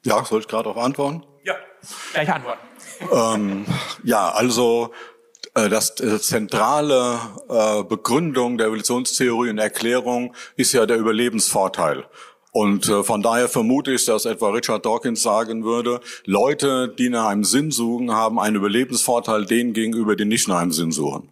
Ja, 0.05 0.25
soll 0.25 0.41
ich 0.41 0.49
gerade 0.49 0.65
darauf 0.65 0.83
antworten? 0.83 1.25
Ja, 1.45 1.55
gleich 2.13 2.33
antworten. 2.33 2.61
ähm, 3.13 3.67
ja, 4.05 4.31
also 4.31 4.93
äh, 5.55 5.69
das 5.69 6.01
äh, 6.01 6.19
zentrale 6.19 7.19
äh, 7.49 7.83
Begründung 7.85 8.59
der 8.59 8.69
Evolutionstheorie 8.69 9.51
und 9.51 9.59
Erklärung 9.59 10.35
ist 10.57 10.73
ja 10.73 10.87
der 10.87 10.99
Überlebensvorteil. 10.99 12.05
Und 12.53 12.87
äh, 12.89 13.03
von 13.03 13.23
daher 13.23 13.49
vermute 13.49 13.93
ich, 13.93 14.05
dass 14.05 14.27
etwa 14.27 14.51
Richard 14.51 14.85
Dawkins 14.85 15.23
sagen 15.23 15.65
würde, 15.65 16.01
Leute, 16.27 16.95
die 16.97 17.09
nach 17.09 17.27
einem 17.27 17.45
Sinn 17.45 17.71
suchen, 17.71 18.13
haben 18.13 18.39
einen 18.39 18.57
Überlebensvorteil 18.57 19.47
denen 19.47 19.73
gegenüber, 19.73 20.17
die 20.17 20.27
nicht 20.27 20.49
nach 20.49 20.59
einem 20.59 20.73
Sinn 20.73 20.93
suchen. 20.93 21.29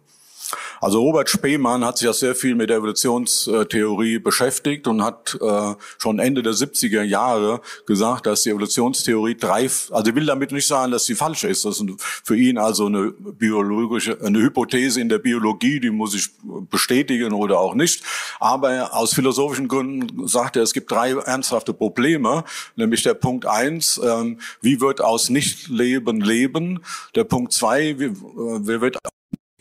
Also 0.81 0.99
Robert 0.99 1.29
Spemann 1.29 1.85
hat 1.85 1.99
sich 1.99 2.07
ja 2.07 2.13
sehr 2.13 2.33
viel 2.33 2.55
mit 2.55 2.71
der 2.71 2.77
Evolutionstheorie 2.77 4.17
beschäftigt 4.17 4.87
und 4.87 5.03
hat 5.03 5.37
äh, 5.39 5.75
schon 5.99 6.17
Ende 6.17 6.41
der 6.41 6.53
70er 6.53 7.03
Jahre 7.03 7.61
gesagt, 7.85 8.25
dass 8.25 8.41
die 8.41 8.49
Evolutionstheorie 8.49 9.35
drei, 9.35 9.65
also 9.65 10.03
ich 10.07 10.15
will 10.15 10.25
damit 10.25 10.51
nicht 10.51 10.65
sagen, 10.65 10.91
dass 10.91 11.05
sie 11.05 11.13
falsch 11.13 11.43
ist. 11.43 11.65
Das 11.65 11.79
ist 11.79 11.85
für 12.23 12.35
ihn 12.35 12.57
also 12.57 12.87
eine 12.87 13.11
biologische, 13.11 14.19
eine 14.21 14.39
Hypothese 14.39 14.99
in 14.99 15.09
der 15.09 15.19
Biologie, 15.19 15.79
die 15.79 15.91
muss 15.91 16.15
ich 16.15 16.29
bestätigen 16.71 17.33
oder 17.33 17.59
auch 17.59 17.75
nicht. 17.75 18.03
Aber 18.39 18.95
aus 18.95 19.13
philosophischen 19.13 19.67
Gründen 19.67 20.27
sagt 20.27 20.55
er, 20.55 20.63
es 20.63 20.73
gibt 20.73 20.89
drei 20.89 21.11
ernsthafte 21.11 21.75
Probleme, 21.75 22.43
nämlich 22.75 23.03
der 23.03 23.13
Punkt 23.13 23.45
eins, 23.45 24.01
ähm, 24.03 24.39
wie 24.61 24.81
wird 24.81 24.99
aus 24.99 25.29
Nichtleben 25.29 26.21
leben? 26.21 26.79
Der 27.13 27.23
Punkt 27.23 27.53
zwei, 27.53 27.99
wie, 27.99 28.05
äh, 28.05 28.11
wie 28.15 28.81
wird 28.81 28.97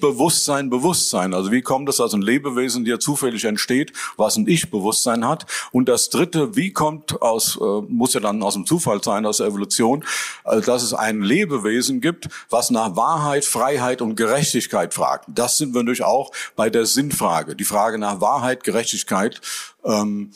Bewusstsein, 0.00 0.70
Bewusstsein. 0.70 1.34
Also 1.34 1.52
wie 1.52 1.62
kommt 1.62 1.88
es, 1.88 1.96
dass 1.96 2.14
ein 2.14 2.22
Lebewesen 2.22 2.84
dir 2.84 2.98
zufällig 2.98 3.44
entsteht, 3.44 3.92
was 4.16 4.36
ein 4.36 4.46
Ich-Bewusstsein 4.48 5.26
hat? 5.26 5.46
Und 5.72 5.88
das 5.88 6.10
Dritte, 6.10 6.56
wie 6.56 6.72
kommt 6.72 7.22
aus, 7.22 7.56
äh, 7.60 7.82
muss 7.88 8.14
ja 8.14 8.20
dann 8.20 8.42
aus 8.42 8.54
dem 8.54 8.66
Zufall 8.66 9.02
sein, 9.02 9.26
aus 9.26 9.38
der 9.38 9.46
Evolution, 9.46 10.04
äh, 10.44 10.60
dass 10.60 10.82
es 10.82 10.94
ein 10.94 11.22
Lebewesen 11.22 12.00
gibt, 12.00 12.28
was 12.48 12.70
nach 12.70 12.96
Wahrheit, 12.96 13.44
Freiheit 13.44 14.02
und 14.02 14.16
Gerechtigkeit 14.16 14.94
fragt. 14.94 15.26
Das 15.28 15.58
sind 15.58 15.74
wir 15.74 15.82
natürlich 15.82 16.04
auch 16.04 16.32
bei 16.56 16.70
der 16.70 16.86
Sinnfrage. 16.86 17.54
Die 17.54 17.64
Frage 17.64 17.98
nach 17.98 18.20
Wahrheit, 18.20 18.64
Gerechtigkeit. 18.64 19.40
Ähm, 19.84 20.32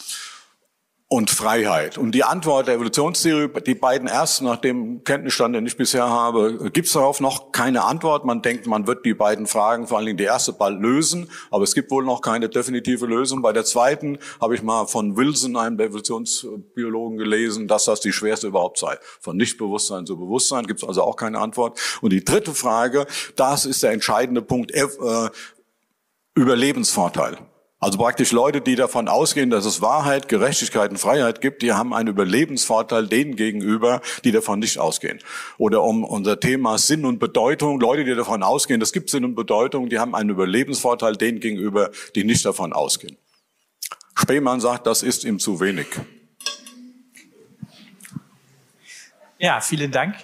und 1.09 1.30
Freiheit. 1.30 1.98
Und 1.98 2.12
die 2.12 2.24
Antwort 2.24 2.66
der 2.66 2.76
Evolutionstheorie, 2.76 3.48
die 3.66 3.74
beiden 3.74 4.09
ersten, 4.09 4.46
nach 4.46 4.57
dem 4.57 5.05
Kenntnisstand, 5.05 5.55
den 5.55 5.66
ich 5.66 5.76
bisher 5.76 6.09
habe, 6.09 6.70
gibt 6.72 6.86
es 6.86 6.94
darauf 6.94 7.20
noch 7.20 7.52
keine 7.52 7.84
Antwort. 7.84 8.24
Man 8.24 8.40
denkt, 8.42 8.66
man 8.66 8.86
wird 8.86 9.05
die 9.05 9.14
beiden 9.14 9.46
Fragen, 9.46 9.86
vor 9.86 9.98
allen 9.98 10.07
Dingen 10.07 10.16
die 10.16 10.24
erste, 10.24 10.52
bald 10.52 10.80
lösen, 10.80 11.30
aber 11.50 11.62
es 11.62 11.74
gibt 11.74 11.90
wohl 11.90 12.05
noch 12.05 12.22
keine 12.22 12.48
definitive 12.48 13.07
Lösung. 13.07 13.42
Bei 13.42 13.52
der 13.52 13.64
zweiten 13.64 14.18
habe 14.40 14.55
ich 14.55 14.62
mal 14.62 14.86
von 14.86 15.16
Wilson, 15.16 15.57
einem 15.57 15.76
der 15.76 15.88
Evolutionsbiologen, 15.88 17.18
gelesen, 17.18 17.68
dass 17.68 17.84
das 17.84 18.00
die 18.00 18.12
schwerste 18.12 18.46
überhaupt 18.46 18.78
sei. 18.78 18.96
Von 19.20 19.36
Nichtbewusstsein 19.36 20.07
zu 20.07 20.16
Bewusstsein 20.16 20.66
gibt 20.66 20.82
es 20.82 20.88
also 20.88 21.02
auch 21.02 21.16
keine 21.16 21.38
Antwort. 21.38 21.78
Und 22.00 22.11
die 22.11 22.24
dritte 22.24 22.55
Frage, 22.55 23.07
das 23.36 23.66
ist 23.66 23.82
der 23.82 23.92
entscheidende 23.92 24.42
Punkt, 24.42 24.72
äh, 24.72 24.86
Überlebensvorteil. 26.34 27.38
Also 27.85 27.99
praktisch 27.99 28.32
Leute, 28.32 28.62
die 28.62 28.76
davon 28.76 29.09
ausgehen, 29.09 29.51
dass 29.51 29.66
es 29.66 29.82
Wahrheit, 29.82 30.26
Gerechtigkeit 30.30 30.91
und 30.91 30.97
Freiheit 30.97 31.43
gibt, 31.43 31.61
die 31.61 31.74
haben 31.74 31.93
einen 31.93 32.09
Überlebensvorteil 32.09 33.07
denen 33.09 33.37
gegenüber, 33.37 34.01
die 34.24 34.32
davon 34.32 34.61
nicht 34.61 34.78
ausgehen. 34.78 35.20
Oder 35.59 35.82
um 35.82 36.03
unser 36.03 36.41
Thema 36.41 36.78
Sinn 36.78 37.05
und 37.05 37.18
Bedeutung, 37.18 37.78
Leute, 37.78 38.05
die 38.05 38.14
davon 38.14 38.43
ausgehen, 38.43 38.80
es 38.80 38.95
gibt 38.95 39.11
Sinn 39.11 39.22
und 39.22 39.35
Bedeutung, 39.35 39.91
die 39.91 39.99
haben 39.99 40.14
einen 40.14 40.30
Überlebensvorteil 40.30 41.16
denen 41.16 41.41
gegenüber, 41.41 41.91
die 42.14 42.24
nicht 42.24 42.43
davon 42.47 42.72
ausgehen. 42.72 43.18
Spemann 44.16 44.61
sagt, 44.61 44.87
das 44.87 45.03
ist 45.03 45.24
ihm 45.24 45.39
zu 45.39 45.61
wenig. 45.61 45.89
Ja, 49.37 49.61
vielen 49.61 49.93
Dank 49.93 50.16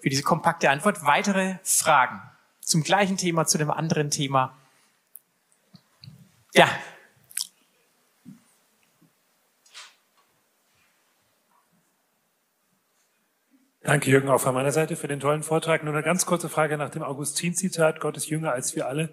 für 0.00 0.08
diese 0.08 0.22
kompakte 0.22 0.70
Antwort. 0.70 1.04
Weitere 1.04 1.56
Fragen 1.64 2.22
zum 2.60 2.84
gleichen 2.84 3.16
Thema, 3.16 3.44
zu 3.44 3.58
dem 3.58 3.72
anderen 3.72 4.12
Thema? 4.12 4.56
Ja, 6.54 6.68
Danke, 13.88 14.10
Jürgen, 14.10 14.28
auch 14.28 14.42
von 14.42 14.52
meiner 14.52 14.70
Seite 14.70 14.96
für 14.96 15.08
den 15.08 15.18
tollen 15.18 15.42
Vortrag. 15.42 15.82
Nur 15.82 15.94
eine 15.94 16.02
ganz 16.02 16.26
kurze 16.26 16.50
Frage 16.50 16.76
nach 16.76 16.90
dem 16.90 17.02
Augustin-Zitat, 17.02 18.00
Gott 18.00 18.18
ist 18.18 18.28
jünger 18.28 18.52
als 18.52 18.76
wir 18.76 18.86
alle. 18.86 19.08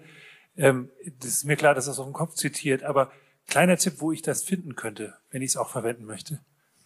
Ähm, 0.54 0.90
das 1.18 1.30
ist 1.30 1.44
mir 1.44 1.56
klar, 1.56 1.74
dass 1.74 1.86
das 1.86 1.98
auf 1.98 2.04
dem 2.04 2.12
Kopf 2.12 2.34
zitiert, 2.34 2.82
aber 2.82 3.10
kleiner 3.48 3.78
Tipp, 3.78 3.94
wo 4.00 4.12
ich 4.12 4.20
das 4.20 4.42
finden 4.42 4.76
könnte, 4.76 5.14
wenn 5.30 5.40
ich 5.40 5.52
es 5.52 5.56
auch 5.56 5.70
verwenden 5.70 6.04
möchte. 6.04 6.40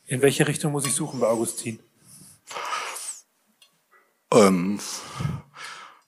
In 0.07 0.22
welche 0.22 0.47
Richtung 0.47 0.70
muss 0.70 0.86
ich 0.86 0.95
suchen 0.95 1.18
bei 1.18 1.26
Augustin? 1.26 1.80
Ähm, 4.32 4.78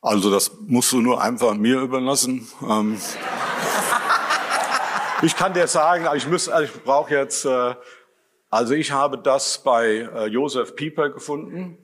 also 0.01 0.31
das 0.31 0.53
musst 0.61 0.93
du 0.93 1.01
nur 1.01 1.21
einfach 1.21 1.55
mir 1.55 1.81
überlassen. 1.81 2.47
Ähm, 2.63 3.01
ich 5.23 5.35
kann 5.35 5.53
dir 5.53 5.67
sagen, 5.67 6.07
ich, 6.15 6.29
muss, 6.29 6.47
ich 6.47 6.85
brauche 6.85 7.13
jetzt... 7.13 7.45
Äh, 7.45 7.75
also 8.53 8.75
ich 8.75 8.93
habe 8.93 9.17
das 9.17 9.63
bei 9.63 10.11
äh, 10.15 10.27
Josef 10.27 10.77
Pieper 10.77 11.09
gefunden 11.09 11.79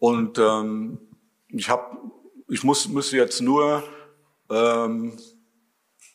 und 0.00 0.36
ähm, 0.36 0.98
ich 1.46 1.70
habe, 1.70 1.96
ich 2.48 2.64
muss, 2.64 2.88
müsste 2.88 3.16
jetzt 3.16 3.40
nur 3.40 3.84
ähm, 4.50 5.16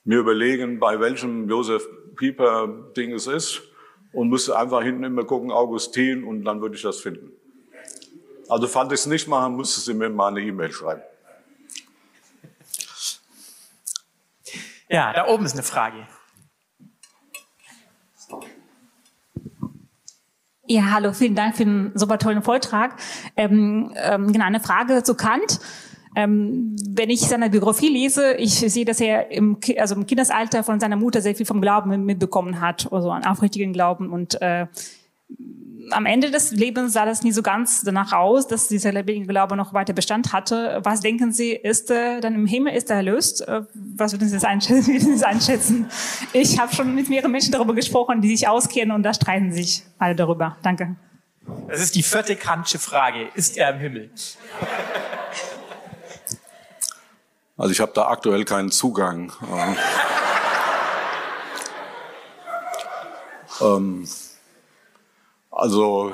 mir 0.04 0.20
überlegen, 0.20 0.78
bei 0.78 1.00
welchem 1.00 1.48
Josef 1.48 1.88
Pieper 2.18 2.68
Ding 2.98 3.14
es 3.14 3.28
ist 3.28 3.62
und 4.12 4.28
müsste 4.28 4.58
einfach 4.58 4.84
hinten 4.84 5.06
immer 5.06 5.24
gucken, 5.24 5.52
Augustin 5.52 6.26
und 6.26 6.44
dann 6.44 6.60
würde 6.60 6.76
ich 6.76 6.82
das 6.82 7.00
finden. 7.00 7.32
Also 8.50 8.68
falls 8.68 8.92
ich 8.92 9.00
es 9.00 9.06
nicht 9.06 9.30
machen, 9.30 9.56
müsste 9.56 9.80
Sie 9.80 9.94
mir 9.94 10.10
mal 10.10 10.28
eine 10.28 10.42
E-Mail 10.42 10.74
schreiben. 10.74 11.04
Ja, 14.90 15.14
da 15.14 15.28
oben 15.28 15.46
ist 15.46 15.54
eine 15.54 15.64
Frage. 15.64 16.06
Ja, 20.70 20.92
hallo, 20.92 21.14
vielen 21.14 21.34
Dank 21.34 21.56
für 21.56 21.64
den 21.64 21.92
super 21.96 22.18
tollen 22.18 22.44
Vortrag. 22.44 22.98
Ähm, 23.38 23.94
ähm, 23.96 24.34
genau, 24.34 24.44
eine 24.44 24.60
Frage 24.60 25.02
zu 25.02 25.16
Kant. 25.16 25.62
Ähm, 26.14 26.76
wenn 26.90 27.10
ich 27.10 27.22
seine 27.22 27.50
Biografie 27.50 27.88
lese, 27.88 28.34
ich 28.34 28.56
sehe, 28.56 28.84
dass 28.84 29.00
er 29.00 29.32
im, 29.32 29.60
also 29.78 29.96
im 29.96 30.06
Kindesalter 30.06 30.64
von 30.66 30.82
seiner 30.82 30.98
Mutter 30.98 31.22
sehr 31.22 31.36
viel 31.36 31.46
vom 31.46 31.62
Glauben 31.62 32.04
mitbekommen 32.04 32.60
hat, 32.60 32.92
also 32.92 33.12
einen 33.12 33.24
aufrichtigen 33.24 33.72
Glauben 33.72 34.12
und 34.12 34.42
äh, 34.42 34.68
am 35.92 36.06
Ende 36.06 36.32
des 36.32 36.52
Lebens 36.52 36.94
sah 36.94 37.06
das 37.06 37.24
nie 37.24 37.32
so 37.32 37.42
ganz 37.42 37.82
danach 37.82 38.14
aus, 38.14 38.48
dass 38.48 38.68
dieser 38.68 38.92
lebendige 38.92 39.28
Glaube 39.28 39.56
noch 39.56 39.74
weiter 39.74 39.94
Bestand 39.94 40.34
hatte. 40.34 40.80
Was 40.84 41.02
denken 41.02 41.32
Sie, 41.32 41.52
ist 41.52 41.90
er 41.90 42.22
dann 42.22 42.36
im 42.36 42.46
Himmel, 42.46 42.74
ist 42.74 42.90
er 42.90 42.98
erlöst? 42.98 43.48
Äh, 43.48 43.62
was 43.74 44.14
würden 44.14 44.28
Sie 44.28 44.36
das 44.36 44.44
einschätzen? 44.44 44.88
Wie 44.94 45.00
Sie 45.00 45.14
das 45.14 45.24
einschätzen? 45.24 45.90
Ich 46.34 46.60
habe 46.60 46.76
schon 46.76 46.94
mit 46.96 47.10
mehreren 47.10 47.32
Menschen 47.32 47.52
darüber 47.52 47.74
gesprochen, 47.74 48.22
die 48.22 48.36
sich 48.36 48.48
auskennen 48.48 48.96
und 48.96 49.04
da 49.04 49.14
streiten 49.14 49.52
sich 49.52 49.84
alle 49.98 50.16
darüber. 50.16 50.58
Danke. 50.62 50.96
Das 51.68 51.82
ist 51.82 51.96
die 51.96 52.04
vierte 52.04 52.36
Kantsche 52.36 52.80
Frage. 52.80 53.30
Ist 53.34 53.58
er 53.58 53.72
im 53.72 53.80
Himmel? 53.80 54.12
Also 57.58 57.72
ich 57.72 57.80
habe 57.80 57.92
da 57.96 58.08
aktuell 58.08 58.46
keinen 58.46 58.72
Zugang. 58.72 59.32
ähm, 63.62 64.08
also 65.58 66.14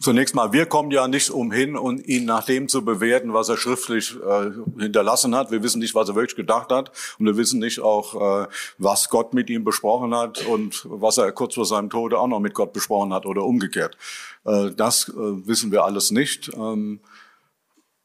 zunächst 0.00 0.34
mal, 0.34 0.52
wir 0.52 0.66
kommen 0.66 0.90
ja 0.90 1.06
nicht 1.06 1.30
umhin, 1.30 1.76
und 1.76 2.06
ihn 2.06 2.24
nach 2.24 2.44
dem 2.44 2.68
zu 2.68 2.84
bewerten, 2.84 3.32
was 3.32 3.48
er 3.48 3.56
schriftlich 3.56 4.16
äh, 4.16 4.50
hinterlassen 4.80 5.36
hat. 5.36 5.50
Wir 5.50 5.62
wissen 5.62 5.78
nicht, 5.78 5.94
was 5.94 6.08
er 6.08 6.14
wirklich 6.14 6.36
gedacht 6.36 6.70
hat. 6.70 6.90
Und 7.18 7.26
wir 7.26 7.36
wissen 7.36 7.60
nicht 7.60 7.80
auch, 7.80 8.44
äh, 8.44 8.48
was 8.78 9.10
Gott 9.10 9.34
mit 9.34 9.50
ihm 9.50 9.64
besprochen 9.64 10.14
hat 10.14 10.44
und 10.46 10.86
was 10.88 11.18
er 11.18 11.30
kurz 11.32 11.54
vor 11.54 11.66
seinem 11.66 11.90
Tode 11.90 12.18
auch 12.18 12.28
noch 12.28 12.40
mit 12.40 12.54
Gott 12.54 12.72
besprochen 12.72 13.12
hat 13.12 13.26
oder 13.26 13.44
umgekehrt. 13.44 13.96
Äh, 14.44 14.70
das 14.76 15.08
äh, 15.10 15.46
wissen 15.46 15.70
wir 15.70 15.84
alles 15.84 16.10
nicht. 16.10 16.50
Ähm, 16.54 17.00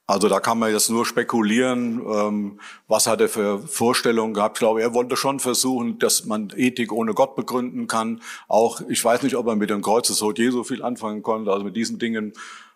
also 0.07 0.29
da 0.29 0.39
kann 0.39 0.59
man 0.59 0.71
jetzt 0.71 0.89
nur 0.89 1.05
spekulieren, 1.05 1.99
ähm, 2.07 2.59
was 2.87 3.07
hat 3.07 3.21
er 3.21 3.29
für 3.29 3.59
Vorstellungen 3.59 4.35
gehabt. 4.35 4.57
Ich 4.57 4.59
glaube, 4.59 4.81
er 4.81 4.93
wollte 4.93 5.17
schon 5.17 5.39
versuchen, 5.39 5.97
dass 5.97 6.25
man 6.25 6.53
Ethik 6.55 6.91
ohne 6.91 7.13
Gott 7.13 7.35
begründen 7.35 7.87
kann. 7.87 8.21
Auch, 8.47 8.81
ich 8.87 9.03
weiß 9.03 9.23
nicht, 9.23 9.35
ob 9.35 9.47
er 9.47 9.55
mit 9.55 9.71
dem 9.71 9.81
Kreuzestod 9.81 10.37
Jesu 10.37 10.63
viel 10.63 10.83
anfangen 10.83 11.23
konnte, 11.23 11.51
also 11.51 11.65
mit 11.65 11.75
diesen 11.75 11.97
Dingen. 11.97 12.33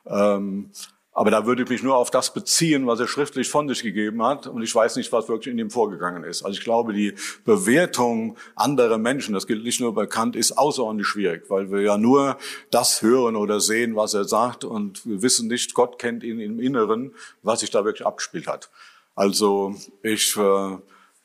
Ähm, 0.07 0.71
Aber 1.11 1.31
da 1.31 1.45
würde 1.45 1.63
ich 1.63 1.69
mich 1.69 1.83
nur 1.83 1.97
auf 1.97 2.11
das 2.11 2.33
beziehen, 2.33 2.85
was 2.87 2.99
er 2.99 3.07
schriftlich 3.07 3.49
von 3.49 3.67
sich 3.67 3.81
gegeben 3.81 4.23
hat. 4.23 4.47
Und 4.47 4.61
ich 4.61 4.73
weiß 4.73 4.95
nicht, 4.95 5.11
was 5.11 5.27
wirklich 5.27 5.51
in 5.51 5.59
ihm 5.59 5.71
vorgegangen 5.71 6.23
ist. 6.23 6.43
Also 6.43 6.57
ich 6.57 6.63
glaube, 6.63 6.93
die 6.93 7.15
Bewertung 7.45 8.37
anderer 8.55 8.97
Menschen, 8.97 9.33
das 9.33 9.47
gilt 9.47 9.63
nicht 9.63 9.81
nur 9.81 9.93
bei 9.93 10.05
Kant, 10.05 10.35
ist 10.35 10.53
außerordentlich 10.53 11.07
schwierig, 11.07 11.49
weil 11.49 11.71
wir 11.71 11.81
ja 11.81 11.97
nur 11.97 12.37
das 12.71 13.01
hören 13.01 13.35
oder 13.35 13.59
sehen, 13.59 13.95
was 13.95 14.13
er 14.13 14.25
sagt. 14.25 14.63
Und 14.63 15.05
wir 15.05 15.21
wissen 15.21 15.47
nicht, 15.47 15.73
Gott 15.73 15.99
kennt 15.99 16.23
ihn 16.23 16.39
im 16.39 16.59
Inneren, 16.59 17.13
was 17.41 17.61
sich 17.61 17.71
da 17.71 17.83
wirklich 17.83 18.05
abgespielt 18.05 18.47
hat. 18.47 18.69
Also 19.15 19.75
ich 20.03 20.37
äh, 20.37 20.77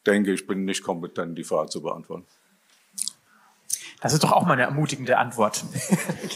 denke, 0.06 0.32
ich 0.32 0.46
bin 0.46 0.64
nicht 0.64 0.82
kompetent, 0.82 1.38
die 1.38 1.44
Frage 1.44 1.68
zu 1.68 1.82
beantworten. 1.82 2.26
Das 4.00 4.12
ist 4.12 4.24
doch 4.24 4.32
auch 4.32 4.44
mal 4.44 4.54
eine 4.54 4.62
ermutigende 4.62 5.18
Antwort. 5.18 5.64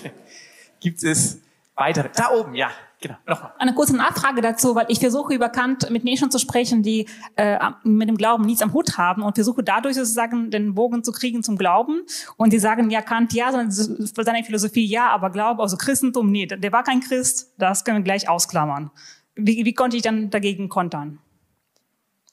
Gibt 0.80 1.02
es 1.02 1.40
weitere? 1.74 2.08
Da 2.14 2.30
oben, 2.30 2.54
ja. 2.54 2.70
Genau, 3.00 3.14
nochmal. 3.26 3.52
Eine 3.58 3.74
kurze 3.74 3.96
Nachfrage 3.96 4.40
dazu, 4.40 4.74
weil 4.74 4.86
ich 4.88 4.98
versuche 4.98 5.32
über 5.32 5.48
Kant 5.48 5.88
mit 5.90 6.02
Menschen 6.02 6.32
zu 6.32 6.38
sprechen, 6.40 6.82
die 6.82 7.06
äh, 7.36 7.56
mit 7.84 8.08
dem 8.08 8.16
Glauben 8.16 8.44
nichts 8.44 8.60
am 8.60 8.72
Hut 8.72 8.98
haben 8.98 9.22
und 9.22 9.36
versuche 9.36 9.62
dadurch 9.62 9.94
sozusagen 9.94 10.50
den 10.50 10.74
Bogen 10.74 11.04
zu 11.04 11.12
kriegen 11.12 11.44
zum 11.44 11.56
Glauben. 11.56 12.02
Und 12.36 12.52
die 12.52 12.58
sagen, 12.58 12.90
ja, 12.90 13.00
Kant, 13.00 13.32
ja, 13.34 13.52
seine 13.52 14.44
Philosophie, 14.44 14.84
ja, 14.84 15.10
aber 15.10 15.30
Glaube, 15.30 15.62
also 15.62 15.76
Christentum, 15.76 16.30
nee, 16.32 16.46
der 16.46 16.72
war 16.72 16.82
kein 16.82 17.00
Christ, 17.00 17.54
das 17.56 17.84
können 17.84 17.98
wir 17.98 18.04
gleich 18.04 18.28
ausklammern. 18.28 18.90
Wie, 19.36 19.64
wie 19.64 19.74
konnte 19.74 19.96
ich 19.96 20.02
dann 20.02 20.30
dagegen 20.30 20.68
kontern? 20.68 21.20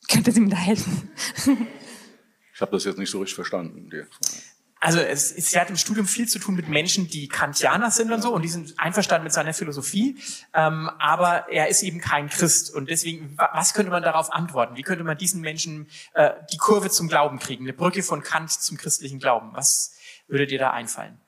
Könnte 0.10 0.32
Sie 0.32 0.40
mir 0.40 0.50
da 0.50 0.58
helfen? 0.58 1.10
ich 2.54 2.62
habe 2.62 2.72
das 2.72 2.86
jetzt 2.86 2.98
nicht 2.98 3.12
so 3.12 3.20
richtig 3.20 3.36
verstanden. 3.36 3.92
Die 3.92 4.04
also 4.80 5.00
es, 5.00 5.32
es 5.32 5.56
hat 5.56 5.70
im 5.70 5.78
Studium 5.78 6.06
viel 6.06 6.28
zu 6.28 6.38
tun 6.38 6.56
mit 6.56 6.68
Menschen, 6.68 7.08
die 7.08 7.28
Kantianer 7.28 7.92
sind 7.92 8.12
und 8.12 8.22
so, 8.22 8.34
und 8.34 8.42
die 8.42 8.50
sind 8.50 8.80
einverstanden 8.80 9.24
mit 9.24 9.34
seiner 9.34 9.54
Philosophie, 9.54 10.18
ähm, 10.54 10.90
aber 11.00 11.50
er 11.50 11.70
ist 11.70 11.82
eben 11.82 12.00
kein 12.00 12.30
Christ. 12.30 12.74
Und 12.74 12.90
deswegen, 12.90 13.38
was 13.38 13.74
könnte 13.74 13.92
man 13.92 14.04
darauf 14.04 14.32
antworten? 14.32 14.76
Wie 14.76 14.84
könnte 14.84 15.04
man 15.04 15.18
diesen 15.18 15.42
Menschen 15.42 15.88
äh, 16.14 16.32
die 16.52 16.58
Kurve 16.58 16.90
zum 16.90 17.08
Glauben 17.08 17.40
kriegen, 17.40 17.66
eine 17.66 17.74
Brücke 17.74 18.04
von 18.04 18.22
Kant 18.22 18.52
zum 18.52 18.78
christlichen 18.78 19.20
Glauben? 19.20 19.50
Was 19.54 19.96
würde 20.28 20.46
dir 20.46 20.60
da 20.60 20.72
einfallen? 20.72 21.20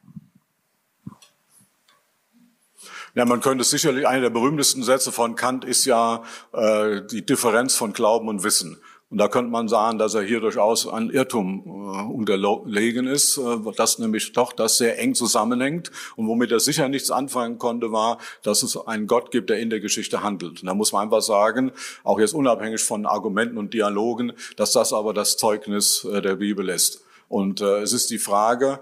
Ja, 3.15 3.25
man 3.25 3.41
könnte 3.41 3.63
sicherlich, 3.63 4.07
einer 4.07 4.21
der 4.21 4.29
berühmtesten 4.29 4.83
Sätze 4.83 5.11
von 5.11 5.35
Kant 5.35 5.65
ist 5.65 5.85
ja 5.85 6.23
äh, 6.53 7.01
die 7.09 7.25
Differenz 7.25 7.75
von 7.75 7.93
Glauben 7.93 8.27
und 8.27 8.43
Wissen. 8.43 8.79
Und 9.09 9.19
da 9.19 9.29
könnte 9.29 9.49
man 9.49 9.69
sagen, 9.69 9.97
dass 9.97 10.15
er 10.15 10.21
hier 10.21 10.41
durchaus 10.41 10.85
ein 10.85 11.09
Irrtum 11.09 11.63
äh, 11.65 12.11
unterlegen 12.11 13.07
ist, 13.07 13.37
äh, 13.37 13.71
dass 13.77 13.99
nämlich 13.99 14.33
doch 14.33 14.51
das 14.51 14.77
sehr 14.77 14.99
eng 14.99 15.15
zusammenhängt. 15.15 15.91
Und 16.17 16.27
womit 16.27 16.51
er 16.51 16.59
sicher 16.59 16.89
nichts 16.89 17.09
anfangen 17.09 17.57
konnte, 17.57 17.93
war, 17.93 18.17
dass 18.43 18.63
es 18.63 18.75
einen 18.75 19.07
Gott 19.07 19.31
gibt, 19.31 19.49
der 19.49 19.59
in 19.59 19.69
der 19.69 19.79
Geschichte 19.79 20.23
handelt. 20.23 20.61
Und 20.61 20.67
da 20.67 20.73
muss 20.73 20.91
man 20.91 21.03
einfach 21.03 21.21
sagen, 21.21 21.71
auch 22.03 22.19
jetzt 22.19 22.33
unabhängig 22.33 22.83
von 22.83 23.05
Argumenten 23.05 23.57
und 23.57 23.73
Dialogen, 23.73 24.33
dass 24.57 24.73
das 24.73 24.91
aber 24.91 25.13
das 25.13 25.37
Zeugnis 25.37 26.03
äh, 26.03 26.21
der 26.21 26.35
Bibel 26.35 26.67
ist. 26.67 27.01
Und 27.29 27.61
äh, 27.61 27.79
es 27.79 27.93
ist 27.93 28.09
die 28.09 28.19
Frage, 28.19 28.81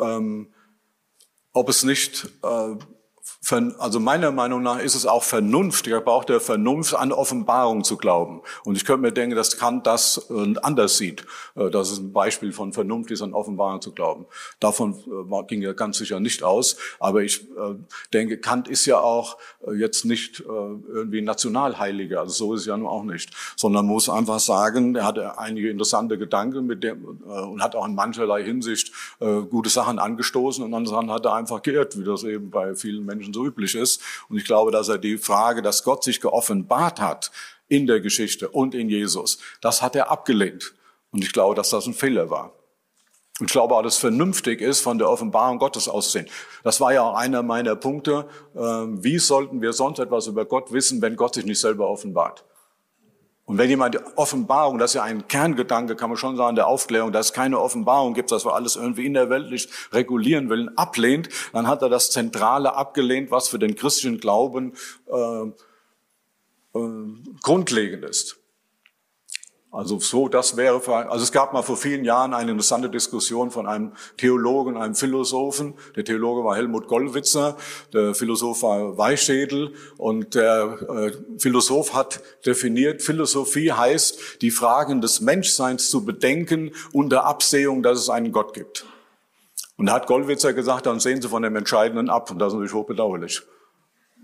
ähm, 0.00 0.48
ob 1.52 1.68
es 1.68 1.82
nicht 1.82 2.26
äh, 2.42 2.74
also 3.78 4.00
meiner 4.00 4.30
Meinung 4.30 4.62
nach 4.62 4.78
ist 4.80 4.94
es 4.94 5.06
auch 5.06 5.22
vernünftig, 5.22 5.92
er 5.92 6.00
braucht 6.00 6.28
der 6.28 6.40
Vernunft 6.40 6.94
an 6.94 7.12
Offenbarung 7.12 7.84
zu 7.84 7.96
glauben. 7.96 8.42
Und 8.64 8.76
ich 8.76 8.84
könnte 8.84 9.02
mir 9.02 9.12
denken, 9.12 9.36
dass 9.36 9.56
Kant 9.56 9.86
das 9.86 10.28
äh, 10.30 10.54
anders 10.62 10.98
sieht. 10.98 11.24
Äh, 11.54 11.70
das 11.70 11.90
ist 11.90 11.98
ein 11.98 12.12
Beispiel 12.12 12.52
von 12.52 12.72
Vernunft 12.72 13.10
ist, 13.10 13.22
an 13.22 13.32
Offenbarung 13.32 13.80
zu 13.80 13.92
glauben. 13.92 14.26
Davon 14.60 14.94
äh, 14.94 15.42
ging 15.44 15.62
er 15.62 15.74
ganz 15.74 15.98
sicher 15.98 16.20
nicht 16.20 16.42
aus. 16.42 16.76
Aber 16.98 17.22
ich 17.22 17.46
denke, 18.12 18.38
Kant 18.38 18.68
ist 18.68 18.86
ja 18.86 19.00
auch 19.00 19.38
jetzt 19.72 20.04
nicht 20.04 20.40
irgendwie 20.40 21.22
Nationalheiliger. 21.22 22.20
Also 22.20 22.32
so 22.32 22.54
ist 22.54 22.62
es 22.62 22.66
ja 22.66 22.76
nun 22.76 22.86
auch 22.86 23.04
nicht. 23.04 23.30
Sondern 23.56 23.86
muss 23.86 24.08
einfach 24.08 24.40
sagen, 24.40 24.94
er 24.94 25.06
hatte 25.06 25.38
einige 25.38 25.70
interessante 25.70 26.18
Gedanken 26.18 26.66
mit 26.66 26.82
dem, 26.82 27.04
und 27.04 27.62
hat 27.62 27.74
auch 27.74 27.86
in 27.86 27.94
mancherlei 27.94 28.42
Hinsicht 28.42 28.92
gute 29.18 29.70
Sachen 29.70 29.98
angestoßen 29.98 30.64
und 30.64 30.74
andere 30.74 30.94
Sachen 30.94 31.10
hat 31.10 31.24
er 31.24 31.34
einfach 31.34 31.62
geirrt, 31.62 31.98
wie 31.98 32.04
das 32.04 32.24
eben 32.24 32.50
bei 32.50 32.74
vielen 32.74 33.04
Menschen 33.04 33.17
so 33.22 33.44
üblich 33.44 33.74
ist. 33.74 34.00
Und 34.28 34.36
ich 34.36 34.44
glaube, 34.44 34.70
dass 34.70 34.88
er 34.88 34.98
die 34.98 35.18
Frage, 35.18 35.62
dass 35.62 35.84
Gott 35.84 36.04
sich 36.04 36.20
geoffenbart 36.20 37.00
hat 37.00 37.30
in 37.68 37.86
der 37.86 38.00
Geschichte 38.00 38.48
und 38.48 38.74
in 38.74 38.88
Jesus, 38.88 39.38
das 39.60 39.82
hat 39.82 39.94
er 39.94 40.10
abgelehnt. 40.10 40.74
Und 41.10 41.24
ich 41.24 41.32
glaube, 41.32 41.54
dass 41.54 41.70
das 41.70 41.86
ein 41.86 41.94
Fehler 41.94 42.30
war. 42.30 42.52
Und 43.40 43.46
ich 43.46 43.52
glaube 43.52 43.74
auch, 43.74 43.82
dass 43.82 43.94
es 43.94 44.00
vernünftig 44.00 44.60
ist, 44.60 44.80
von 44.80 44.98
der 44.98 45.08
Offenbarung 45.08 45.58
Gottes 45.58 45.88
auszusehen. 45.88 46.26
Das 46.64 46.80
war 46.80 46.92
ja 46.92 47.02
auch 47.02 47.14
einer 47.14 47.42
meiner 47.42 47.76
Punkte. 47.76 48.28
Ähm, 48.56 49.02
wie 49.02 49.18
sollten 49.18 49.62
wir 49.62 49.72
sonst 49.72 50.00
etwas 50.00 50.26
über 50.26 50.44
Gott 50.44 50.72
wissen, 50.72 51.00
wenn 51.02 51.14
Gott 51.14 51.34
sich 51.34 51.44
nicht 51.44 51.60
selber 51.60 51.88
offenbart? 51.88 52.44
Und 53.48 53.56
wenn 53.56 53.70
jemand 53.70 53.94
die 53.94 54.00
Offenbarung, 54.16 54.76
das 54.76 54.90
ist 54.90 54.96
ja 54.96 55.04
ein 55.04 55.26
Kerngedanke, 55.26 55.96
kann 55.96 56.10
man 56.10 56.18
schon 56.18 56.36
sagen, 56.36 56.54
der 56.54 56.66
Aufklärung, 56.66 57.12
dass 57.12 57.28
es 57.28 57.32
keine 57.32 57.58
Offenbarung 57.58 58.12
gibt, 58.12 58.30
dass 58.30 58.44
wir 58.44 58.54
alles 58.54 58.76
irgendwie 58.76 59.06
innerweltlich 59.06 59.70
regulieren 59.90 60.50
wollen, 60.50 60.76
ablehnt, 60.76 61.30
dann 61.54 61.66
hat 61.66 61.80
er 61.80 61.88
das 61.88 62.10
Zentrale 62.10 62.76
abgelehnt, 62.76 63.30
was 63.30 63.48
für 63.48 63.58
den 63.58 63.74
christlichen 63.74 64.20
Glauben 64.20 64.74
äh, 65.06 65.44
äh, 66.78 67.04
grundlegend 67.42 68.04
ist. 68.04 68.37
Also 69.70 69.98
so, 69.98 70.28
das 70.28 70.56
wäre, 70.56 70.80
also 71.10 71.22
es 71.22 71.30
gab 71.30 71.52
mal 71.52 71.62
vor 71.62 71.76
vielen 71.76 72.02
Jahren 72.02 72.32
eine 72.32 72.52
interessante 72.52 72.88
Diskussion 72.88 73.50
von 73.50 73.66
einem 73.66 73.92
Theologen, 74.16 74.78
einem 74.78 74.94
Philosophen. 74.94 75.74
Der 75.94 76.06
Theologe 76.06 76.42
war 76.42 76.56
Helmut 76.56 76.88
Gollwitzer, 76.88 77.56
der 77.92 78.14
Philosoph 78.14 78.62
war 78.62 78.96
Weichschädel 78.96 79.74
und 79.98 80.34
der 80.34 80.78
äh, 80.88 81.12
Philosoph 81.38 81.92
hat 81.92 82.22
definiert, 82.46 83.02
Philosophie 83.02 83.70
heißt, 83.70 84.40
die 84.40 84.50
Fragen 84.50 85.02
des 85.02 85.20
Menschseins 85.20 85.90
zu 85.90 86.02
bedenken 86.02 86.72
unter 86.92 87.24
Absehung, 87.26 87.82
dass 87.82 87.98
es 87.98 88.08
einen 88.08 88.32
Gott 88.32 88.54
gibt. 88.54 88.86
Und 89.76 89.86
da 89.86 89.92
hat 89.92 90.06
Gollwitzer 90.06 90.54
gesagt, 90.54 90.86
dann 90.86 90.98
sehen 90.98 91.20
Sie 91.20 91.28
von 91.28 91.42
dem 91.42 91.54
Entscheidenden 91.56 92.08
ab 92.08 92.30
und 92.30 92.38
das 92.38 92.48
ist 92.48 92.54
natürlich 92.54 92.74
hochbedauerlich. 92.74 93.42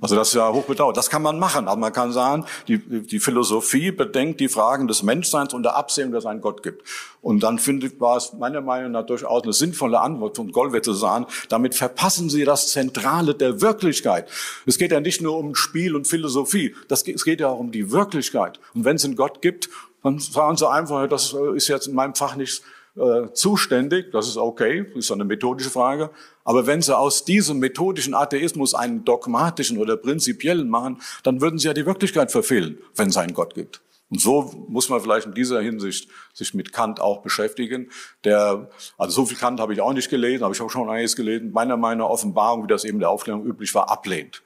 Also 0.01 0.17
das 0.17 0.29
ist 0.29 0.35
ja 0.35 0.53
hochbedauert. 0.53 0.97
Das 0.97 1.09
kann 1.09 1.23
man 1.23 1.39
machen. 1.39 1.67
Aber 1.67 1.81
man 1.81 1.93
kann 1.93 2.13
sagen, 2.13 2.45
die, 2.69 2.79
die 2.79 3.21
Philosophie 3.21 3.91
bedenkt 3.91 4.41
die 4.41 4.49
Fragen 4.49 4.87
des 4.87 5.03
Menschseins 5.03 5.55
unter 5.55 5.77
Absehung, 5.77 6.13
dass 6.13 6.25
es 6.25 6.31
einen 6.31 6.41
Gott 6.41 6.63
gibt. 6.63 6.87
Und 7.23 7.43
dann 7.43 7.59
finde 7.59 7.87
ich, 7.87 8.01
war 8.01 8.17
es 8.17 8.35
meiner 8.35 8.61
Meinung 8.61 8.93
nach 8.93 9.07
durchaus 9.07 9.45
eine 9.45 9.53
sinnvolle 9.53 10.01
Antwort 10.01 10.37
von 10.37 10.53
Goldwettel 10.53 10.95
sagen, 10.95 11.27
damit 11.49 11.75
verpassen 11.75 12.29
Sie 12.29 12.45
das 12.45 12.69
Zentrale 12.69 13.35
der 13.35 13.61
Wirklichkeit. 13.63 14.29
Es 14.67 14.77
geht 14.79 14.93
ja 14.93 15.01
nicht 15.01 15.23
nur 15.23 15.39
um 15.39 15.55
Spiel 15.55 15.97
und 15.97 16.07
Philosophie. 16.07 16.75
Das, 16.89 17.07
es 17.09 17.25
geht 17.25 17.41
ja 17.41 17.49
auch 17.49 17.59
um 17.59 17.71
die 17.71 17.91
Wirklichkeit. 17.91 18.61
Und 18.75 18.85
wenn 18.85 18.97
es 18.97 19.05
einen 19.05 19.17
Gott 19.17 19.41
gibt, 19.41 19.71
dann 20.03 20.19
sagen 20.19 20.57
Sie 20.57 20.69
einfach, 20.69 21.09
das 21.09 21.35
ist 21.55 21.69
jetzt 21.69 21.87
in 21.87 21.95
meinem 21.95 22.15
Fach 22.15 22.37
nicht 22.37 22.63
äh, 22.97 23.33
zuständig, 23.33 24.13
das 24.13 24.29
ist 24.29 24.37
okay, 24.37 24.87
ist 24.95 25.11
eine 25.11 25.25
methodische 25.25 25.71
Frage. 25.71 26.11
Aber 26.45 26.67
wenn 26.67 26.81
Sie 26.81 26.97
aus 26.97 27.25
diesem 27.25 27.59
methodischen 27.59 28.15
Atheismus 28.15 28.75
einen 28.75 29.05
dogmatischen 29.05 29.79
oder 29.79 29.97
prinzipiellen 29.97 30.69
machen, 30.69 31.01
dann 31.23 31.41
würden 31.41 31.59
Sie 31.59 31.67
ja 31.67 31.75
die 31.75 31.87
Wirklichkeit 31.87 32.31
verfehlen, 32.31 32.79
wenn 32.95 33.09
es 33.09 33.17
einen 33.17 33.35
Gott 33.35 33.55
gibt. 33.55 33.81
Und 34.11 34.21
so 34.21 34.67
muss 34.69 34.89
man 34.91 35.01
vielleicht 35.01 35.27
in 35.27 35.35
dieser 35.35 35.61
Hinsicht 35.61 36.09
sich 36.33 36.55
mit 36.55 36.73
Kant 36.73 37.01
auch 37.01 37.23
beschäftigen. 37.23 37.91
Der, 38.23 38.71
also 38.97 39.23
so 39.23 39.27
viel 39.27 39.39
Kant 39.39 39.59
habe 39.59 39.73
ich 39.73 39.81
auch 39.81 39.93
nicht 39.93 40.11
gelesen, 40.11 40.45
habe 40.45 40.55
ich 40.55 40.61
auch 40.61 40.71
schon 40.71 40.89
einiges 40.89 41.17
gelesen. 41.17 41.51
Meiner 41.51 41.77
Meinung 41.77 42.07
nach 42.07 42.13
Offenbarung, 42.13 42.63
wie 42.63 42.69
das 42.69 42.85
eben 42.85 43.01
der 43.01 43.11
Aufklärung 43.11 43.45
üblich 43.45 43.75
war, 43.75 43.91
ablehnt. 43.91 44.43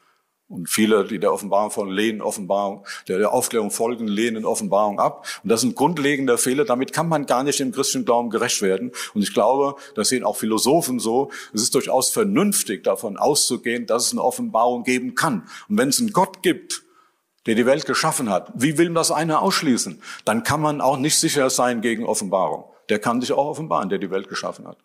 Und 0.49 0.71
viele, 0.71 1.05
die 1.05 1.19
der 1.19 1.31
Offenbarung 1.31 1.71
folgen, 1.71 1.93
lehnen 1.93 2.23
Offenbarung, 2.23 2.87
der 3.07 3.33
Aufklärung 3.33 3.71
folgen, 3.71 4.09
lehnen 4.09 4.47
Offenbarung 4.47 4.99
ab. 4.99 5.27
Und 5.43 5.51
das 5.51 5.63
ist 5.63 5.71
ein 5.71 5.75
grundlegender 5.75 6.39
Fehler. 6.39 6.65
Damit 6.65 6.95
kann 6.95 7.07
man 7.07 7.27
gar 7.27 7.43
nicht 7.43 7.61
dem 7.61 7.71
christlichen 7.71 8.07
Glauben 8.07 8.31
gerecht 8.31 8.63
werden. 8.63 8.93
Und 9.13 9.23
ich 9.23 9.35
glaube, 9.35 9.79
das 9.95 10.09
sehen 10.09 10.25
auch 10.25 10.37
Philosophen 10.37 11.01
so. 11.01 11.31
Es 11.53 11.61
ist 11.61 11.75
durchaus 11.75 12.11
vernünftig, 12.11 12.83
davon 12.83 13.19
auszugehen, 13.19 13.87
dass 13.87 14.07
es 14.07 14.13
eine 14.13 14.25
Offenbarung 14.25 14.85
geben 14.85 15.15
kann. 15.15 15.47
Und 15.69 15.77
wenn 15.77 15.91
es 15.91 16.01
einen 16.01 16.13
Gott 16.13 16.43
gibt, 16.43 16.83
der 17.45 17.55
die 17.55 17.67
Welt 17.67 17.85
geschaffen 17.85 18.31
hat, 18.31 18.51
wie 18.55 18.79
will 18.79 18.93
das 18.95 19.11
einer 19.11 19.43
ausschließen? 19.43 20.03
Dann 20.25 20.45
kann 20.45 20.63
man 20.63 20.81
auch 20.81 20.97
nicht 20.97 21.19
sicher 21.19 21.51
sein 21.51 21.83
gegen 21.83 22.07
Offenbarung. 22.07 22.65
Der 22.89 22.99
kann 22.99 23.21
sich 23.21 23.33
auch 23.33 23.47
offenbaren, 23.47 23.91
der 23.91 23.99
die 23.99 24.11
Welt 24.11 24.31
geschaffen 24.31 24.67
hat. 24.67 24.79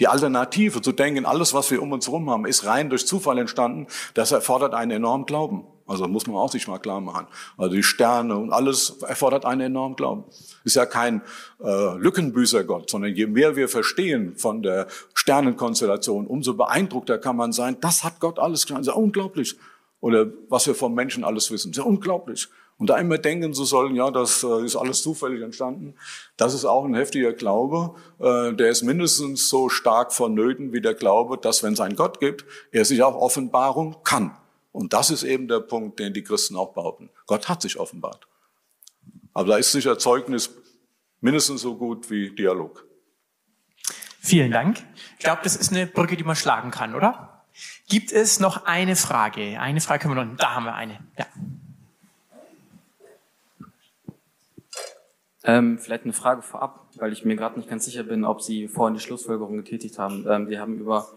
Die 0.00 0.08
Alternative 0.08 0.80
zu 0.80 0.92
denken, 0.92 1.26
alles, 1.26 1.54
was 1.54 1.70
wir 1.70 1.80
um 1.80 1.92
uns 1.92 2.06
herum 2.06 2.30
haben, 2.30 2.46
ist 2.46 2.64
rein 2.64 2.90
durch 2.90 3.06
Zufall 3.06 3.38
entstanden, 3.38 3.86
das 4.14 4.32
erfordert 4.32 4.74
einen 4.74 4.90
enormen 4.90 5.26
Glauben. 5.26 5.66
Also 5.86 6.06
muss 6.06 6.26
man 6.26 6.36
auch 6.36 6.50
sich 6.50 6.68
mal 6.68 6.78
klar 6.78 7.00
machen. 7.00 7.26
Also 7.58 7.74
die 7.74 7.82
Sterne 7.82 8.36
und 8.36 8.52
alles 8.52 9.02
erfordert 9.02 9.44
einen 9.44 9.60
enormen 9.60 9.96
Glauben. 9.96 10.24
Ist 10.64 10.76
ja 10.76 10.86
kein 10.86 11.20
äh, 11.62 11.96
Lückenbüßergott, 11.96 12.88
sondern 12.88 13.14
je 13.14 13.26
mehr 13.26 13.56
wir 13.56 13.68
verstehen 13.68 14.36
von 14.36 14.62
der 14.62 14.86
Sternenkonstellation, 15.14 16.26
umso 16.26 16.54
beeindruckter 16.54 17.18
kann 17.18 17.36
man 17.36 17.52
sein. 17.52 17.76
Das 17.80 18.04
hat 18.04 18.20
Gott 18.20 18.38
alles 18.38 18.66
getan. 18.66 18.82
Ist 18.82 18.86
ja 18.86 18.94
unglaublich. 18.94 19.58
Oder 20.00 20.26
was 20.48 20.66
wir 20.66 20.74
vom 20.74 20.94
Menschen 20.94 21.24
alles 21.24 21.50
wissen. 21.50 21.72
Ist 21.72 21.76
ja 21.76 21.82
unglaublich. 21.82 22.48
Und 22.80 22.88
da 22.88 22.96
immer 22.96 23.18
denken 23.18 23.52
zu 23.52 23.66
sollen, 23.66 23.94
ja, 23.94 24.10
das 24.10 24.42
äh, 24.42 24.64
ist 24.64 24.74
alles 24.74 25.02
zufällig 25.02 25.42
entstanden, 25.42 25.94
das 26.38 26.54
ist 26.54 26.64
auch 26.64 26.86
ein 26.86 26.94
heftiger 26.94 27.34
Glaube. 27.34 27.94
Äh, 28.18 28.54
der 28.54 28.70
ist 28.70 28.82
mindestens 28.82 29.50
so 29.50 29.68
stark 29.68 30.14
vonnöten 30.14 30.72
wie 30.72 30.80
der 30.80 30.94
Glaube, 30.94 31.36
dass 31.36 31.62
wenn 31.62 31.74
es 31.74 31.80
einen 31.80 31.94
Gott 31.94 32.20
gibt, 32.20 32.46
er 32.72 32.86
sich 32.86 33.02
auch 33.02 33.14
Offenbarung 33.14 33.96
kann. 34.02 34.34
Und 34.72 34.94
das 34.94 35.10
ist 35.10 35.24
eben 35.24 35.46
der 35.46 35.60
Punkt, 35.60 35.98
den 35.98 36.14
die 36.14 36.22
Christen 36.22 36.56
auch 36.56 36.72
behaupten. 36.72 37.10
Gott 37.26 37.50
hat 37.50 37.60
sich 37.60 37.78
offenbart. 37.78 38.26
Aber 39.34 39.48
da 39.48 39.56
ist 39.58 39.72
sicher 39.72 39.98
Zeugnis 39.98 40.48
mindestens 41.20 41.60
so 41.60 41.76
gut 41.76 42.10
wie 42.10 42.34
Dialog. 42.34 42.86
Vielen 44.20 44.52
Dank. 44.52 44.78
Ich 45.18 45.24
glaube, 45.24 45.42
das 45.44 45.54
ist 45.54 45.70
eine 45.70 45.86
Brücke, 45.86 46.16
die 46.16 46.24
man 46.24 46.34
schlagen 46.34 46.70
kann, 46.70 46.94
oder? 46.94 47.44
Gibt 47.90 48.10
es 48.10 48.40
noch 48.40 48.64
eine 48.64 48.96
Frage? 48.96 49.60
Eine 49.60 49.82
Frage 49.82 50.04
können 50.04 50.14
wir 50.14 50.24
noch. 50.24 50.36
Da 50.38 50.54
haben 50.54 50.64
wir 50.64 50.74
eine. 50.74 50.98
Ja. 51.18 51.26
Ähm, 55.50 55.78
vielleicht 55.78 56.04
eine 56.04 56.12
Frage 56.12 56.42
vorab, 56.42 56.86
weil 56.96 57.12
ich 57.12 57.24
mir 57.24 57.34
gerade 57.34 57.58
nicht 57.58 57.68
ganz 57.68 57.84
sicher 57.84 58.04
bin, 58.04 58.24
ob 58.24 58.40
Sie 58.40 58.68
vorhin 58.68 58.94
die 58.94 59.00
Schlussfolgerung 59.00 59.56
getätigt 59.56 59.98
haben. 59.98 60.24
Ähm, 60.28 60.48
wir 60.48 60.60
haben 60.60 60.78
über 60.78 61.08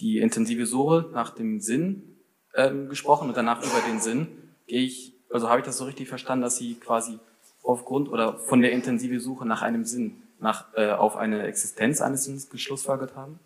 die 0.00 0.18
intensive 0.18 0.66
Suche 0.66 1.08
nach 1.14 1.30
dem 1.30 1.60
Sinn 1.60 2.18
ähm, 2.54 2.90
gesprochen 2.90 3.28
und 3.28 3.36
danach 3.36 3.62
über 3.62 3.80
den 3.88 3.98
Sinn. 3.98 4.28
Gehe 4.66 4.82
ich, 4.82 5.14
also 5.32 5.48
habe 5.48 5.60
ich 5.60 5.64
das 5.64 5.78
so 5.78 5.86
richtig 5.86 6.06
verstanden, 6.06 6.42
dass 6.42 6.58
Sie 6.58 6.74
quasi 6.74 7.18
aufgrund 7.62 8.10
oder 8.10 8.38
von 8.38 8.60
der 8.60 8.72
intensiven 8.72 9.20
Suche 9.20 9.46
nach 9.46 9.62
einem 9.62 9.86
Sinn, 9.86 10.22
nach, 10.38 10.66
äh, 10.74 10.90
auf 10.90 11.16
eine 11.16 11.44
Existenz 11.44 12.02
eines 12.02 12.24
Sinns 12.24 12.50
geschlussfolgert 12.50 13.16
haben? 13.16 13.38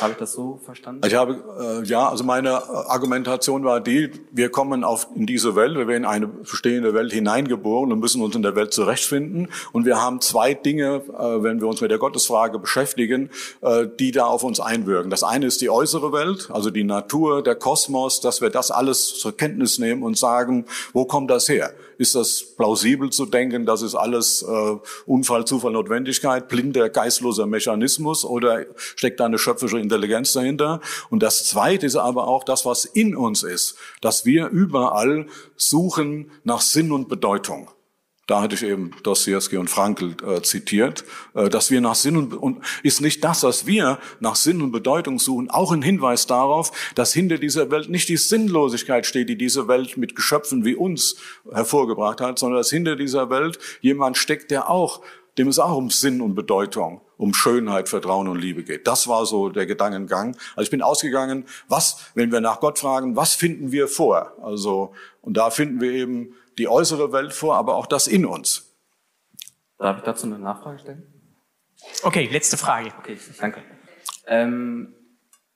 Habe 0.00 0.12
ich 0.12 0.18
das 0.18 0.32
so 0.32 0.58
verstanden? 0.64 1.06
Ich 1.06 1.14
habe, 1.14 1.82
äh, 1.82 1.86
ja, 1.86 2.08
also 2.08 2.24
meine 2.24 2.48
äh, 2.48 2.52
Argumentation 2.88 3.62
war 3.64 3.80
die, 3.80 4.10
wir 4.30 4.48
kommen 4.48 4.84
auf, 4.84 5.06
in 5.14 5.26
diese 5.26 5.54
Welt, 5.54 5.76
wir 5.76 5.86
werden 5.86 6.04
in 6.04 6.08
eine 6.08 6.28
bestehende 6.28 6.94
Welt 6.94 7.12
hineingeboren 7.12 7.92
und 7.92 8.00
müssen 8.00 8.22
uns 8.22 8.34
in 8.34 8.42
der 8.42 8.56
Welt 8.56 8.72
zurechtfinden. 8.72 9.48
Und 9.72 9.84
wir 9.84 10.00
haben 10.00 10.22
zwei 10.22 10.54
Dinge, 10.54 11.02
äh, 11.18 11.42
wenn 11.42 11.60
wir 11.60 11.68
uns 11.68 11.82
mit 11.82 11.90
der 11.90 11.98
Gottesfrage 11.98 12.58
beschäftigen, 12.58 13.28
äh, 13.60 13.86
die 13.98 14.12
da 14.12 14.24
auf 14.24 14.44
uns 14.44 14.60
einwirken. 14.60 15.10
Das 15.10 15.22
eine 15.22 15.46
ist 15.46 15.60
die 15.60 15.68
äußere 15.68 16.10
Welt, 16.12 16.48
also 16.50 16.70
die 16.70 16.84
Natur, 16.84 17.42
der 17.42 17.54
Kosmos, 17.54 18.20
dass 18.20 18.40
wir 18.40 18.48
das 18.48 18.70
alles 18.70 19.18
zur 19.18 19.36
Kenntnis 19.36 19.78
nehmen 19.78 20.02
und 20.02 20.16
sagen, 20.16 20.64
wo 20.94 21.04
kommt 21.04 21.30
das 21.30 21.50
her? 21.50 21.74
Ist 21.98 22.14
das 22.14 22.42
plausibel 22.56 23.10
zu 23.10 23.26
denken, 23.26 23.66
das 23.66 23.82
ist 23.82 23.94
alles 23.94 24.42
äh, 24.42 24.76
Unfall, 25.06 25.44
Zufall, 25.44 25.72
Notwendigkeit, 25.72 26.48
blinder, 26.48 26.88
geistloser 26.88 27.46
Mechanismus 27.46 28.24
oder 28.24 28.66
steckt 28.76 29.20
da 29.20 29.26
eine 29.26 29.38
schöpferische 29.38 29.78
Intelligenz 29.78 30.32
dahinter? 30.32 30.80
Und 31.10 31.22
das 31.22 31.44
Zweite 31.44 31.86
ist 31.86 31.96
aber 31.96 32.28
auch 32.28 32.44
das, 32.44 32.64
was 32.64 32.84
in 32.84 33.16
uns 33.16 33.42
ist, 33.42 33.76
dass 34.00 34.24
wir 34.24 34.48
überall 34.48 35.26
suchen 35.56 36.30
nach 36.44 36.60
Sinn 36.60 36.92
und 36.92 37.08
Bedeutung. 37.08 37.68
Da 38.28 38.40
hatte 38.40 38.54
ich 38.54 38.62
eben 38.62 38.92
Dostoevsky 39.02 39.56
und 39.56 39.68
Frankl 39.68 40.14
äh, 40.24 40.42
zitiert, 40.42 41.04
äh, 41.34 41.48
dass 41.48 41.72
wir 41.72 41.80
nach 41.80 41.96
Sinn 41.96 42.16
und, 42.16 42.34
und 42.34 42.62
ist 42.84 43.00
nicht 43.00 43.24
das, 43.24 43.42
was 43.42 43.66
wir 43.66 43.98
nach 44.20 44.36
Sinn 44.36 44.62
und 44.62 44.70
Bedeutung 44.70 45.18
suchen, 45.18 45.50
auch 45.50 45.72
ein 45.72 45.82
Hinweis 45.82 46.26
darauf, 46.26 46.70
dass 46.94 47.12
hinter 47.12 47.38
dieser 47.38 47.72
Welt 47.72 47.88
nicht 47.88 48.08
die 48.08 48.16
Sinnlosigkeit 48.16 49.06
steht, 49.06 49.28
die 49.28 49.36
diese 49.36 49.66
Welt 49.66 49.96
mit 49.96 50.14
Geschöpfen 50.14 50.64
wie 50.64 50.76
uns 50.76 51.16
hervorgebracht 51.50 52.20
hat, 52.20 52.38
sondern 52.38 52.58
dass 52.58 52.70
hinter 52.70 52.94
dieser 52.94 53.28
Welt 53.28 53.58
jemand 53.80 54.16
steckt, 54.16 54.52
der 54.52 54.70
auch, 54.70 55.02
dem 55.36 55.48
es 55.48 55.58
auch 55.58 55.76
um 55.76 55.90
Sinn 55.90 56.20
und 56.20 56.36
Bedeutung, 56.36 57.00
um 57.16 57.34
Schönheit, 57.34 57.88
Vertrauen 57.88 58.28
und 58.28 58.38
Liebe 58.38 58.62
geht. 58.62 58.86
Das 58.86 59.08
war 59.08 59.26
so 59.26 59.48
der 59.48 59.66
Gedankengang. 59.66 60.36
Also 60.54 60.66
ich 60.66 60.70
bin 60.70 60.82
ausgegangen, 60.82 61.44
was, 61.66 62.04
wenn 62.14 62.30
wir 62.30 62.40
nach 62.40 62.60
Gott 62.60 62.78
fragen, 62.78 63.16
was 63.16 63.34
finden 63.34 63.72
wir 63.72 63.88
vor? 63.88 64.32
Also, 64.42 64.92
und 65.22 65.36
da 65.36 65.50
finden 65.50 65.80
wir 65.80 65.90
eben 65.90 66.34
die 66.58 66.68
äußere 66.68 67.12
Welt 67.12 67.32
vor, 67.32 67.56
aber 67.56 67.76
auch 67.76 67.86
das 67.86 68.06
in 68.06 68.26
uns. 68.26 68.74
Darf 69.78 69.98
ich 69.98 70.04
dazu 70.04 70.26
eine 70.26 70.38
Nachfrage 70.38 70.78
stellen? 70.78 71.12
Okay, 72.02 72.28
letzte 72.30 72.56
Frage. 72.56 72.92
Okay, 72.98 73.18
danke. 73.40 73.62
Ähm, 74.26 74.94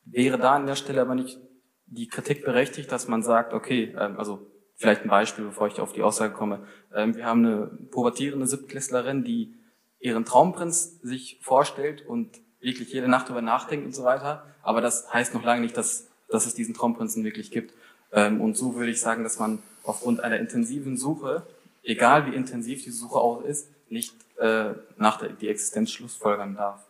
wäre 0.05 0.39
da 0.39 0.55
an 0.55 0.67
der 0.67 0.77
Stelle 0.77 1.01
aber 1.01 1.15
nicht 1.15 1.39
die 1.87 2.09
Kritik 2.09 2.45
berechtigt, 2.45 2.91
dass 2.91 3.09
man 3.09 3.23
sagt, 3.23 3.53
okay, 3.53 3.95
ähm, 3.99 4.19
also 4.19 4.51
vielleicht 4.75 5.03
ein 5.03 5.09
Beispiel, 5.09 5.45
bevor 5.45 5.69
ich 5.69 5.81
auf 5.81 5.93
die 5.93 6.03
Aussage 6.03 6.35
komme. 6.35 6.67
Ähm, 6.95 7.15
wir 7.17 7.25
haben 7.25 7.45
eine 7.45 7.67
pubertierende 7.91 8.47
Siebtklässlerin, 8.47 9.25
die 9.25 9.55
ihren 9.99 10.25
Traumprinz 10.25 11.01
sich 11.03 11.39
vorstellt 11.43 12.05
und 12.07 12.41
wirklich 12.61 12.93
jede 12.93 13.09
Nacht 13.09 13.27
darüber 13.27 13.43
nachdenkt 13.43 13.87
und 13.87 13.95
so 13.95 14.05
weiter. 14.05 14.45
Aber 14.63 14.81
das 14.81 15.13
heißt 15.13 15.35
noch 15.35 15.45
lange 15.45 15.61
nicht, 15.61 15.77
dass, 15.77 16.09
dass 16.29 16.47
es 16.47 16.55
diesen 16.55 16.75
Traumprinzen 16.75 17.25
wirklich 17.25 17.51
gibt. 17.51 17.73
Ähm, 18.13 18.41
und 18.41 18.57
so 18.57 18.75
würde 18.75 18.91
ich 18.91 19.01
sagen, 19.01 19.23
dass 19.23 19.39
man 19.39 19.63
aufgrund 19.87 20.21
einer 20.21 20.39
intensiven 20.39 20.97
Suche, 20.97 21.43
egal 21.83 22.27
wie 22.27 22.35
intensiv 22.35 22.85
die 22.85 22.91
Suche 22.91 23.19
auch 23.19 23.43
ist, 23.43 23.69
nicht 23.89 24.15
äh, 24.39 24.71
nach 24.97 25.19
der 25.19 25.31
die 25.31 25.49
Existenz 25.49 25.93
schlussfolgern 25.93 26.57
darf. 26.57 26.81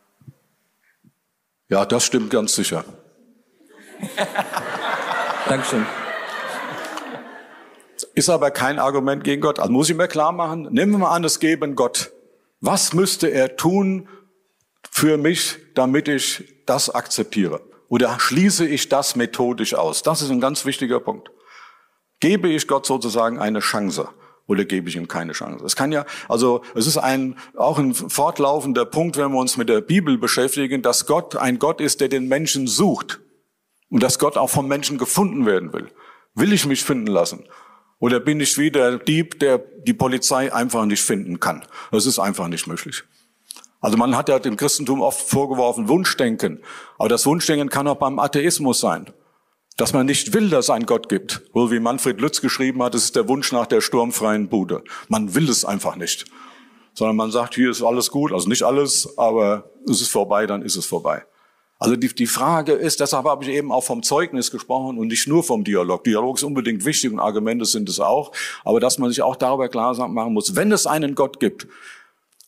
Ja, 1.68 1.84
das 1.84 2.04
stimmt 2.04 2.30
ganz 2.30 2.54
sicher. 2.54 2.84
Dankeschön. 5.48 5.84
Ist 8.14 8.30
aber 8.30 8.50
kein 8.50 8.78
Argument 8.78 9.24
gegen 9.24 9.42
Gott. 9.42 9.58
Also 9.58 9.72
muss 9.72 9.90
ich 9.90 9.96
mir 9.96 10.08
klar 10.08 10.32
machen, 10.32 10.68
nehmen 10.70 10.92
wir 10.92 10.98
mal 10.98 11.10
an, 11.10 11.24
es 11.24 11.38
gäbe 11.38 11.64
einen 11.64 11.74
Gott. 11.74 12.12
Was 12.60 12.92
müsste 12.92 13.28
er 13.28 13.56
tun 13.56 14.08
für 14.90 15.18
mich, 15.18 15.58
damit 15.74 16.08
ich 16.08 16.44
das 16.66 16.88
akzeptiere? 16.90 17.60
Oder 17.88 18.18
schließe 18.18 18.66
ich 18.66 18.88
das 18.88 19.16
methodisch 19.16 19.74
aus? 19.74 20.02
Das 20.02 20.22
ist 20.22 20.30
ein 20.30 20.40
ganz 20.40 20.64
wichtiger 20.64 21.00
Punkt. 21.00 21.30
Gebe 22.20 22.48
ich 22.48 22.66
Gott 22.66 22.86
sozusagen 22.86 23.38
eine 23.38 23.60
Chance 23.60 24.08
oder 24.46 24.64
gebe 24.64 24.88
ich 24.88 24.96
ihm 24.96 25.08
keine 25.08 25.32
Chance? 25.32 25.64
Es 25.64 25.76
kann 25.76 25.92
ja, 25.92 26.06
also 26.28 26.62
es 26.74 26.86
ist 26.86 26.98
ein 26.98 27.36
auch 27.56 27.78
ein 27.78 27.94
fortlaufender 27.94 28.84
Punkt, 28.84 29.16
wenn 29.16 29.32
wir 29.32 29.38
uns 29.38 29.56
mit 29.56 29.68
der 29.68 29.80
Bibel 29.80 30.18
beschäftigen, 30.18 30.82
dass 30.82 31.06
Gott 31.06 31.36
ein 31.36 31.58
Gott 31.58 31.80
ist, 31.80 32.00
der 32.00 32.08
den 32.08 32.28
Menschen 32.28 32.66
sucht 32.66 33.20
und 33.90 34.02
dass 34.02 34.18
Gott 34.18 34.36
auch 34.36 34.50
vom 34.50 34.68
Menschen 34.68 34.98
gefunden 34.98 35.46
werden 35.46 35.72
will. 35.72 35.88
Will 36.34 36.52
ich 36.52 36.66
mich 36.66 36.84
finden 36.84 37.06
lassen? 37.06 37.44
Oder 37.98 38.20
bin 38.20 38.40
ich 38.40 38.58
wie 38.58 38.70
der 38.70 38.98
Dieb, 38.98 39.40
der 39.40 39.58
die 39.58 39.94
Polizei 39.94 40.52
einfach 40.52 40.84
nicht 40.84 41.02
finden 41.02 41.40
kann? 41.40 41.64
Das 41.90 42.06
ist 42.06 42.18
einfach 42.18 42.48
nicht 42.48 42.66
möglich. 42.66 43.04
Also 43.80 43.96
man 43.96 44.16
hat 44.16 44.28
ja 44.28 44.38
dem 44.38 44.56
Christentum 44.56 45.00
oft 45.00 45.28
vorgeworfen 45.28 45.88
Wunschdenken. 45.88 46.60
Aber 46.98 47.08
das 47.08 47.24
Wunschdenken 47.24 47.68
kann 47.68 47.88
auch 47.88 47.96
beim 47.96 48.18
Atheismus 48.18 48.80
sein. 48.80 49.06
Dass 49.76 49.92
man 49.92 50.06
nicht 50.06 50.32
will, 50.32 50.48
dass 50.48 50.66
es 50.66 50.70
einen 50.70 50.86
Gott 50.86 51.08
gibt. 51.08 51.42
Wohl 51.52 51.70
wie 51.70 51.80
Manfred 51.80 52.20
Lütz 52.20 52.40
geschrieben 52.40 52.82
hat, 52.82 52.94
es 52.94 53.04
ist 53.04 53.16
der 53.16 53.28
Wunsch 53.28 53.52
nach 53.52 53.66
der 53.66 53.82
sturmfreien 53.82 54.48
Bude. 54.48 54.82
Man 55.08 55.34
will 55.34 55.48
es 55.50 55.64
einfach 55.64 55.96
nicht. 55.96 56.24
Sondern 56.94 57.16
man 57.16 57.30
sagt, 57.30 57.54
hier 57.54 57.70
ist 57.70 57.82
alles 57.82 58.10
gut, 58.10 58.32
also 58.32 58.48
nicht 58.48 58.62
alles, 58.62 59.18
aber 59.18 59.70
es 59.86 60.00
ist 60.00 60.08
vorbei, 60.08 60.46
dann 60.46 60.62
ist 60.62 60.76
es 60.76 60.86
vorbei. 60.86 61.24
Also 61.78 61.94
die, 61.94 62.08
die 62.08 62.26
Frage 62.26 62.72
ist, 62.72 63.00
deshalb 63.00 63.26
habe 63.26 63.44
ich 63.44 63.50
eben 63.50 63.70
auch 63.70 63.84
vom 63.84 64.02
Zeugnis 64.02 64.50
gesprochen 64.50 64.96
und 64.96 65.08
nicht 65.08 65.28
nur 65.28 65.42
vom 65.42 65.62
Dialog. 65.62 66.04
Dialog 66.04 66.38
ist 66.38 66.42
unbedingt 66.42 66.86
wichtig 66.86 67.12
und 67.12 67.20
Argumente 67.20 67.66
sind 67.66 67.88
es 67.90 68.00
auch. 68.00 68.32
Aber 68.64 68.80
dass 68.80 68.96
man 68.96 69.10
sich 69.10 69.20
auch 69.20 69.36
darüber 69.36 69.68
klar 69.68 69.94
machen 70.08 70.32
muss, 70.32 70.56
wenn 70.56 70.72
es 70.72 70.86
einen 70.86 71.14
Gott 71.14 71.38
gibt, 71.38 71.66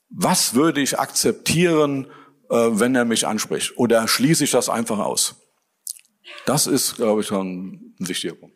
was 0.08 0.54
würde 0.54 0.80
ich 0.80 0.98
akzeptieren, 0.98 2.06
äh, 2.48 2.54
wenn 2.54 2.94
er 2.94 3.04
mich 3.04 3.26
anspricht? 3.26 3.76
Oder 3.76 4.08
schließe 4.08 4.44
ich 4.44 4.50
das 4.50 4.70
einfach 4.70 4.98
aus? 4.98 5.36
Das 6.46 6.66
ist, 6.66 6.96
glaube 6.96 7.20
ich, 7.20 7.26
schon 7.26 7.92
ein 8.00 8.08
wichtiger 8.08 8.34
Punkt. 8.34 8.47